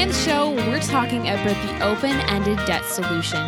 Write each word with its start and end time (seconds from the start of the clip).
Today 0.00 0.12
on 0.12 0.16
the 0.16 0.24
show, 0.24 0.70
we're 0.70 0.80
talking 0.80 1.28
about 1.28 1.44
the 1.44 1.84
open 1.84 2.12
ended 2.30 2.56
debt 2.66 2.86
solution. 2.86 3.46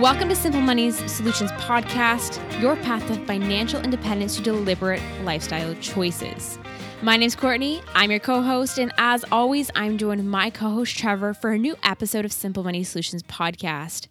Welcome 0.00 0.28
to 0.28 0.36
Simple 0.36 0.60
Money's 0.60 0.94
Solutions 1.10 1.50
Podcast, 1.52 2.38
your 2.62 2.76
path 2.76 3.04
to 3.08 3.16
financial 3.26 3.80
independence 3.80 4.36
through 4.36 4.44
deliberate 4.44 5.02
lifestyle 5.24 5.74
choices. 5.80 6.56
My 7.02 7.16
name's 7.16 7.34
Courtney. 7.34 7.82
I'm 7.96 8.12
your 8.12 8.20
co 8.20 8.42
host. 8.42 8.78
And 8.78 8.92
as 8.96 9.24
always, 9.32 9.72
I'm 9.74 9.98
joined 9.98 10.30
my 10.30 10.50
co 10.50 10.70
host 10.70 10.96
Trevor 10.96 11.34
for 11.34 11.50
a 11.50 11.58
new 11.58 11.74
episode 11.82 12.24
of 12.24 12.30
Simple 12.32 12.62
Money 12.62 12.84
Solutions 12.84 13.24
Podcast. 13.24 14.06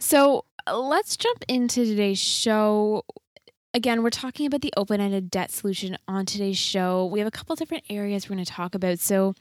So 0.00 0.46
let's 0.68 1.16
jump 1.16 1.44
into 1.46 1.84
today's 1.84 2.18
show. 2.18 3.04
Again, 3.72 4.02
we're 4.02 4.10
talking 4.10 4.46
about 4.46 4.62
the 4.62 4.74
open 4.76 5.00
ended 5.00 5.30
debt 5.30 5.52
solution 5.52 5.96
on 6.08 6.26
today's 6.26 6.58
show. 6.58 7.06
We 7.06 7.20
have 7.20 7.28
a 7.28 7.30
couple 7.30 7.54
different 7.54 7.84
areas 7.88 8.28
we're 8.28 8.34
going 8.34 8.44
to 8.44 8.50
talk 8.50 8.74
about. 8.74 8.98
So, 8.98 9.36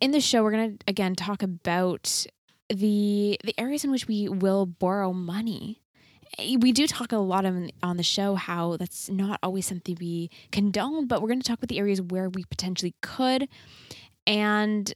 in 0.00 0.10
the 0.10 0.20
show, 0.20 0.42
we're 0.42 0.52
going 0.52 0.78
to 0.78 0.84
again 0.88 1.14
talk 1.14 1.42
about 1.42 2.26
the 2.68 3.38
the 3.44 3.54
areas 3.58 3.84
in 3.84 3.90
which 3.90 4.08
we 4.08 4.28
will 4.28 4.66
borrow 4.66 5.12
money 5.12 5.80
eh, 6.38 6.56
we 6.58 6.72
do 6.72 6.86
talk 6.86 7.12
a 7.12 7.18
lot 7.18 7.44
of, 7.44 7.70
on 7.82 7.96
the 7.96 8.02
show 8.02 8.34
how 8.34 8.76
that's 8.76 9.08
not 9.10 9.38
always 9.42 9.66
something 9.66 9.96
we 10.00 10.30
condone, 10.50 11.06
but 11.06 11.20
we're 11.20 11.28
going 11.28 11.40
to 11.40 11.46
talk 11.46 11.58
about 11.58 11.68
the 11.68 11.78
areas 11.78 12.00
where 12.00 12.28
we 12.28 12.44
potentially 12.44 12.94
could. 13.02 13.48
And 14.26 14.92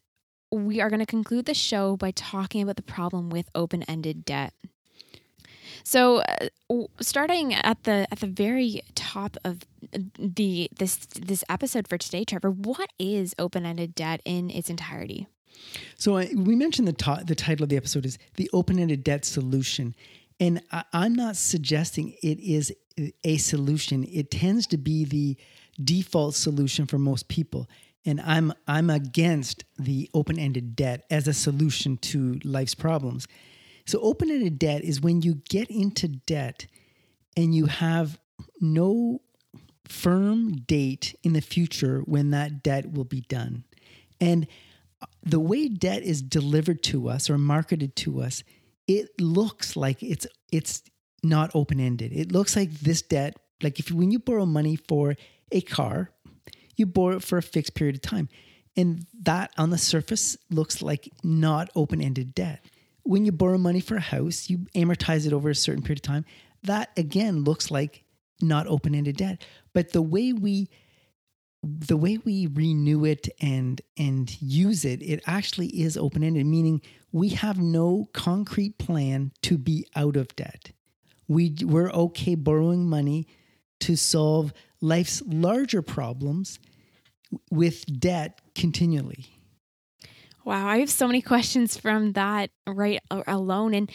we 0.51 0.81
are 0.81 0.89
going 0.89 1.01
to 1.01 1.07
conclude 1.07 1.45
the 1.45 1.55
show 1.55 1.97
by 1.97 2.11
talking 2.13 2.63
about 2.63 2.77
the 2.77 2.83
problem 2.83 3.29
with 3.29 3.51
open 3.55 3.83
ended 3.83 4.25
debt. 4.25 4.55
So, 5.89 6.19
uh, 6.19 6.85
starting 7.01 7.55
at 7.55 7.85
the 7.85 8.07
at 8.11 8.21
the 8.21 8.27
very 8.27 8.83
top 8.95 9.39
of 9.43 9.61
the 10.19 10.69
this 10.77 10.97
this 10.97 11.43
episode 11.49 11.89
for 11.89 11.97
today, 11.97 12.27
Trevor, 12.27 12.51
what 12.51 12.91
is 12.99 13.35
open 13.39 13.65
ended 13.65 13.95
debt 13.95 14.21
in 14.27 14.51
its 14.51 14.69
entirety? 14.69 15.29
So 15.97 16.19
I, 16.19 16.29
we 16.37 16.55
mentioned 16.57 16.89
the 16.89 16.93
ta- 16.93 17.23
the 17.25 17.35
title 17.35 17.63
of 17.63 17.71
the 17.71 17.79
episode 17.79 18.05
is 18.05 18.19
the 18.35 18.51
open 18.53 18.79
ended 18.79 19.03
debt 19.03 19.25
solution, 19.25 19.95
and 20.39 20.61
I, 20.71 20.85
I'm 20.93 21.15
not 21.15 21.37
suggesting 21.37 22.15
it 22.23 22.39
is 22.39 22.71
a 23.25 23.39
solution. 23.39 24.05
It 24.05 24.31
tends 24.31 24.67
to 24.67 24.77
be 24.77 25.07
the 25.07 25.39
default 25.83 26.35
solution 26.35 26.85
for 26.85 26.99
most 26.99 27.29
people. 27.29 27.67
And 28.05 28.21
I'm 28.21 28.53
I'm 28.67 28.91
against 28.91 29.65
the 29.79 30.11
open-ended 30.13 30.77
debt 30.77 31.05
as 31.11 31.27
a 31.29 31.33
solution 31.33 31.97
to 32.13 32.39
life's 32.45 32.75
problems. 32.75 33.27
So 33.89 33.99
open-ended 34.01 34.59
debt 34.59 34.85
is 34.85 35.01
when 35.01 35.23
you 35.23 35.41
get 35.49 35.71
into 35.71 36.09
debt 36.09 36.67
and 37.37 37.55
you 37.55 37.67
have 37.67 38.19
no 38.61 39.23
firm 39.87 40.53
date 40.57 41.19
in 41.23 41.33
the 41.33 41.41
future 41.41 42.01
when 42.01 42.31
that 42.31 42.63
debt 42.63 42.93
will 42.93 43.05
be 43.05 43.23
done. 43.23 43.65
And 44.21 44.47
the 45.23 45.41
way 45.41 45.69
debt 45.69 46.03
is 46.03 46.21
delivered 46.21 46.83
to 46.85 47.09
us 47.09 47.31
or 47.31 47.39
marketed 47.39 47.97
to 47.97 48.21
us 48.21 48.45
it 48.87 49.21
looks 49.21 49.75
like 49.77 50.03
it's 50.03 50.27
it's 50.51 50.83
not 51.23 51.51
open 51.55 51.81
ended. 51.81 52.13
It 52.13 52.33
looks 52.33 52.57
like 52.57 52.71
this 52.81 53.03
debt, 53.03 53.37
like 53.63 53.79
if 53.79 53.91
when 53.91 54.11
you 54.11 54.19
borrow 54.19 54.47
money 54.47 54.77
for 54.77 55.17
a 55.51 55.61
car, 55.61 56.11
you 56.77 56.87
borrow 56.87 57.17
it 57.17 57.23
for 57.23 57.39
a 57.39 57.43
fixed 57.43 57.75
period 57.75 57.97
of 57.97 58.03
time. 58.03 58.29
And 58.77 59.07
that 59.23 59.51
on 59.59 59.71
the 59.71 59.79
surface 59.79 60.37
looks 60.51 60.81
like 60.83 61.11
not 61.23 61.71
open 61.75 62.01
ended 62.01 62.35
debt. 62.35 62.65
When 63.09 63.25
you 63.25 63.33
borrow 63.33 63.57
money 63.57 63.81
for 63.81 63.97
a 63.97 64.01
house, 64.01 64.51
you 64.51 64.67
amortize 64.75 65.27
it 65.27 65.33
over 65.33 65.49
a 65.49 65.55
certain 65.55 65.83
period 65.83 66.01
of 66.01 66.03
time. 66.03 66.27
That 66.65 66.91
again 66.95 67.43
looks 67.43 67.71
like 67.71 68.05
not 68.43 68.67
open 68.67 68.95
ended 68.95 69.17
debt. 69.17 69.47
But 69.73 69.95
the 69.95 70.03
way 70.03 70.35
we 70.35 70.69
the 71.63 71.97
way 71.97 72.19
we 72.19 72.49
renew 72.49 73.07
it 73.07 73.31
and 73.41 73.81
and 73.97 74.37
use 74.43 74.85
it, 74.85 75.01
it 75.01 75.23
actually 75.27 75.69
is 75.69 75.97
open 75.97 76.23
ended, 76.23 76.45
meaning 76.45 76.83
we 77.11 77.31
have 77.31 77.59
no 77.59 78.11
concrete 78.13 78.77
plan 78.77 79.33
to 79.41 79.57
be 79.57 79.87
out 79.97 80.17
of 80.17 80.37
debt. 80.37 80.73
We 81.29 81.57
we're 81.63 81.91
okay 81.91 82.35
borrowing 82.35 82.91
money 82.91 83.27
to 83.81 83.97
solve 83.97 84.53
life's 84.83 85.23
larger 85.25 85.81
problems 85.81 86.59
with 87.51 87.87
debt 87.99 88.43
continually. 88.55 89.38
Wow, 90.49 90.67
I 90.67 90.79
have 90.79 90.89
so 90.89 91.07
many 91.07 91.21
questions 91.33 91.77
from 91.77 92.15
that 92.15 92.49
right 92.67 93.03
alone 93.11 93.75
and 93.75 93.91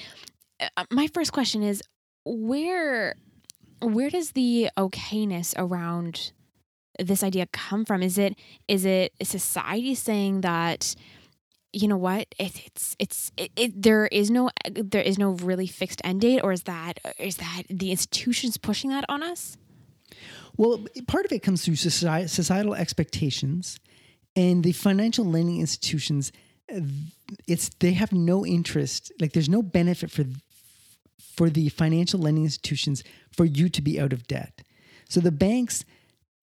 uh, 0.77 0.85
my 0.91 1.07
first 1.07 1.33
question 1.33 1.63
is 1.63 1.81
where 2.25 3.15
where 3.81 4.11
does 4.11 4.33
the 4.33 4.69
okayness 4.77 5.55
around 5.57 6.31
this 6.99 7.23
idea 7.23 7.47
come 7.47 7.85
from? 7.85 8.03
Is 8.03 8.19
it 8.19 8.37
is 8.67 8.85
it 8.85 9.13
society 9.23 9.95
saying 9.95 10.41
that 10.41 10.93
you 11.71 11.87
know 11.87 11.97
what 11.97 12.27
it, 12.37 12.67
it's 12.67 12.95
it's 12.99 13.31
it, 13.35 13.51
it, 13.55 13.81
there 13.81 14.05
is 14.05 14.29
no 14.29 14.51
there 14.69 15.01
is 15.01 15.17
no 15.17 15.31
really 15.31 15.65
fixed 15.65 16.01
end 16.03 16.21
date 16.21 16.41
or 16.43 16.51
is 16.51 16.63
that 16.63 16.99
is 17.17 17.37
that 17.37 17.63
the 17.67 17.89
institutions 17.89 18.57
pushing 18.57 18.91
that 18.91 19.05
on 19.09 19.23
us? 19.23 19.57
Well, 20.55 20.85
part 21.07 21.25
of 21.25 21.31
it 21.31 21.41
comes 21.41 21.65
through 21.65 21.77
societal 21.77 22.75
expectations 22.75 23.79
and 24.35 24.63
the 24.63 24.71
financial 24.71 25.25
lending 25.25 25.59
institutions 25.59 26.31
it's 27.47 27.69
they 27.79 27.93
have 27.93 28.11
no 28.11 28.45
interest 28.45 29.11
like 29.19 29.33
there's 29.33 29.49
no 29.49 29.61
benefit 29.61 30.11
for 30.11 30.25
for 31.35 31.49
the 31.49 31.69
financial 31.69 32.19
lending 32.19 32.43
institutions 32.43 33.03
for 33.31 33.45
you 33.45 33.69
to 33.69 33.81
be 33.81 33.99
out 33.99 34.13
of 34.13 34.27
debt. 34.27 34.61
So 35.09 35.19
the 35.19 35.31
banks 35.31 35.85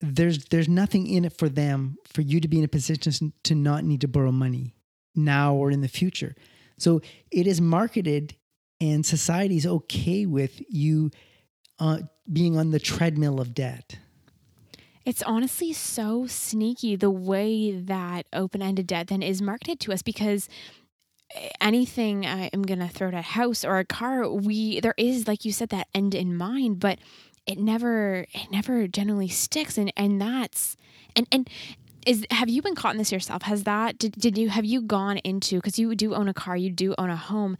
there's 0.01 0.45
there's 0.45 0.67
nothing 0.67 1.07
in 1.07 1.25
it 1.25 1.37
for 1.37 1.49
them 1.49 1.97
for 2.05 2.21
you 2.21 2.39
to 2.39 2.47
be 2.47 2.57
in 2.57 2.63
a 2.63 2.67
position 2.67 3.33
to 3.43 3.55
not 3.55 3.83
need 3.83 4.01
to 4.01 4.07
borrow 4.07 4.31
money 4.31 4.73
now 5.15 5.53
or 5.53 5.71
in 5.71 5.81
the 5.81 5.87
future. 5.87 6.35
So 6.77 7.01
it 7.31 7.47
is 7.47 7.61
marketed 7.61 8.35
and 8.79 9.05
society 9.05 9.57
is 9.57 9.67
okay 9.67 10.25
with 10.25 10.61
you 10.69 11.11
uh, 11.79 11.99
being 12.31 12.57
on 12.57 12.71
the 12.71 12.79
treadmill 12.79 13.39
of 13.39 13.53
debt. 13.53 13.97
It's 15.05 15.23
honestly 15.23 15.73
so 15.73 16.27
sneaky 16.27 16.95
the 16.95 17.09
way 17.09 17.71
that 17.71 18.27
open 18.33 18.61
ended 18.61 18.87
debt 18.87 19.07
then 19.07 19.23
is 19.23 19.41
marketed 19.41 19.79
to 19.81 19.93
us 19.93 20.01
because 20.01 20.47
eh, 21.35 21.49
anything 21.59 22.25
I'm 22.25 22.61
going 22.63 22.79
to 22.79 22.87
throw 22.87 23.07
at 23.07 23.13
a 23.13 23.21
house 23.21 23.65
or 23.65 23.79
a 23.79 23.85
car, 23.85 24.29
we 24.29 24.79
there 24.79 24.93
is 24.97 25.27
like 25.27 25.43
you 25.43 25.51
said 25.51 25.69
that 25.69 25.87
end 25.93 26.13
in 26.13 26.35
mind, 26.37 26.79
but 26.79 26.99
it 27.47 27.57
never 27.57 28.25
it 28.33 28.51
never 28.51 28.87
generally 28.87 29.27
sticks 29.27 29.77
and 29.77 29.91
and 29.97 30.21
that's 30.21 30.77
and 31.15 31.27
and 31.31 31.49
is 32.05 32.25
have 32.31 32.49
you 32.49 32.61
been 32.61 32.75
caught 32.75 32.93
in 32.93 32.97
this 32.97 33.11
yourself? 33.11 33.43
Has 33.43 33.63
that 33.63 33.97
did, 33.97 34.13
did 34.13 34.37
you 34.37 34.49
have 34.49 34.65
you 34.65 34.81
gone 34.81 35.17
into 35.19 35.57
because 35.57 35.79
you 35.79 35.93
do 35.95 36.13
own 36.13 36.27
a 36.27 36.33
car 36.33 36.55
you 36.55 36.69
do 36.69 36.93
own 36.97 37.09
a 37.09 37.15
home 37.15 37.57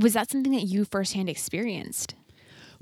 was 0.00 0.12
that 0.12 0.30
something 0.30 0.52
that 0.52 0.64
you 0.64 0.84
firsthand 0.84 1.28
experienced 1.28 2.14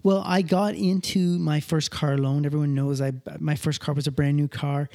well 0.02 0.22
i 0.26 0.42
got 0.42 0.74
into 0.74 1.38
my 1.38 1.60
first 1.60 1.90
car 1.90 2.16
loan 2.18 2.46
everyone 2.46 2.74
knows 2.74 3.00
i 3.00 3.12
my 3.38 3.54
first 3.54 3.80
car 3.80 3.94
was 3.94 4.06
a 4.06 4.12
brand 4.12 4.36
new 4.36 4.48
car 4.48 4.88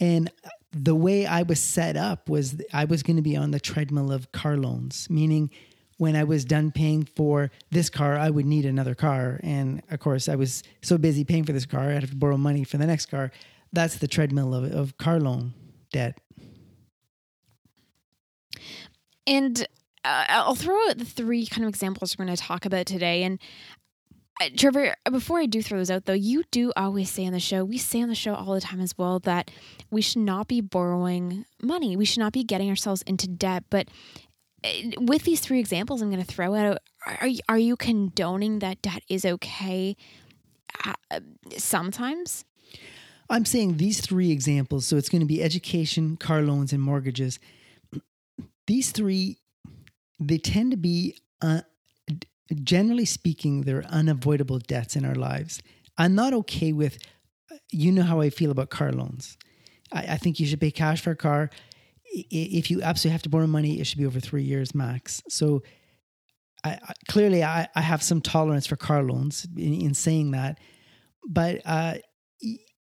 and 0.00 0.30
the 0.72 0.94
way 0.94 1.26
i 1.26 1.42
was 1.42 1.60
set 1.60 1.96
up 1.96 2.28
was 2.28 2.56
i 2.72 2.84
was 2.84 3.02
going 3.02 3.16
to 3.16 3.22
be 3.22 3.36
on 3.36 3.50
the 3.50 3.60
treadmill 3.60 4.12
of 4.12 4.30
car 4.32 4.56
loans 4.56 5.08
meaning 5.10 5.50
when 5.98 6.14
I 6.14 6.24
was 6.24 6.44
done 6.44 6.70
paying 6.70 7.04
for 7.04 7.50
this 7.70 7.90
car, 7.90 8.16
I 8.16 8.30
would 8.30 8.46
need 8.46 8.64
another 8.64 8.94
car. 8.94 9.40
And 9.42 9.82
of 9.90 9.98
course, 9.98 10.28
I 10.28 10.36
was 10.36 10.62
so 10.80 10.96
busy 10.96 11.24
paying 11.24 11.44
for 11.44 11.52
this 11.52 11.66
car, 11.66 11.90
I'd 11.90 12.02
have 12.02 12.10
to 12.10 12.16
borrow 12.16 12.36
money 12.36 12.64
for 12.64 12.78
the 12.78 12.86
next 12.86 13.06
car. 13.06 13.30
That's 13.72 13.96
the 13.96 14.08
treadmill 14.08 14.54
of, 14.54 14.72
of 14.72 14.96
car 14.96 15.20
loan 15.20 15.54
debt. 15.92 16.18
And 19.26 19.66
uh, 20.04 20.24
I'll 20.28 20.54
throw 20.54 20.88
out 20.88 20.98
the 20.98 21.04
three 21.04 21.46
kind 21.46 21.64
of 21.64 21.68
examples 21.68 22.16
we're 22.16 22.24
going 22.24 22.36
to 22.36 22.42
talk 22.42 22.64
about 22.64 22.86
today. 22.86 23.24
And 23.24 23.38
Trevor, 24.56 24.94
before 25.10 25.40
I 25.40 25.46
do 25.46 25.62
throw 25.62 25.78
those 25.78 25.90
out, 25.90 26.04
though, 26.04 26.12
you 26.12 26.44
do 26.50 26.72
always 26.76 27.10
say 27.10 27.26
on 27.26 27.32
the 27.32 27.40
show, 27.40 27.64
we 27.64 27.76
say 27.76 28.00
on 28.00 28.08
the 28.08 28.14
show 28.14 28.34
all 28.34 28.54
the 28.54 28.60
time 28.60 28.80
as 28.80 28.96
well, 28.96 29.18
that 29.20 29.50
we 29.90 30.00
should 30.00 30.22
not 30.22 30.46
be 30.46 30.60
borrowing 30.60 31.44
money. 31.60 31.96
We 31.96 32.04
should 32.04 32.20
not 32.20 32.32
be 32.32 32.44
getting 32.44 32.68
ourselves 32.68 33.02
into 33.02 33.26
debt. 33.26 33.64
But 33.68 33.88
with 34.98 35.24
these 35.24 35.40
three 35.40 35.58
examples 35.58 36.02
I'm 36.02 36.10
going 36.10 36.24
to 36.24 36.32
throw 36.32 36.54
out, 36.54 36.78
are 37.20 37.26
you, 37.26 37.40
are 37.48 37.58
you 37.58 37.76
condoning 37.76 38.60
that 38.60 38.80
debt 38.80 39.02
is 39.08 39.24
okay 39.24 39.96
uh, 40.84 41.20
sometimes? 41.56 42.44
I'm 43.30 43.44
saying 43.44 43.76
these 43.76 44.00
three 44.00 44.30
examples. 44.30 44.86
So 44.86 44.96
it's 44.96 45.08
going 45.08 45.20
to 45.20 45.26
be 45.26 45.42
education, 45.42 46.16
car 46.16 46.42
loans, 46.42 46.72
and 46.72 46.82
mortgages. 46.82 47.38
These 48.66 48.92
three, 48.92 49.38
they 50.20 50.38
tend 50.38 50.70
to 50.72 50.76
be, 50.76 51.18
uh, 51.40 51.62
generally 52.62 53.04
speaking, 53.04 53.62
there 53.62 53.78
are 53.78 53.84
unavoidable 53.84 54.58
debts 54.58 54.96
in 54.96 55.04
our 55.04 55.14
lives. 55.14 55.60
I'm 55.96 56.14
not 56.14 56.32
okay 56.32 56.72
with, 56.72 56.98
you 57.70 57.92
know 57.92 58.02
how 58.02 58.20
I 58.20 58.30
feel 58.30 58.50
about 58.50 58.70
car 58.70 58.92
loans. 58.92 59.36
I, 59.92 60.00
I 60.00 60.16
think 60.16 60.40
you 60.40 60.46
should 60.46 60.60
pay 60.60 60.70
cash 60.70 61.00
for 61.00 61.10
a 61.10 61.16
car 61.16 61.50
if 62.10 62.70
you 62.70 62.82
absolutely 62.82 63.12
have 63.12 63.22
to 63.22 63.28
borrow 63.28 63.46
money, 63.46 63.80
it 63.80 63.86
should 63.86 63.98
be 63.98 64.06
over 64.06 64.20
three 64.20 64.42
years 64.42 64.74
max. 64.74 65.22
So 65.28 65.62
I, 66.64 66.70
I, 66.70 66.92
clearly, 67.08 67.44
I, 67.44 67.68
have 67.74 68.02
some 68.02 68.20
tolerance 68.20 68.66
for 68.66 68.76
car 68.76 69.02
loans 69.02 69.46
in, 69.56 69.74
in 69.74 69.94
saying 69.94 70.32
that. 70.32 70.58
But 71.26 71.60
uh, 71.64 71.94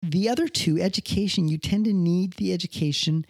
the 0.01 0.29
other 0.29 0.47
two, 0.47 0.79
education, 0.79 1.47
you 1.47 1.57
tend 1.57 1.85
to 1.85 1.93
need 1.93 2.33
the 2.33 2.53
education 2.53 3.25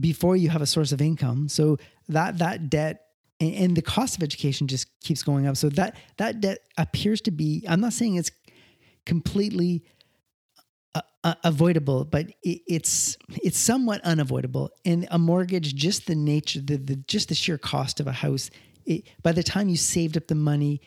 before 0.00 0.36
you 0.36 0.50
have 0.50 0.62
a 0.62 0.66
source 0.66 0.92
of 0.92 1.00
income. 1.00 1.48
So 1.48 1.78
that 2.08 2.38
that 2.38 2.68
debt 2.68 3.00
and, 3.40 3.54
and 3.54 3.76
the 3.76 3.82
cost 3.82 4.16
of 4.16 4.22
education 4.22 4.66
just 4.66 4.88
keeps 5.00 5.22
going 5.22 5.46
up. 5.46 5.56
So 5.56 5.68
that 5.70 5.96
that 6.18 6.40
debt 6.40 6.58
appears 6.76 7.20
to 7.22 7.30
be. 7.30 7.64
I'm 7.68 7.80
not 7.80 7.92
saying 7.92 8.16
it's 8.16 8.30
completely 9.06 9.84
uh, 10.94 11.02
uh, 11.24 11.34
avoidable, 11.44 12.04
but 12.04 12.26
it, 12.42 12.62
it's 12.66 13.16
it's 13.42 13.58
somewhat 13.58 14.00
unavoidable. 14.02 14.70
And 14.84 15.06
a 15.10 15.18
mortgage, 15.18 15.74
just 15.74 16.06
the 16.06 16.14
nature, 16.14 16.60
the, 16.60 16.76
the 16.76 16.96
just 16.96 17.28
the 17.28 17.34
sheer 17.34 17.58
cost 17.58 18.00
of 18.00 18.06
a 18.06 18.12
house. 18.12 18.50
It, 18.86 19.04
by 19.22 19.32
the 19.32 19.42
time 19.42 19.68
you 19.68 19.76
saved 19.76 20.16
up 20.16 20.26
the 20.26 20.34
money 20.34 20.80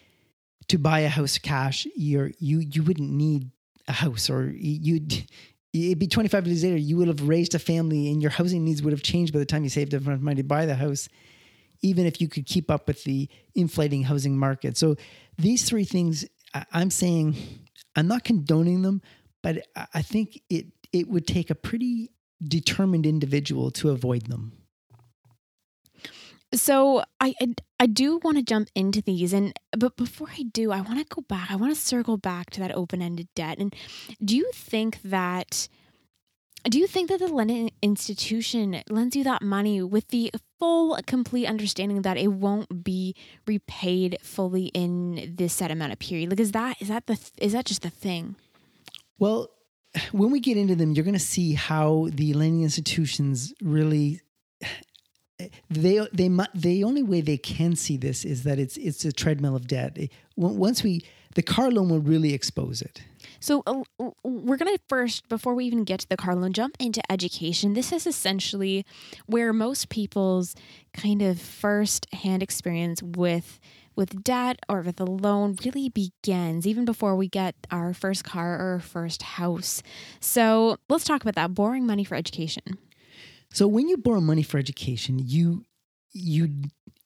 to 0.67 0.77
buy 0.77 0.99
a 0.99 1.09
house 1.09 1.37
cash, 1.37 1.87
you're 1.95 2.31
you 2.39 2.59
you 2.59 2.83
wouldn't 2.83 3.11
need 3.11 3.51
a 3.87 3.93
house, 3.93 4.29
or 4.29 4.51
you'd 4.55 5.25
it'd 5.73 5.99
be 5.99 6.07
25 6.07 6.47
years 6.47 6.63
later, 6.63 6.77
you 6.77 6.97
would 6.97 7.07
have 7.07 7.27
raised 7.27 7.53
a 7.55 7.59
family, 7.59 8.09
and 8.09 8.21
your 8.21 8.31
housing 8.31 8.63
needs 8.63 8.81
would 8.81 8.93
have 8.93 9.03
changed 9.03 9.33
by 9.33 9.39
the 9.39 9.45
time 9.45 9.63
you 9.63 9.69
saved 9.69 9.93
up 9.93 10.05
enough 10.05 10.19
money 10.19 10.37
to 10.37 10.43
buy 10.43 10.65
the 10.65 10.75
house. 10.75 11.09
Even 11.81 12.05
if 12.05 12.19
you 12.19 12.27
could 12.27 12.45
keep 12.45 12.69
up 12.71 12.87
with 12.87 13.03
the 13.03 13.29
inflating 13.55 14.03
housing 14.03 14.37
market. 14.37 14.77
So 14.77 14.95
these 15.37 15.67
three 15.67 15.85
things, 15.85 16.25
I'm 16.71 16.89
saying, 16.89 17.35
I'm 17.95 18.07
not 18.07 18.23
condoning 18.23 18.81
them, 18.81 19.01
but 19.43 19.65
I 19.93 20.01
think 20.01 20.41
it 20.49 20.67
it 20.93 21.07
would 21.09 21.27
take 21.27 21.49
a 21.49 21.55
pretty 21.55 22.11
determined 22.43 23.05
individual 23.05 23.71
to 23.71 23.89
avoid 23.89 24.27
them. 24.27 24.53
So 26.53 27.03
I 27.19 27.35
I 27.79 27.87
do 27.87 28.19
want 28.23 28.37
to 28.37 28.43
jump 28.43 28.69
into 28.73 29.01
these 29.01 29.33
and 29.33 29.53
but 29.77 29.97
before 29.97 30.29
I 30.37 30.43
do, 30.43 30.71
I 30.71 30.81
want 30.81 30.99
to 30.99 31.05
go 31.15 31.21
back. 31.21 31.51
I 31.51 31.55
want 31.55 31.75
to 31.75 31.79
circle 31.79 32.17
back 32.17 32.51
to 32.51 32.59
that 32.61 32.75
open-ended 32.75 33.27
debt. 33.35 33.57
And 33.59 33.75
do 34.23 34.35
you 34.35 34.49
think 34.53 35.01
that 35.03 35.67
do 36.69 36.79
you 36.79 36.87
think 36.87 37.09
that 37.09 37.19
the 37.19 37.27
lending 37.27 37.71
institution 37.81 38.81
lends 38.89 39.15
you 39.15 39.23
that 39.23 39.41
money 39.41 39.81
with 39.81 40.09
the 40.09 40.31
full 40.59 40.97
complete 41.05 41.45
understanding 41.45 42.01
that 42.01 42.17
it 42.17 42.27
won't 42.27 42.83
be 42.83 43.15
repaid 43.45 44.17
fully 44.21 44.67
in 44.67 45.35
this 45.35 45.53
set 45.53 45.71
amount 45.71 45.93
of 45.93 45.99
period? 45.99 46.29
Like 46.29 46.39
is 46.39 46.51
that 46.51 46.81
is 46.81 46.87
that 46.89 47.07
the 47.07 47.19
is 47.37 47.53
that 47.53 47.65
just 47.65 47.81
the 47.81 47.89
thing? 47.89 48.35
Well, 49.19 49.49
when 50.11 50.31
we 50.31 50.39
get 50.39 50.57
into 50.57 50.75
them, 50.75 50.91
you're 50.91 51.05
going 51.05 51.13
to 51.13 51.19
see 51.19 51.53
how 51.53 52.09
the 52.11 52.33
lending 52.33 52.63
institutions 52.63 53.53
really 53.61 54.21
they 55.69 56.07
they 56.13 56.29
the 56.55 56.83
only 56.83 57.03
way 57.03 57.21
they 57.21 57.37
can 57.37 57.75
see 57.75 57.97
this 57.97 58.25
is 58.25 58.43
that 58.43 58.59
it's 58.59 58.77
it's 58.77 59.05
a 59.05 59.11
treadmill 59.11 59.55
of 59.55 59.67
debt. 59.67 59.97
Once 60.35 60.83
we 60.83 61.01
the 61.35 61.43
car 61.43 61.69
loan 61.71 61.89
will 61.89 61.99
really 61.99 62.33
expose 62.33 62.81
it. 62.81 63.03
So 63.39 63.63
uh, 63.65 63.83
we're 64.23 64.57
going 64.57 64.75
to 64.75 64.79
first 64.87 65.27
before 65.29 65.53
we 65.53 65.65
even 65.65 65.83
get 65.83 66.01
to 66.01 66.09
the 66.09 66.17
car 66.17 66.35
loan 66.35 66.53
jump 66.53 66.75
into 66.79 67.01
education. 67.11 67.73
This 67.73 67.91
is 67.91 68.07
essentially 68.07 68.85
where 69.25 69.53
most 69.53 69.89
people's 69.89 70.55
kind 70.93 71.21
of 71.21 71.39
first 71.39 72.07
hand 72.13 72.43
experience 72.43 73.01
with 73.01 73.59
with 73.95 74.23
debt 74.23 74.59
or 74.69 74.81
with 74.81 74.99
a 75.01 75.05
loan 75.05 75.55
really 75.65 75.89
begins 75.89 76.67
even 76.67 76.85
before 76.85 77.15
we 77.15 77.27
get 77.27 77.55
our 77.71 77.93
first 77.93 78.23
car 78.23 78.55
or 78.55 78.73
our 78.73 78.79
first 78.79 79.23
house. 79.23 79.81
So 80.19 80.77
let's 80.87 81.03
talk 81.03 81.23
about 81.23 81.33
that 81.35 81.55
borrowing 81.55 81.87
money 81.87 82.03
for 82.03 82.13
education. 82.13 82.77
So 83.51 83.67
when 83.67 83.89
you 83.89 83.97
borrow 83.97 84.21
money 84.21 84.43
for 84.43 84.59
education, 84.59 85.19
you 85.19 85.65
you 86.11 86.49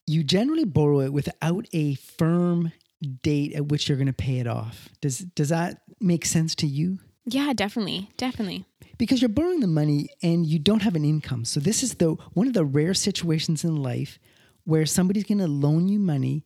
you 0.05 0.23
generally 0.23 0.65
borrow 0.65 0.99
it 0.99 1.13
without 1.13 1.65
a 1.71 1.95
firm 1.95 2.73
date 3.01 3.53
at 3.53 3.67
which 3.67 3.89
you're 3.89 3.97
going 3.97 4.07
to 4.07 4.13
pay 4.13 4.39
it 4.39 4.47
off. 4.47 4.89
Does 5.01 5.19
does 5.19 5.49
that 5.49 5.81
make 5.99 6.25
sense 6.25 6.55
to 6.55 6.67
you? 6.67 6.99
Yeah, 7.25 7.53
definitely. 7.53 8.09
Definitely. 8.17 8.65
Because 8.97 9.21
you're 9.21 9.29
borrowing 9.29 9.59
the 9.59 9.67
money 9.67 10.09
and 10.21 10.45
you 10.45 10.59
don't 10.59 10.81
have 10.81 10.95
an 10.95 11.05
income. 11.05 11.45
So 11.45 11.59
this 11.59 11.83
is 11.83 11.95
the 11.95 12.11
one 12.33 12.47
of 12.47 12.53
the 12.53 12.65
rare 12.65 12.93
situations 12.93 13.63
in 13.63 13.75
life 13.75 14.19
where 14.63 14.85
somebody's 14.85 15.23
going 15.23 15.39
to 15.39 15.47
loan 15.47 15.87
you 15.87 15.99
money 15.99 16.45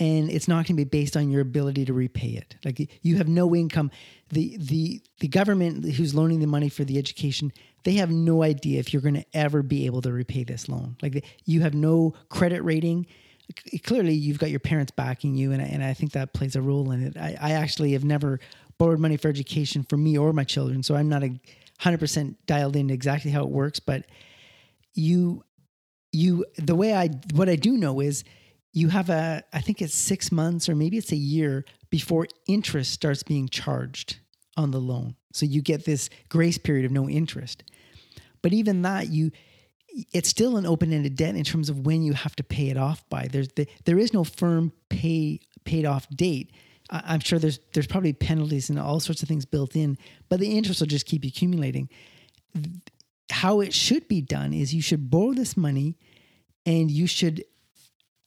and 0.00 0.30
it's 0.30 0.46
not 0.46 0.66
going 0.66 0.76
to 0.76 0.84
be 0.84 0.84
based 0.84 1.16
on 1.16 1.30
your 1.30 1.40
ability 1.40 1.84
to 1.86 1.92
repay 1.92 2.28
it. 2.28 2.56
Like 2.64 2.88
you 3.02 3.16
have 3.16 3.28
no 3.28 3.54
income. 3.54 3.90
The 4.30 4.56
the 4.58 5.02
the 5.20 5.28
government 5.28 5.84
who's 5.92 6.14
loaning 6.14 6.40
the 6.40 6.46
money 6.46 6.68
for 6.68 6.84
the 6.84 6.98
education, 6.98 7.52
they 7.84 7.94
have 7.94 8.10
no 8.10 8.42
idea 8.42 8.78
if 8.78 8.92
you're 8.92 9.02
going 9.02 9.14
to 9.14 9.26
ever 9.34 9.62
be 9.62 9.86
able 9.86 10.02
to 10.02 10.12
repay 10.12 10.44
this 10.44 10.68
loan. 10.68 10.96
Like 11.02 11.24
you 11.44 11.62
have 11.62 11.74
no 11.74 12.14
credit 12.28 12.62
rating. 12.62 13.06
Clearly, 13.84 14.14
you've 14.14 14.38
got 14.38 14.50
your 14.50 14.60
parents 14.60 14.90
backing 14.90 15.34
you, 15.34 15.52
and 15.52 15.62
I, 15.62 15.66
and 15.66 15.82
I 15.82 15.94
think 15.94 16.12
that 16.12 16.34
plays 16.34 16.54
a 16.54 16.62
role 16.62 16.90
in 16.90 17.02
it. 17.02 17.16
I, 17.16 17.36
I 17.40 17.52
actually 17.52 17.92
have 17.92 18.04
never 18.04 18.40
borrowed 18.76 19.00
money 19.00 19.16
for 19.16 19.28
education 19.28 19.82
for 19.82 19.96
me 19.96 20.18
or 20.18 20.32
my 20.32 20.44
children, 20.44 20.82
so 20.82 20.94
I'm 20.94 21.08
not 21.08 21.24
a 21.24 21.40
hundred 21.80 21.98
percent 21.98 22.36
dialed 22.46 22.76
in 22.76 22.90
exactly 22.90 23.30
how 23.30 23.42
it 23.42 23.48
works. 23.48 23.80
But 23.80 24.04
you, 24.94 25.44
you, 26.12 26.44
the 26.56 26.74
way 26.74 26.94
I, 26.94 27.08
what 27.32 27.48
I 27.48 27.56
do 27.56 27.76
know 27.76 28.00
is 28.00 28.24
you 28.72 28.88
have 28.88 29.10
a, 29.10 29.42
I 29.52 29.60
think 29.60 29.80
it's 29.80 29.94
six 29.94 30.30
months 30.30 30.68
or 30.68 30.74
maybe 30.74 30.98
it's 30.98 31.12
a 31.12 31.16
year 31.16 31.64
before 31.90 32.26
interest 32.46 32.92
starts 32.92 33.22
being 33.22 33.48
charged 33.48 34.18
on 34.56 34.70
the 34.70 34.80
loan. 34.80 35.16
So 35.32 35.46
you 35.46 35.62
get 35.62 35.84
this 35.84 36.10
grace 36.28 36.58
period 36.58 36.84
of 36.84 36.92
no 36.92 37.08
interest. 37.08 37.64
But 38.42 38.52
even 38.52 38.82
that, 38.82 39.08
you, 39.08 39.30
it's 40.12 40.28
still 40.28 40.56
an 40.56 40.66
open-ended 40.66 41.16
debt 41.16 41.34
in 41.34 41.44
terms 41.44 41.68
of 41.68 41.86
when 41.86 42.02
you 42.02 42.12
have 42.12 42.36
to 42.36 42.44
pay 42.44 42.68
it 42.68 42.76
off 42.76 43.08
by. 43.08 43.28
There's 43.28 43.48
the, 43.48 43.66
there 43.84 43.98
is 43.98 44.12
no 44.12 44.24
firm 44.24 44.72
pay 44.88 45.40
paid 45.64 45.84
off 45.84 46.08
date. 46.10 46.50
I'm 46.90 47.20
sure 47.20 47.38
there's 47.38 47.60
there's 47.74 47.86
probably 47.86 48.12
penalties 48.12 48.70
and 48.70 48.78
all 48.78 49.00
sorts 49.00 49.22
of 49.22 49.28
things 49.28 49.44
built 49.44 49.76
in, 49.76 49.98
but 50.28 50.40
the 50.40 50.56
interest 50.56 50.80
will 50.80 50.86
just 50.86 51.06
keep 51.06 51.24
accumulating. 51.24 51.88
How 53.30 53.60
it 53.60 53.74
should 53.74 54.08
be 54.08 54.20
done 54.20 54.54
is 54.54 54.74
you 54.74 54.82
should 54.82 55.10
borrow 55.10 55.34
this 55.34 55.56
money, 55.56 55.96
and 56.64 56.90
you 56.90 57.06
should 57.06 57.44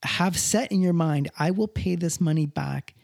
have 0.04 0.38
set 0.38 0.72
in 0.72 0.82
your 0.82 0.94
mind, 0.94 1.30
I 1.38 1.52
will 1.52 1.68
pay 1.68 1.96
this 1.96 2.20
money 2.20 2.46
back 2.46 2.96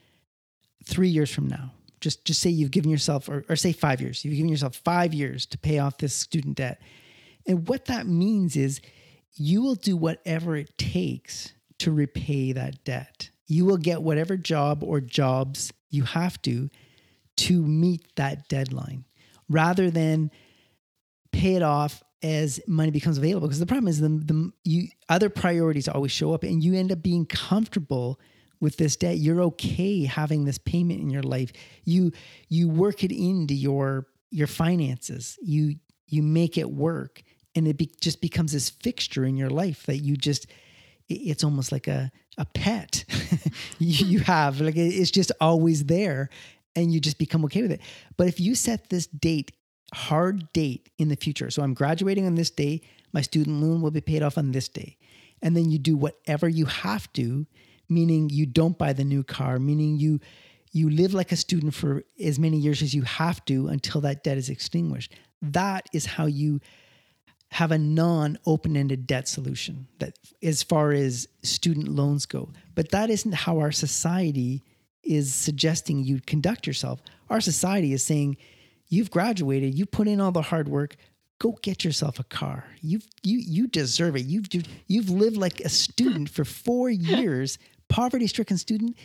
three 0.84 1.10
years 1.10 1.32
from 1.32 1.48
now. 1.48 1.74
Just, 2.00 2.26
just 2.26 2.40
say 2.42 2.50
you've 2.50 2.72
given 2.72 2.92
yourself, 2.92 3.28
or, 3.30 3.44
or 3.50 3.56
say 3.56 3.72
five 3.72 4.02
years, 4.02 4.24
you've 4.24 4.36
given 4.36 4.50
yourself 4.50 4.76
five 4.84 5.14
years 5.14 5.46
to 5.48 5.58
pay 5.58 5.80
off 5.80 5.98
this 5.98 6.14
student 6.14 6.56
debt. 6.56 6.82
And 7.48 7.68
what 7.68 7.86
that 7.86 8.08
means 8.08 8.56
is 8.56 8.82
you 9.36 9.62
will 9.62 9.76
do 9.76 9.96
whatever 9.96 10.56
it 10.56 10.78
takes 10.78 11.54
to 11.80 11.92
repay 11.92 12.52
that 12.54 12.84
debt. 12.84 13.30
You 13.48 13.66
will 13.66 13.78
get 13.78 14.02
whatever 14.02 14.36
job 14.36 14.84
or 14.84 15.00
jobs 15.00 15.72
you 15.90 16.04
have 16.04 16.42
to 16.44 16.70
to 17.38 17.62
meet 17.62 18.04
that 18.16 18.50
deadline 18.50 19.06
rather 19.48 19.90
than 19.90 20.32
pay 21.32 21.56
it 21.56 21.62
off 21.62 22.04
as 22.24 22.60
money 22.68 22.92
becomes 22.92 23.18
available. 23.18 23.48
Because 23.48 23.60
the 23.60 23.66
problem 23.66 23.88
is 23.88 24.00
the, 24.00 24.10
the 24.10 24.52
you 24.64 24.88
other 25.08 25.30
priorities 25.30 25.88
always 25.88 26.12
show 26.12 26.34
up 26.34 26.44
and 26.44 26.64
you 26.64 26.74
end 26.74 26.92
up 26.92 27.02
being 27.02 27.26
comfortable 27.26 28.20
with 28.60 28.78
this 28.78 28.96
debt. 28.96 29.18
You're 29.18 29.42
okay 29.44 30.04
having 30.06 30.46
this 30.46 30.58
payment 30.58 31.00
in 31.00 31.10
your 31.10 31.24
life. 31.24 31.54
You 31.86 32.12
you 32.50 32.70
work 32.70 33.04
it 33.04 33.12
into 33.12 33.54
your 33.54 34.08
your 34.32 34.48
finances. 34.48 35.38
You 35.42 35.76
you 36.08 36.24
make 36.24 36.58
it 36.58 36.70
work 36.70 37.22
and 37.58 37.68
it 37.68 37.78
be, 37.78 37.92
just 38.00 38.22
becomes 38.22 38.52
this 38.54 38.70
fixture 38.70 39.26
in 39.26 39.36
your 39.36 39.50
life 39.50 39.86
that 39.88 39.98
you 39.98 40.16
just 40.16 40.48
it's 41.10 41.44
almost 41.44 41.72
like 41.72 41.88
a 41.88 42.12
a 42.38 42.46
pet 42.46 43.04
you 43.80 44.20
have 44.20 44.62
like 44.62 44.76
it's 44.78 45.12
just 45.12 45.32
always 45.42 45.86
there 45.86 46.30
and 46.76 46.94
you 46.94 47.00
just 47.00 47.18
become 47.18 47.44
okay 47.44 47.62
with 47.62 47.72
it 47.72 47.82
but 48.16 48.28
if 48.28 48.40
you 48.40 48.54
set 48.56 48.90
this 48.90 49.08
date 49.08 49.52
hard 49.94 50.52
date 50.54 50.90
in 50.98 51.10
the 51.10 51.16
future. 51.16 51.50
So 51.50 51.64
I'm 51.64 51.74
graduating 51.74 52.26
on 52.26 52.36
this 52.36 52.50
day. 52.50 52.82
My 53.14 53.22
student 53.22 53.62
loan 53.62 53.82
will 53.82 53.92
be 53.92 54.02
paid 54.02 54.22
off 54.22 54.38
on 54.38 54.52
this 54.52 54.68
day. 54.68 54.98
And 55.42 55.56
then 55.56 55.70
you 55.70 55.78
do 55.78 55.96
whatever 55.96 56.50
you 56.50 56.66
have 56.66 57.12
to, 57.14 57.46
meaning 57.88 58.30
you 58.30 58.46
don't 58.46 58.78
buy 58.78 58.94
the 58.94 59.04
new 59.04 59.24
car, 59.24 59.60
meaning 59.60 59.98
you 59.98 60.20
you 60.74 60.90
live 60.90 61.14
like 61.14 61.32
a 61.32 61.38
student 61.38 61.74
for 61.74 62.04
as 62.22 62.38
many 62.38 62.58
years 62.58 62.82
as 62.82 62.94
you 62.94 63.02
have 63.04 63.44
to 63.46 63.68
until 63.68 64.02
that 64.02 64.24
debt 64.24 64.38
is 64.38 64.50
extinguished. 64.50 65.16
That 65.42 65.88
is 65.94 66.06
how 66.06 66.26
you 66.26 66.60
have 67.52 67.72
a 67.72 67.78
non-open-ended 67.78 69.08
debt 69.08 69.28
solution 69.28 69.88
that 70.00 70.18
as 70.44 70.64
far 70.64 70.92
as 70.92 71.28
student 71.44 71.88
loans 71.88 72.26
go. 72.26 72.50
But 72.76 72.92
that 72.92 73.10
isn't 73.10 73.34
how 73.34 73.60
our 73.60 73.72
society 73.72 74.64
is 75.04 75.34
suggesting 75.34 76.04
you 76.04 76.20
conduct 76.20 76.68
yourself. 76.68 77.02
Our 77.30 77.40
society 77.40 77.94
is 77.94 78.04
saying 78.04 78.38
You've 78.90 79.12
graduated, 79.12 79.78
you 79.78 79.86
put 79.86 80.08
in 80.08 80.22
all 80.22 80.32
the 80.32 80.42
hard 80.42 80.68
work. 80.68 80.96
Go 81.40 81.58
get 81.62 81.84
yourself 81.84 82.20
a 82.20 82.24
car. 82.24 82.66
You've 82.82 83.06
you 83.22 83.38
you 83.38 83.68
deserve 83.68 84.16
it. 84.16 84.26
You've 84.26 84.48
you've 84.88 85.10
lived 85.10 85.38
like 85.38 85.60
a 85.60 85.70
student 85.70 86.30
for 86.30 86.44
four 86.44 86.90
years, 86.90 87.60
poverty-stricken 87.90 88.58
student. 88.58 88.98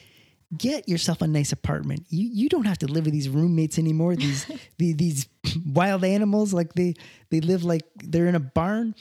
Get 0.57 0.89
yourself 0.89 1.23
a 1.23 1.27
nice 1.27 1.53
apartment. 1.53 2.07
You 2.11 2.29
you 2.33 2.49
don't 2.49 2.67
have 2.67 2.79
to 2.79 2.87
live 2.87 3.07
with 3.07 3.15
these 3.15 3.29
roommates 3.29 3.79
anymore. 3.79 4.17
These 4.17 4.47
the, 4.79 4.93
these 4.93 5.29
wild 5.67 6.05
animals 6.05 6.53
like 6.53 6.75
they 6.75 6.95
they 7.31 7.41
live 7.41 7.65
like 7.65 7.85
they're 7.97 8.27
in 8.27 8.35
a 8.35 8.41
barn. 8.41 8.95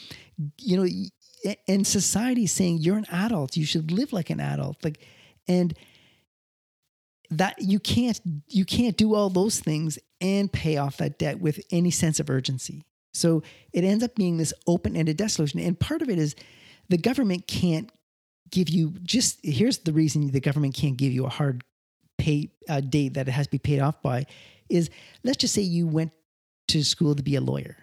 You 0.57 0.77
know, 0.77 1.53
and 1.67 1.85
society 1.85 2.47
saying 2.47 2.79
you're 2.79 2.97
an 2.97 3.07
adult. 3.11 3.57
You 3.57 3.65
should 3.65 3.91
live 3.91 4.13
like 4.13 4.29
an 4.29 4.39
adult. 4.39 4.83
Like 4.83 4.99
and 5.47 5.73
that 7.29 7.61
you 7.61 7.79
can't 7.79 8.19
you 8.47 8.65
can't 8.65 8.97
do 8.97 9.15
all 9.15 9.29
those 9.29 9.59
things 9.59 9.97
and 10.19 10.51
pay 10.51 10.77
off 10.77 10.97
that 10.97 11.17
debt 11.17 11.39
with 11.39 11.59
any 11.71 11.89
sense 11.89 12.19
of 12.19 12.29
urgency 12.29 12.83
So 13.13 13.41
it 13.73 13.83
ends 13.83 14.03
up 14.03 14.15
being 14.15 14.37
this 14.37 14.53
open 14.67 14.95
ended 14.95 15.17
debt 15.17 15.31
solution. 15.31 15.59
And 15.59 15.79
part 15.79 16.01
of 16.01 16.09
it 16.09 16.19
is 16.19 16.35
the 16.89 16.97
government 16.97 17.47
can't 17.47 17.89
give 18.51 18.69
you 18.69 18.93
just 19.03 19.39
here's 19.43 19.79
the 19.79 19.93
reason 19.93 20.29
the 20.31 20.39
government 20.39 20.75
can't 20.75 20.97
give 20.97 21.11
you 21.11 21.25
a 21.25 21.29
hard 21.29 21.63
pay 22.17 22.51
uh, 22.69 22.81
date 22.81 23.15
that 23.15 23.27
it 23.27 23.31
has 23.31 23.47
to 23.47 23.51
be 23.51 23.57
paid 23.57 23.79
off 23.79 24.01
by 24.01 24.25
is 24.69 24.89
let's 25.23 25.37
just 25.37 25.53
say 25.53 25.61
you 25.61 25.87
went 25.87 26.11
to 26.67 26.83
school 26.83 27.15
to 27.15 27.23
be 27.23 27.35
a 27.35 27.41
lawyer 27.41 27.77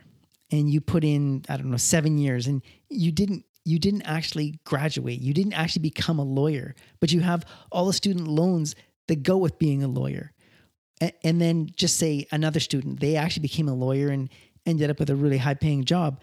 and 0.51 0.71
you 0.71 0.81
put 0.81 1.05
in 1.05 1.45
I 1.49 1.57
don't 1.57 1.71
know 1.71 1.77
7 1.77 2.19
years 2.19 2.47
and 2.47 2.63
you 2.89 3.11
didn't 3.13 3.45
you 3.65 3.79
didn't 3.79 4.03
actually 4.03 4.59
graduate. 4.65 5.21
You 5.21 5.35
didn't 5.35 5.53
actually 5.53 5.83
become 5.83 6.19
a 6.19 6.25
lawyer 6.25 6.75
but 7.01 7.13
you 7.13 7.21
have 7.21 7.45
all 7.73 7.87
the 7.87 7.93
student 7.93 8.29
loans 8.29 8.75
that 9.09 9.23
go 9.23 9.37
with 9.39 9.59
being 9.59 9.83
a 9.83 9.89
lawyer. 9.89 10.33
And 11.23 11.41
then 11.41 11.69
just 11.75 11.97
say 11.97 12.27
another 12.33 12.61
student 12.61 13.01
they 13.01 13.17
actually 13.17 13.43
became 13.43 13.69
a 13.69 13.75
lawyer 13.75 14.09
and 14.09 14.29
ended 14.67 14.91
up 14.91 14.99
with 14.99 15.11
a 15.11 15.17
really 15.17 15.39
high 15.39 15.55
paying 15.55 15.85
job. 15.85 16.21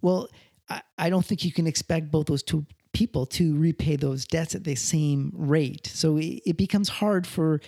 Well 0.00 0.28
I, 0.68 0.82
I 0.96 1.10
don't 1.10 1.24
think 1.24 1.44
you 1.44 1.52
can 1.52 1.66
expect 1.66 2.10
both 2.10 2.26
those 2.26 2.42
two 2.42 2.66
people 2.98 3.26
to 3.26 3.56
repay 3.56 3.94
those 3.94 4.26
debts 4.26 4.56
at 4.56 4.64
the 4.64 4.74
same 4.74 5.30
rate. 5.32 5.86
So 5.86 6.16
it, 6.16 6.42
it 6.44 6.56
becomes 6.56 6.88
hard 6.88 7.28
for 7.28 7.60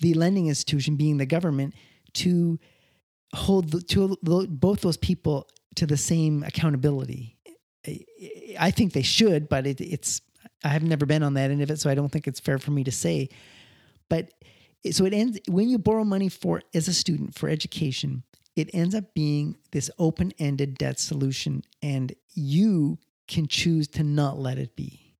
the 0.00 0.12
lending 0.14 0.48
institution, 0.48 0.96
being 0.96 1.18
the 1.18 1.26
government, 1.36 1.74
to 2.14 2.58
hold 3.32 3.70
the, 3.70 3.80
to 3.80 4.18
both 4.22 4.80
those 4.80 4.96
people 4.96 5.48
to 5.76 5.86
the 5.86 5.96
same 5.96 6.42
accountability. 6.42 7.36
I 8.58 8.72
think 8.72 8.92
they 8.92 9.02
should, 9.02 9.48
but 9.48 9.68
it, 9.68 9.80
it's 9.80 10.20
I 10.64 10.68
have 10.68 10.82
never 10.82 11.06
been 11.06 11.22
on 11.22 11.34
that 11.34 11.52
end 11.52 11.62
of 11.62 11.70
it, 11.70 11.78
so 11.78 11.88
I 11.88 11.94
don't 11.94 12.10
think 12.10 12.26
it's 12.26 12.40
fair 12.40 12.58
for 12.58 12.72
me 12.72 12.82
to 12.82 12.92
say. 12.92 13.28
But 14.08 14.32
so 14.90 15.04
it 15.04 15.12
ends 15.12 15.38
when 15.48 15.68
you 15.68 15.78
borrow 15.78 16.04
money 16.04 16.28
for 16.28 16.60
as 16.74 16.88
a 16.88 16.92
student 16.92 17.38
for 17.38 17.48
education, 17.48 18.24
it 18.56 18.68
ends 18.74 18.96
up 18.96 19.14
being 19.14 19.56
this 19.70 19.90
open-ended 19.98 20.76
debt 20.76 20.98
solution, 20.98 21.62
and 21.82 22.12
you 22.34 22.98
can 23.28 23.46
choose 23.46 23.88
to 23.88 24.02
not 24.02 24.38
let 24.38 24.58
it 24.58 24.76
be. 24.76 25.16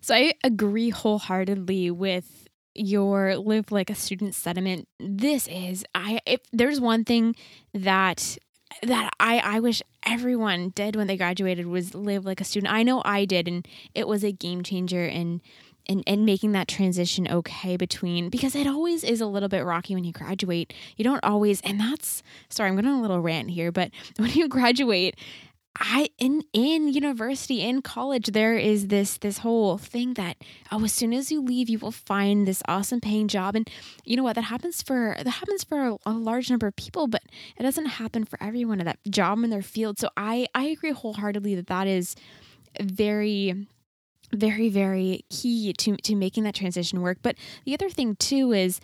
So 0.00 0.14
I 0.14 0.34
agree 0.42 0.90
wholeheartedly 0.90 1.90
with 1.90 2.48
your 2.74 3.36
live 3.36 3.70
like 3.70 3.90
a 3.90 3.94
student 3.94 4.34
sentiment. 4.34 4.88
This 4.98 5.46
is 5.48 5.84
I 5.94 6.20
if 6.26 6.40
there's 6.52 6.80
one 6.80 7.04
thing 7.04 7.36
that 7.74 8.38
that 8.82 9.10
I 9.20 9.38
I 9.38 9.60
wish 9.60 9.82
everyone 10.04 10.70
did 10.70 10.96
when 10.96 11.06
they 11.06 11.16
graduated 11.16 11.66
was 11.66 11.94
live 11.94 12.24
like 12.24 12.40
a 12.40 12.44
student. 12.44 12.72
I 12.72 12.82
know 12.82 13.02
I 13.04 13.24
did 13.24 13.46
and 13.46 13.66
it 13.94 14.08
was 14.08 14.24
a 14.24 14.32
game 14.32 14.62
changer 14.62 15.04
and 15.04 15.40
and, 15.88 16.04
and 16.06 16.24
making 16.24 16.52
that 16.52 16.68
transition 16.68 17.26
okay 17.28 17.76
between 17.76 18.28
because 18.28 18.54
it 18.54 18.68
always 18.68 19.02
is 19.02 19.20
a 19.20 19.26
little 19.26 19.48
bit 19.48 19.64
rocky 19.64 19.94
when 19.94 20.04
you 20.04 20.12
graduate. 20.12 20.72
You 20.96 21.04
don't 21.04 21.22
always 21.24 21.60
and 21.62 21.78
that's 21.78 22.22
sorry, 22.48 22.70
I'm 22.70 22.76
going 22.76 22.86
on 22.86 22.98
a 22.98 23.02
little 23.02 23.20
rant 23.20 23.50
here, 23.50 23.72
but 23.72 23.90
when 24.16 24.30
you 24.30 24.48
graduate, 24.48 25.16
I 25.76 26.10
in 26.18 26.44
in 26.52 26.88
university 26.88 27.62
in 27.62 27.80
college 27.80 28.26
there 28.32 28.56
is 28.56 28.88
this 28.88 29.16
this 29.18 29.38
whole 29.38 29.78
thing 29.78 30.14
that 30.14 30.36
oh 30.70 30.84
as 30.84 30.92
soon 30.92 31.12
as 31.14 31.32
you 31.32 31.40
leave 31.40 31.68
you 31.70 31.78
will 31.78 31.92
find 31.92 32.46
this 32.46 32.62
awesome 32.68 33.00
paying 33.00 33.28
job. 33.28 33.56
And 33.56 33.68
you 34.04 34.16
know 34.16 34.22
what? 34.22 34.34
That 34.34 34.42
happens 34.42 34.82
for 34.82 35.16
that 35.16 35.30
happens 35.30 35.64
for 35.64 35.88
a, 35.88 35.96
a 36.06 36.12
large 36.12 36.50
number 36.50 36.66
of 36.66 36.76
people 36.76 37.06
but 37.06 37.22
it 37.56 37.62
doesn't 37.62 37.86
happen 37.86 38.24
for 38.24 38.42
everyone 38.42 38.80
at 38.80 38.86
that 38.86 38.98
job 39.10 39.42
in 39.42 39.50
their 39.50 39.62
field. 39.62 39.98
So 39.98 40.10
I 40.16 40.46
I 40.54 40.64
agree 40.64 40.92
wholeheartedly 40.92 41.54
that 41.54 41.68
that 41.68 41.86
is 41.86 42.16
very 42.80 43.66
very 44.32 44.68
very 44.68 45.24
key 45.30 45.72
to 45.74 45.96
to 45.96 46.14
making 46.14 46.44
that 46.44 46.54
transition 46.54 47.00
work. 47.00 47.18
But 47.22 47.36
the 47.64 47.74
other 47.74 47.88
thing 47.88 48.16
too 48.16 48.52
is 48.52 48.80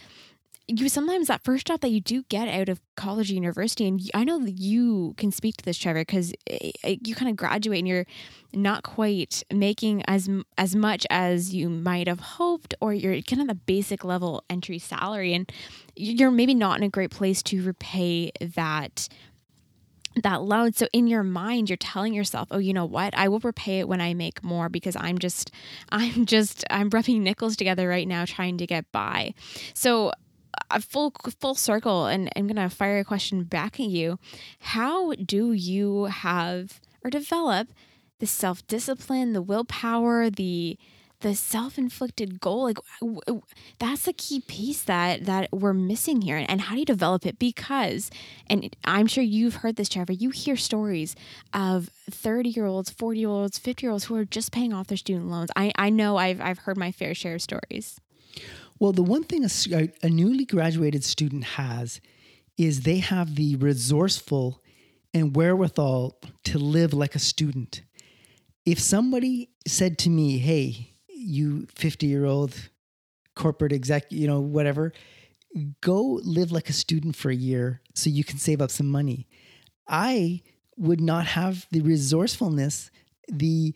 you 0.69 0.89
sometimes 0.89 1.29
that 1.29 1.43
first 1.43 1.67
job 1.67 1.81
that 1.81 1.89
you 1.89 2.01
do 2.01 2.23
get 2.29 2.47
out 2.47 2.69
of 2.69 2.81
college 2.95 3.31
or 3.31 3.35
university 3.35 3.87
and 3.89 4.01
i 4.15 4.23
know 4.23 4.39
that 4.39 4.53
you 4.53 5.15
can 5.17 5.33
speak 5.33 5.57
to 5.57 5.65
this 5.65 5.79
trevor 5.79 6.03
because 6.03 6.33
eh, 6.47 6.71
eh, 6.85 6.97
you 7.03 7.15
kind 7.15 7.31
of 7.31 7.37
graduate 7.37 7.79
and 7.79 7.89
you're 7.89 8.07
not 8.53 8.83
quite 8.83 9.43
making 9.53 10.03
as 10.07 10.29
as 10.59 10.77
much 10.77 11.07
as 11.11 11.55
you 11.55 11.69
might 11.71 12.07
have 12.07 12.21
hoped 12.21 12.75
or 12.81 12.93
you're 12.93 13.21
kind 13.23 13.41
of 13.41 13.49
the 13.49 13.55
basic 13.55 14.05
level 14.05 14.45
entry 14.51 14.79
salary 14.79 15.33
and 15.33 15.51
you're 15.97 16.31
maybe 16.31 16.55
not 16.55 16.77
in 16.77 16.85
a 16.85 16.89
great 16.89 17.11
place 17.11 17.43
to 17.43 17.63
repay 17.63 18.31
that 18.41 19.09
that 20.23 20.43
loan. 20.43 20.73
So 20.73 20.89
in 20.93 21.07
your 21.07 21.23
mind, 21.23 21.71
you're 21.71 21.77
telling 21.77 22.13
yourself, 22.13 22.49
oh, 22.51 22.59
you 22.59 22.73
know 22.73 22.87
what? 22.87 23.17
I 23.17 23.29
will 23.29 23.39
repay 23.39 23.79
it 23.81 23.89
when 23.89 24.01
I 24.01 24.15
make 24.15 24.43
more 24.43 24.69
because 24.69 24.97
I'm 24.99 25.19
just, 25.19 25.53
I'm 25.91 26.27
just, 26.27 26.65
I'm 26.71 26.91
rubbing 26.91 27.23
nickels 27.23 27.57
together 27.57 27.89
right 27.89 28.09
now 28.09 28.25
trying 28.25 28.59
to 28.59 28.67
get 28.67 28.91
by. 28.91 29.35
So 29.75 30.13
a 30.71 30.81
full 30.81 31.12
full 31.40 31.55
circle 31.55 32.07
and 32.07 32.31
I'm 32.37 32.47
going 32.47 32.57
to 32.57 32.75
fire 32.75 32.99
a 32.99 33.05
question 33.05 33.45
back 33.45 33.81
at 33.81 33.87
you. 33.87 34.19
How 34.61 35.12
do 35.14 35.52
you 35.52 36.05
have 36.05 36.81
or 37.05 37.11
develop 37.11 37.69
the 38.19 38.26
self-discipline, 38.26 39.33
the 39.33 39.43
willpower, 39.43 40.31
the 40.31 40.78
the 41.21 41.35
self-inflicted 41.35 42.40
goal? 42.40 42.64
Like 42.64 42.78
that's 43.78 44.02
the 44.02 44.12
key 44.12 44.40
piece 44.40 44.83
that 44.83 45.25
that 45.25 45.49
we're 45.52 45.73
missing 45.73 46.23
here. 46.23 46.45
And 46.49 46.61
how 46.61 46.75
do 46.75 46.81
you 46.81 46.87
develop 46.87 47.26
it? 47.26 47.38
Because 47.38 48.11
and 48.49 48.75
i'm 48.85 49.07
sure 49.07 49.25
you've 49.25 49.57
heard 49.57 49.76
this 49.76 49.88
trevor 49.88 50.12
you 50.12 50.31
hear 50.31 50.57
stories 50.57 51.14
of 51.52 51.90
30 52.11 52.50
year 52.50 52.67
olds 52.67 52.90
40 52.90 53.21
year 53.21 53.28
olds 53.28 53.59
50 53.59 53.85
year 53.85 53.93
olds 53.93 54.05
who 54.05 54.17
are 54.17 54.25
just 54.25 54.52
paying 54.52 54.73
off 54.73 54.87
their 54.87 54.97
student 54.97 55.28
loans. 55.28 55.50
I 55.57 55.73
i 55.76 55.90
know 55.90 56.17
i've 56.17 56.40
i've 56.40 56.59
heard 56.59 56.76
my 56.76 56.93
fair 56.93 57.14
share 57.14 57.35
of 57.35 57.43
stories 57.43 58.00
well, 58.78 58.92
the 58.92 59.02
one 59.02 59.25
thing 59.25 59.44
a, 59.44 59.92
a 60.02 60.08
newly 60.08 60.44
graduated 60.44 61.04
student 61.04 61.44
has 61.44 62.00
is 62.56 62.82
they 62.82 62.99
have 62.99 63.35
the 63.35 63.56
resourceful 63.56 64.62
and 65.14 65.35
wherewithal 65.35 66.20
to 66.44 66.58
live 66.58 66.92
like 66.92 67.14
a 67.14 67.20
student. 67.20 67.82
If 68.64 68.78
somebody 68.78 69.50
said 69.66 69.99
to 69.99 70.11
me, 70.11 70.38
"Hey, 70.38 70.94
you 71.08 71.66
50-year-old 71.75 72.54
corporate 73.35 73.73
exec, 73.73 74.11
you 74.11 74.26
know, 74.26 74.40
whatever, 74.40 74.92
go 75.80 76.20
live 76.23 76.52
like 76.52 76.68
a 76.68 76.75
student 76.75 77.16
for 77.16 77.30
a 77.30 77.35
year 77.35 77.80
so 77.94 78.11
you 78.11 78.25
can 78.25 78.38
save 78.38 78.61
up 78.61 78.70
some 78.70 78.88
money." 78.88 79.26
I 79.88 80.42
would 80.76 81.00
not 81.00 81.26
have 81.26 81.66
the 81.70 81.80
resourcefulness, 81.80 82.90
the 83.28 83.75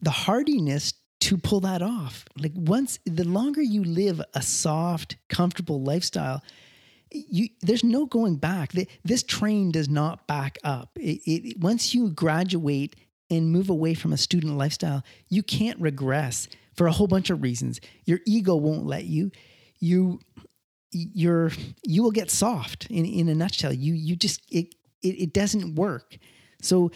the 0.00 0.10
hardiness 0.10 0.92
to 1.22 1.38
pull 1.38 1.60
that 1.60 1.82
off. 1.82 2.24
Like 2.36 2.50
once 2.56 2.98
the 3.06 3.22
longer 3.22 3.62
you 3.62 3.84
live 3.84 4.20
a 4.34 4.42
soft, 4.42 5.16
comfortable 5.28 5.80
lifestyle, 5.80 6.42
you 7.12 7.48
there's 7.60 7.84
no 7.84 8.06
going 8.06 8.36
back. 8.36 8.72
This 9.04 9.22
train 9.22 9.70
does 9.70 9.88
not 9.88 10.26
back 10.26 10.58
up. 10.64 10.90
It, 10.96 11.20
it, 11.24 11.60
once 11.60 11.94
you 11.94 12.10
graduate 12.10 12.96
and 13.30 13.52
move 13.52 13.70
away 13.70 13.94
from 13.94 14.12
a 14.12 14.16
student 14.16 14.58
lifestyle, 14.58 15.04
you 15.28 15.44
can't 15.44 15.80
regress 15.80 16.48
for 16.74 16.88
a 16.88 16.92
whole 16.92 17.06
bunch 17.06 17.30
of 17.30 17.40
reasons. 17.40 17.80
Your 18.04 18.18
ego 18.26 18.56
won't 18.56 18.86
let 18.86 19.04
you. 19.04 19.30
You 19.78 20.18
you're 20.90 21.52
you 21.84 22.02
will 22.02 22.10
get 22.10 22.32
soft 22.32 22.86
in, 22.90 23.04
in 23.04 23.28
a 23.28 23.34
nutshell. 23.34 23.72
You 23.72 23.94
you 23.94 24.16
just 24.16 24.40
it 24.50 24.74
it, 25.02 25.22
it 25.22 25.32
doesn't 25.32 25.76
work. 25.76 26.18
So 26.60 26.90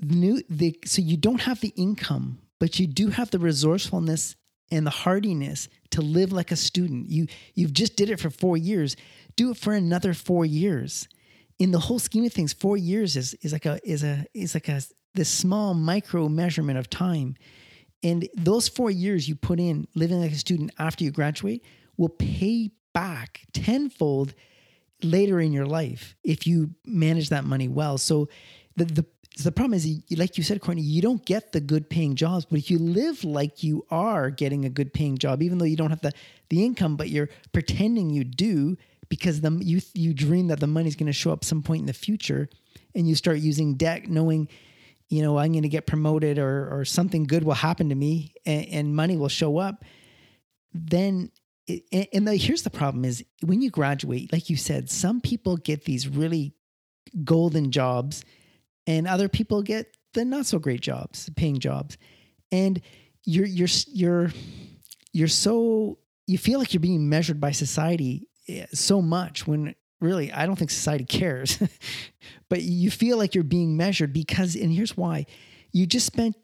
new 0.00 0.42
the 0.48 0.78
so 0.84 1.02
you 1.02 1.16
don't 1.16 1.40
have 1.40 1.60
the 1.60 1.72
income 1.76 2.38
but 2.62 2.78
you 2.78 2.86
do 2.86 3.08
have 3.08 3.28
the 3.32 3.40
resourcefulness 3.40 4.36
and 4.70 4.86
the 4.86 4.90
hardiness 4.90 5.68
to 5.90 6.00
live 6.00 6.30
like 6.32 6.52
a 6.52 6.56
student. 6.56 7.10
You 7.10 7.26
you've 7.54 7.72
just 7.72 7.96
did 7.96 8.08
it 8.08 8.20
for 8.20 8.30
4 8.30 8.56
years. 8.56 8.94
Do 9.34 9.50
it 9.50 9.56
for 9.56 9.72
another 9.72 10.14
4 10.14 10.46
years. 10.46 11.08
In 11.58 11.72
the 11.72 11.80
whole 11.80 11.98
scheme 11.98 12.24
of 12.24 12.32
things, 12.32 12.52
4 12.52 12.76
years 12.76 13.16
is 13.16 13.34
is 13.42 13.52
like 13.52 13.66
a 13.66 13.80
is 13.82 14.04
a 14.04 14.26
is 14.32 14.54
like 14.54 14.68
a 14.68 14.80
this 15.14 15.28
small 15.28 15.74
micro 15.74 16.28
measurement 16.28 16.78
of 16.78 16.88
time. 16.88 17.34
And 18.04 18.28
those 18.36 18.68
4 18.68 18.92
years 18.92 19.28
you 19.28 19.34
put 19.34 19.58
in 19.58 19.88
living 19.96 20.20
like 20.20 20.30
a 20.30 20.38
student 20.38 20.70
after 20.78 21.02
you 21.02 21.10
graduate 21.10 21.64
will 21.96 22.10
pay 22.10 22.70
back 22.94 23.40
tenfold 23.52 24.34
later 25.02 25.40
in 25.40 25.52
your 25.52 25.66
life 25.66 26.14
if 26.22 26.46
you 26.46 26.76
manage 26.86 27.28
that 27.30 27.44
money 27.44 27.66
well. 27.66 27.98
So 27.98 28.28
the 28.76 28.84
the 28.84 29.06
so 29.36 29.44
the 29.44 29.52
problem 29.52 29.74
is, 29.74 29.88
like 30.16 30.36
you 30.36 30.44
said, 30.44 30.60
Courtney, 30.60 30.82
you 30.82 31.00
don't 31.00 31.24
get 31.24 31.52
the 31.52 31.60
good 31.60 31.88
paying 31.88 32.14
jobs, 32.16 32.44
but 32.44 32.58
if 32.58 32.70
you 32.70 32.78
live 32.78 33.24
like 33.24 33.62
you 33.62 33.86
are 33.90 34.28
getting 34.30 34.66
a 34.66 34.70
good 34.70 34.92
paying 34.92 35.16
job, 35.16 35.42
even 35.42 35.56
though 35.56 35.64
you 35.64 35.76
don't 35.76 35.90
have 35.90 36.02
the, 36.02 36.12
the 36.50 36.64
income, 36.64 36.96
but 36.96 37.08
you're 37.08 37.30
pretending 37.52 38.10
you 38.10 38.24
do 38.24 38.76
because 39.08 39.40
the, 39.40 39.50
you, 39.62 39.80
you 39.94 40.12
dream 40.12 40.48
that 40.48 40.60
the 40.60 40.66
money's 40.66 40.96
going 40.96 41.06
to 41.06 41.14
show 41.14 41.32
up 41.32 41.44
some 41.44 41.62
point 41.62 41.80
in 41.80 41.86
the 41.86 41.94
future 41.94 42.48
and 42.94 43.08
you 43.08 43.14
start 43.14 43.38
using 43.38 43.74
debt 43.74 44.06
knowing, 44.06 44.48
you 45.08 45.22
know, 45.22 45.38
I'm 45.38 45.52
going 45.52 45.62
to 45.62 45.68
get 45.68 45.86
promoted 45.86 46.38
or, 46.38 46.68
or 46.70 46.84
something 46.84 47.24
good 47.24 47.42
will 47.42 47.54
happen 47.54 47.88
to 47.88 47.94
me 47.94 48.34
and, 48.44 48.66
and 48.68 48.96
money 48.96 49.16
will 49.16 49.28
show 49.28 49.56
up, 49.56 49.82
then 50.74 51.30
it, 51.66 52.08
and 52.12 52.28
the, 52.28 52.36
here's 52.36 52.62
the 52.62 52.70
problem 52.70 53.06
is 53.06 53.24
when 53.42 53.62
you 53.62 53.70
graduate, 53.70 54.30
like 54.30 54.50
you 54.50 54.56
said, 54.56 54.90
some 54.90 55.22
people 55.22 55.56
get 55.56 55.84
these 55.84 56.06
really 56.06 56.52
golden 57.24 57.70
jobs 57.70 58.24
and 58.86 59.06
other 59.06 59.28
people 59.28 59.62
get 59.62 59.96
the 60.14 60.24
not 60.24 60.46
so 60.46 60.58
great 60.58 60.80
jobs, 60.80 61.30
paying 61.36 61.58
jobs. 61.58 61.96
And 62.50 62.80
you're 63.24 63.46
you're 63.46 63.68
you're 63.88 64.30
you're 65.12 65.28
so 65.28 65.98
you 66.26 66.38
feel 66.38 66.58
like 66.58 66.74
you're 66.74 66.80
being 66.80 67.08
measured 67.08 67.40
by 67.40 67.50
society 67.50 68.28
eh, 68.48 68.66
so 68.72 69.00
much 69.02 69.46
when 69.46 69.74
really, 70.02 70.32
I 70.32 70.44
don't 70.44 70.56
think 70.56 70.70
society 70.70 71.04
cares. 71.04 71.58
but 72.50 72.62
you 72.62 72.90
feel 72.90 73.16
like 73.16 73.34
you're 73.34 73.44
being 73.44 73.76
measured 73.76 74.12
because, 74.12 74.56
and 74.56 74.72
here's 74.72 74.96
why 74.96 75.26
you 75.72 75.86
just 75.86 76.04
spent 76.04 76.36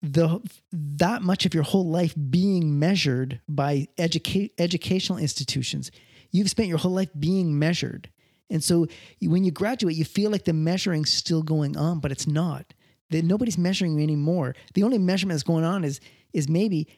the 0.00 0.40
that 0.72 1.22
much 1.22 1.46
of 1.46 1.54
your 1.54 1.62
whole 1.62 1.88
life 1.88 2.14
being 2.30 2.78
measured 2.78 3.40
by 3.48 3.86
educa- 3.98 4.50
educational 4.58 5.18
institutions. 5.18 5.90
You've 6.30 6.50
spent 6.50 6.68
your 6.68 6.78
whole 6.78 6.92
life 6.92 7.10
being 7.18 7.58
measured. 7.58 8.10
And 8.52 8.62
so 8.62 8.86
when 9.22 9.44
you 9.44 9.50
graduate, 9.50 9.96
you 9.96 10.04
feel 10.04 10.30
like 10.30 10.44
the 10.44 10.52
measuring's 10.52 11.10
still 11.10 11.42
going 11.42 11.76
on, 11.76 12.00
but 12.00 12.12
it's 12.12 12.26
not. 12.26 12.74
That 13.10 13.24
nobody's 13.24 13.58
measuring 13.58 13.96
you 13.96 14.02
anymore. 14.02 14.54
The 14.74 14.84
only 14.84 14.98
measurement 14.98 15.34
that's 15.34 15.42
going 15.42 15.64
on 15.64 15.84
is 15.84 16.00
is 16.32 16.48
maybe 16.48 16.88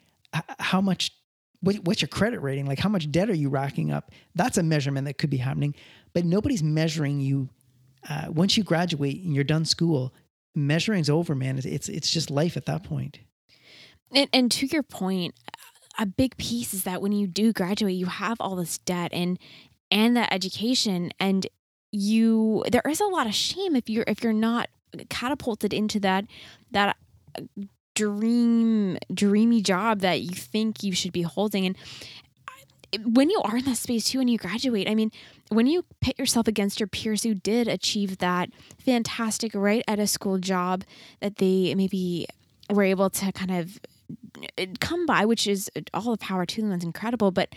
how 0.58 0.80
much 0.80 1.12
what's 1.60 2.02
your 2.02 2.08
credit 2.08 2.40
rating? 2.40 2.66
Like 2.66 2.78
how 2.78 2.88
much 2.88 3.10
debt 3.10 3.30
are 3.30 3.34
you 3.34 3.48
racking 3.48 3.90
up? 3.90 4.10
That's 4.34 4.58
a 4.58 4.62
measurement 4.62 5.06
that 5.06 5.16
could 5.16 5.30
be 5.30 5.38
happening, 5.38 5.74
but 6.12 6.24
nobody's 6.24 6.62
measuring 6.62 7.20
you. 7.20 7.48
Uh, 8.06 8.26
once 8.28 8.56
you 8.58 8.62
graduate 8.62 9.22
and 9.22 9.34
you're 9.34 9.44
done 9.44 9.64
school, 9.64 10.12
measuring's 10.54 11.08
over, 11.08 11.34
man. 11.34 11.58
It's 11.64 11.88
it's 11.88 12.10
just 12.10 12.30
life 12.30 12.56
at 12.56 12.66
that 12.66 12.84
point. 12.84 13.20
And, 14.12 14.28
and 14.32 14.50
to 14.52 14.66
your 14.66 14.82
point, 14.82 15.34
a 15.98 16.06
big 16.06 16.36
piece 16.36 16.74
is 16.74 16.84
that 16.84 17.00
when 17.00 17.12
you 17.12 17.26
do 17.26 17.52
graduate, 17.52 17.94
you 17.94 18.06
have 18.06 18.36
all 18.40 18.56
this 18.56 18.78
debt 18.78 19.12
and 19.12 19.38
and 19.94 20.16
that 20.16 20.32
education, 20.32 21.12
and 21.18 21.46
you 21.92 22.64
there 22.70 22.82
is 22.86 23.00
a 23.00 23.06
lot 23.06 23.26
of 23.26 23.34
shame 23.34 23.76
if 23.76 23.88
you're 23.88 24.04
if 24.06 24.22
you're 24.22 24.32
not 24.32 24.68
catapulted 25.08 25.72
into 25.72 26.00
that 26.00 26.26
that 26.72 26.96
dream 27.94 28.98
dreamy 29.12 29.62
job 29.62 30.00
that 30.00 30.20
you 30.20 30.34
think 30.34 30.82
you 30.82 30.92
should 30.92 31.12
be 31.12 31.22
holding. 31.22 31.64
And 31.64 31.76
when 33.16 33.30
you 33.30 33.40
are 33.44 33.56
in 33.56 33.64
that 33.64 33.76
space 33.76 34.04
too 34.04 34.20
and 34.20 34.30
you 34.30 34.38
graduate 34.38 34.88
i 34.88 34.94
mean 34.94 35.10
when 35.48 35.66
you 35.66 35.84
pit 36.00 36.16
yourself 36.16 36.46
against 36.46 36.78
your 36.78 36.86
peers 36.86 37.24
who 37.24 37.34
did 37.34 37.66
achieve 37.66 38.18
that 38.18 38.50
fantastic 38.78 39.50
right 39.52 39.82
at 39.88 39.98
a 39.98 40.06
school 40.06 40.38
job 40.38 40.84
that 41.20 41.38
they 41.38 41.74
maybe 41.74 42.24
were 42.70 42.84
able 42.84 43.10
to 43.10 43.32
kind 43.32 43.50
of 43.50 43.80
uh, 44.56 44.66
come 44.78 45.06
by 45.06 45.24
which 45.24 45.48
is 45.48 45.68
all 45.92 46.12
the 46.12 46.18
power 46.18 46.46
to 46.46 46.60
them. 46.60 46.70
That's 46.70 46.84
incredible. 46.84 47.32
But 47.32 47.48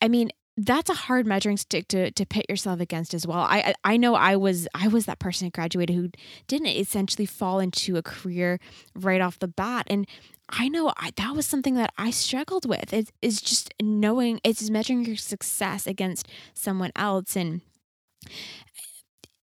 i 0.00 0.06
mean 0.06 0.30
that's 0.56 0.90
a 0.90 0.94
hard 0.94 1.26
measuring 1.26 1.56
stick 1.56 1.88
to 1.88 2.10
to 2.10 2.26
pit 2.26 2.46
yourself 2.48 2.80
against 2.80 3.14
as 3.14 3.26
well. 3.26 3.38
I 3.38 3.74
I 3.84 3.96
know 3.96 4.14
I 4.14 4.36
was 4.36 4.68
I 4.74 4.88
was 4.88 5.06
that 5.06 5.18
person 5.18 5.46
that 5.46 5.54
graduated 5.54 5.96
who 5.96 6.10
didn't 6.46 6.68
essentially 6.68 7.26
fall 7.26 7.58
into 7.58 7.96
a 7.96 8.02
career 8.02 8.58
right 8.94 9.20
off 9.20 9.38
the 9.38 9.48
bat, 9.48 9.86
and 9.88 10.06
I 10.50 10.68
know 10.68 10.92
I, 10.98 11.12
that 11.16 11.34
was 11.34 11.46
something 11.46 11.74
that 11.76 11.92
I 11.96 12.10
struggled 12.10 12.66
with. 12.68 12.92
It 12.92 13.10
is 13.22 13.40
just 13.40 13.72
knowing 13.80 14.40
it's 14.44 14.68
measuring 14.68 15.04
your 15.06 15.16
success 15.16 15.86
against 15.86 16.28
someone 16.54 16.92
else, 16.96 17.34
and 17.34 17.62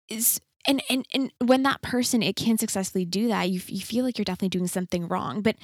is 0.08 0.40
and 0.68 0.82
and 0.90 1.06
and 1.14 1.32
when 1.40 1.64
that 1.64 1.82
person 1.82 2.22
it 2.22 2.36
can 2.36 2.58
successfully 2.58 3.06
do 3.06 3.28
that, 3.28 3.50
you 3.50 3.62
you 3.68 3.82
feel 3.82 4.06
like 4.06 4.18
you're 4.18 4.26
definitely 4.26 4.50
doing 4.50 4.68
something 4.68 5.08
wrong, 5.08 5.42
but 5.42 5.56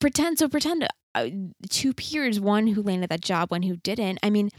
pretend 0.00 0.38
so 0.38 0.48
pretend 0.48 0.86
uh, 1.14 1.28
two 1.68 1.92
peers, 1.92 2.40
one 2.40 2.68
who 2.68 2.82
landed 2.82 3.10
that 3.10 3.20
job, 3.20 3.50
one 3.50 3.62
who 3.62 3.76
didn't. 3.76 4.18
I 4.22 4.30
mean, 4.30 4.50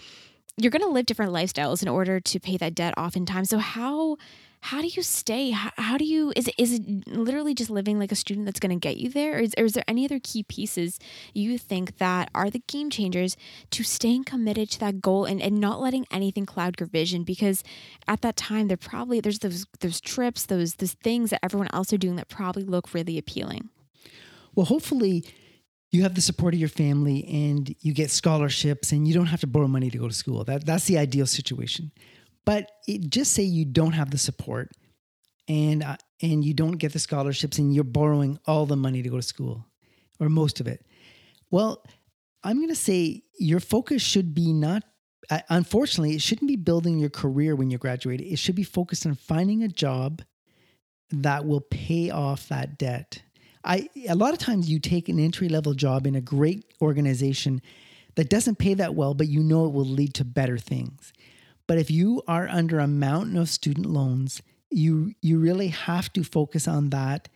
you're 0.58 0.72
going 0.72 0.82
to 0.82 0.90
live 0.90 1.06
different 1.06 1.32
lifestyles 1.32 1.82
in 1.82 1.88
order 1.88 2.20
to 2.20 2.40
pay 2.40 2.58
that 2.58 2.76
debt 2.76 2.94
oftentimes. 2.98 3.50
So 3.50 3.60
how 3.60 4.18
how 4.62 4.82
do 4.82 4.88
you 4.88 5.02
stay? 5.02 5.52
How, 5.52 5.72
how 5.78 5.98
do 5.98 6.04
you 6.04 6.34
is 6.36 6.50
it 6.50 6.56
is 6.58 6.74
it 6.74 7.08
literally 7.08 7.54
just 7.54 7.70
living 7.70 7.98
like 7.98 8.12
a 8.12 8.16
student 8.16 8.46
that's 8.46 8.60
going 8.60 8.78
to 8.78 8.88
get 8.88 8.98
you 8.98 9.10
there? 9.10 9.38
Or 9.38 9.40
is, 9.40 9.54
or 9.58 9.66
is 9.66 9.74
there 9.74 9.86
any 9.88 10.04
other 10.04 10.20
key 10.22 10.44
pieces 10.44 11.00
you 11.34 11.58
think 11.58 11.98
that 11.98 12.30
are 12.36 12.50
the 12.50 12.60
game 12.68 12.90
changers 12.90 13.38
to 13.72 13.84
staying 13.84 14.26
committed 14.26 14.70
to 14.72 14.80
that 14.82 15.02
goal 15.02 15.24
and, 15.24 15.42
and 15.42 15.60
not 15.60 15.80
letting 15.80 16.06
anything 16.12 16.46
cloud 16.46 16.76
your 16.78 16.88
vision? 16.88 17.24
Because 17.24 17.64
at 18.08 18.22
that 18.22 18.36
time, 18.36 18.68
there 18.68 18.78
probably 18.78 19.22
there's 19.22 19.40
those 19.40 19.66
those 19.80 20.02
trips, 20.02 20.46
those 20.46 20.76
those 20.76 20.94
things 20.94 21.30
that 21.30 21.40
everyone 21.44 21.70
else 21.72 21.94
are 21.94 21.98
doing 21.98 22.18
that 22.18 22.28
probably 22.28 22.64
look 22.64 22.94
really 22.94 23.18
appealing. 23.18 23.70
Well, 24.56 24.66
hopefully 24.66 25.24
you 25.92 26.04
have 26.04 26.16
the 26.16 26.22
support 26.22 26.54
of 26.54 26.60
your 26.60 26.70
family 26.70 27.26
and 27.28 27.76
you 27.80 27.94
get 27.94 28.12
scholarships 28.12 28.92
and 28.92 29.08
you 29.08 29.14
don't 29.14 29.26
have 29.26 29.40
to 29.42 29.48
borrow 29.48 29.68
money 29.68 29.90
to 29.90 29.98
go 29.98 30.08
to 30.08 30.14
school. 30.14 30.44
That 30.44 30.66
that's 30.66 30.86
the 30.86 30.98
ideal 30.98 31.26
situation. 31.26 31.92
But 32.46 32.72
it, 32.88 33.10
just 33.10 33.34
say 33.34 33.44
you 33.44 33.66
don't 33.66 33.94
have 33.94 34.12
the 34.12 34.18
support 34.18 34.72
and 35.48 35.84
uh, 35.84 35.98
and 36.22 36.44
you 36.44 36.54
don't 36.54 36.74
get 36.74 36.94
the 36.94 37.00
scholarships 37.00 37.58
and 37.58 37.74
you're 37.74 37.84
borrowing 37.84 38.40
all 38.46 38.66
the 38.66 38.76
money 38.76 39.02
to 39.02 39.10
go 39.10 39.18
to 39.18 39.24
school 39.24 39.66
or 40.20 40.30
most 40.30 40.60
of 40.60 40.68
it. 40.68 40.86
Well, 41.50 41.84
I'm 42.44 42.58
going 42.58 42.70
to 42.70 42.76
say 42.76 43.24
your 43.40 43.60
focus 43.60 44.02
should 44.02 44.34
be 44.34 44.54
not 44.54 44.84
uh, 45.30 45.42
unfortunately, 45.50 46.16
it 46.16 46.22
shouldn't 46.22 46.48
be 46.48 46.56
building 46.56 46.98
your 46.98 47.10
career 47.10 47.56
when 47.56 47.70
you 47.70 47.78
graduate. 47.78 48.22
It 48.22 48.40
should 48.40 48.56
be 48.56 48.64
focused 48.64 49.06
on 49.06 49.16
finding 49.16 49.64
a 49.64 49.68
job 49.68 50.22
that 51.12 51.46
will 51.46 51.62
pay 51.62 52.10
off 52.10 52.48
that 52.50 52.78
debt 52.78 53.22
I 53.64 53.90
a 54.08 54.16
lot 54.16 54.34
of 54.34 54.40
times 54.40 54.70
you 54.70 54.80
take 54.80 55.10
an 55.10 55.20
entry 55.20 55.50
level 55.50 55.74
job 55.74 56.08
in 56.08 56.16
a 56.16 56.22
great 56.22 56.66
organization 56.82 57.62
that 58.16 58.30
doesn't 58.30 58.58
pay 58.58 58.74
that 58.76 58.96
well, 58.96 59.14
but 59.14 59.28
you 59.28 59.42
know 59.42 59.66
it 59.66 59.74
will 59.74 59.86
lead 59.86 60.14
to 60.16 60.26
better 60.26 60.58
things. 60.58 61.14
But 61.68 61.78
if 61.78 61.92
you 61.92 62.22
are 62.28 62.48
under 62.48 62.80
a 62.80 62.88
mountain 62.88 63.38
of 63.38 63.50
student 63.50 63.86
loans, 63.86 64.42
you 64.72 65.14
you 65.22 65.40
really 65.40 65.68
have 65.68 66.12
to 66.14 66.24
focus 66.24 66.68
on 66.68 66.90
that 66.92 67.30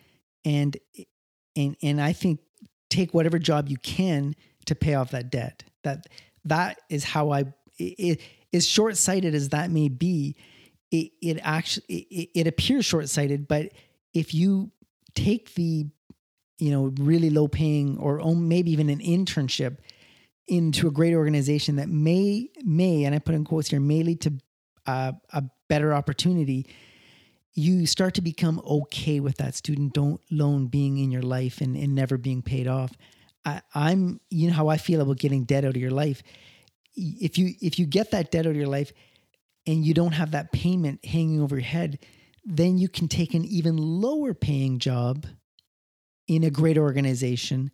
and 0.46 0.78
and 1.56 1.76
and 1.82 2.02
I 2.02 2.14
think 2.14 2.40
take 2.90 3.14
whatever 3.14 3.40
job 3.40 3.70
you 3.70 3.78
can 3.78 4.36
to 4.66 4.76
pay 4.76 4.94
off 4.94 5.12
that 5.12 5.30
debt. 5.32 5.64
That 5.84 6.08
that 6.46 6.80
is 6.90 7.04
how 7.04 7.32
I 7.32 7.46
it, 7.78 8.22
as 8.54 8.68
short 8.68 8.98
sighted 8.98 9.36
as 9.36 9.50
that 9.50 9.72
may 9.72 9.90
be, 9.90 10.36
it 10.92 11.12
it 11.22 11.40
actually 11.44 11.86
it, 12.00 12.30
it 12.36 12.48
appears 12.48 12.86
short 12.86 13.10
sighted, 13.10 13.48
but 13.48 13.72
if 14.14 14.34
you 14.34 14.72
take 15.16 15.54
the 15.56 15.88
you 16.58 16.72
know, 16.72 16.94
really 17.00 17.30
low 17.30 17.48
paying 17.48 17.98
or 17.98 18.20
maybe 18.36 18.72
even 18.72 18.90
an 18.90 19.00
internship 19.00 19.78
into 20.48 20.88
a 20.88 20.92
great 20.92 21.14
organization 21.14 21.78
that 21.78 21.90
may, 21.90 22.50
may, 22.64 23.06
and 23.06 23.16
I 23.16 23.20
put 23.20 23.36
in 23.36 23.46
quotes 23.46 23.70
here, 23.70 23.80
may 23.80 24.04
lead 24.04 24.22
to 24.22 24.34
uh, 24.86 25.14
a 25.32 25.44
better 25.70 25.94
opportunity, 25.94 26.68
you 27.54 27.86
start 27.86 28.16
to 28.16 28.22
become 28.22 28.62
okay 28.66 29.20
with 29.20 29.38
that 29.38 29.56
student 29.56 29.94
don't 29.94 30.20
loan 30.32 30.68
being 30.68 30.98
in 30.98 31.12
your 31.12 31.22
life 31.22 31.62
and, 31.62 31.76
and 31.76 31.96
never 31.96 32.18
being 32.18 32.42
paid 32.42 32.68
off. 32.68 32.92
I, 33.46 33.62
I'm, 33.74 34.20
you 34.30 34.48
know 34.48 34.54
how 34.54 34.68
I 34.68 34.78
feel 34.78 35.02
about 35.02 35.20
getting 35.20 35.44
debt 35.44 35.64
out 35.66 35.76
of 35.76 35.82
your 35.82 35.92
life. 35.92 36.24
If 36.96 37.38
you 37.38 37.54
if 37.60 37.80
you 37.80 37.86
get 37.86 38.12
that 38.12 38.32
debt 38.32 38.46
out 38.46 38.52
of 38.52 38.56
your 38.56 38.68
life 38.68 38.92
and 39.66 39.84
you 39.84 39.94
don't 39.94 40.12
have 40.12 40.32
that 40.32 40.52
payment 40.52 41.04
hanging 41.04 41.42
over 41.42 41.56
your 41.56 41.66
head, 41.66 42.00
then 42.46 42.78
you 42.78 42.88
can 42.88 43.08
take 43.08 43.34
an 43.34 43.46
even 43.46 43.78
lower 43.78 44.34
paying 44.34 44.78
job 44.80 45.26
in 46.28 46.44
a 46.44 46.50
great 46.50 46.78
organization 46.78 47.72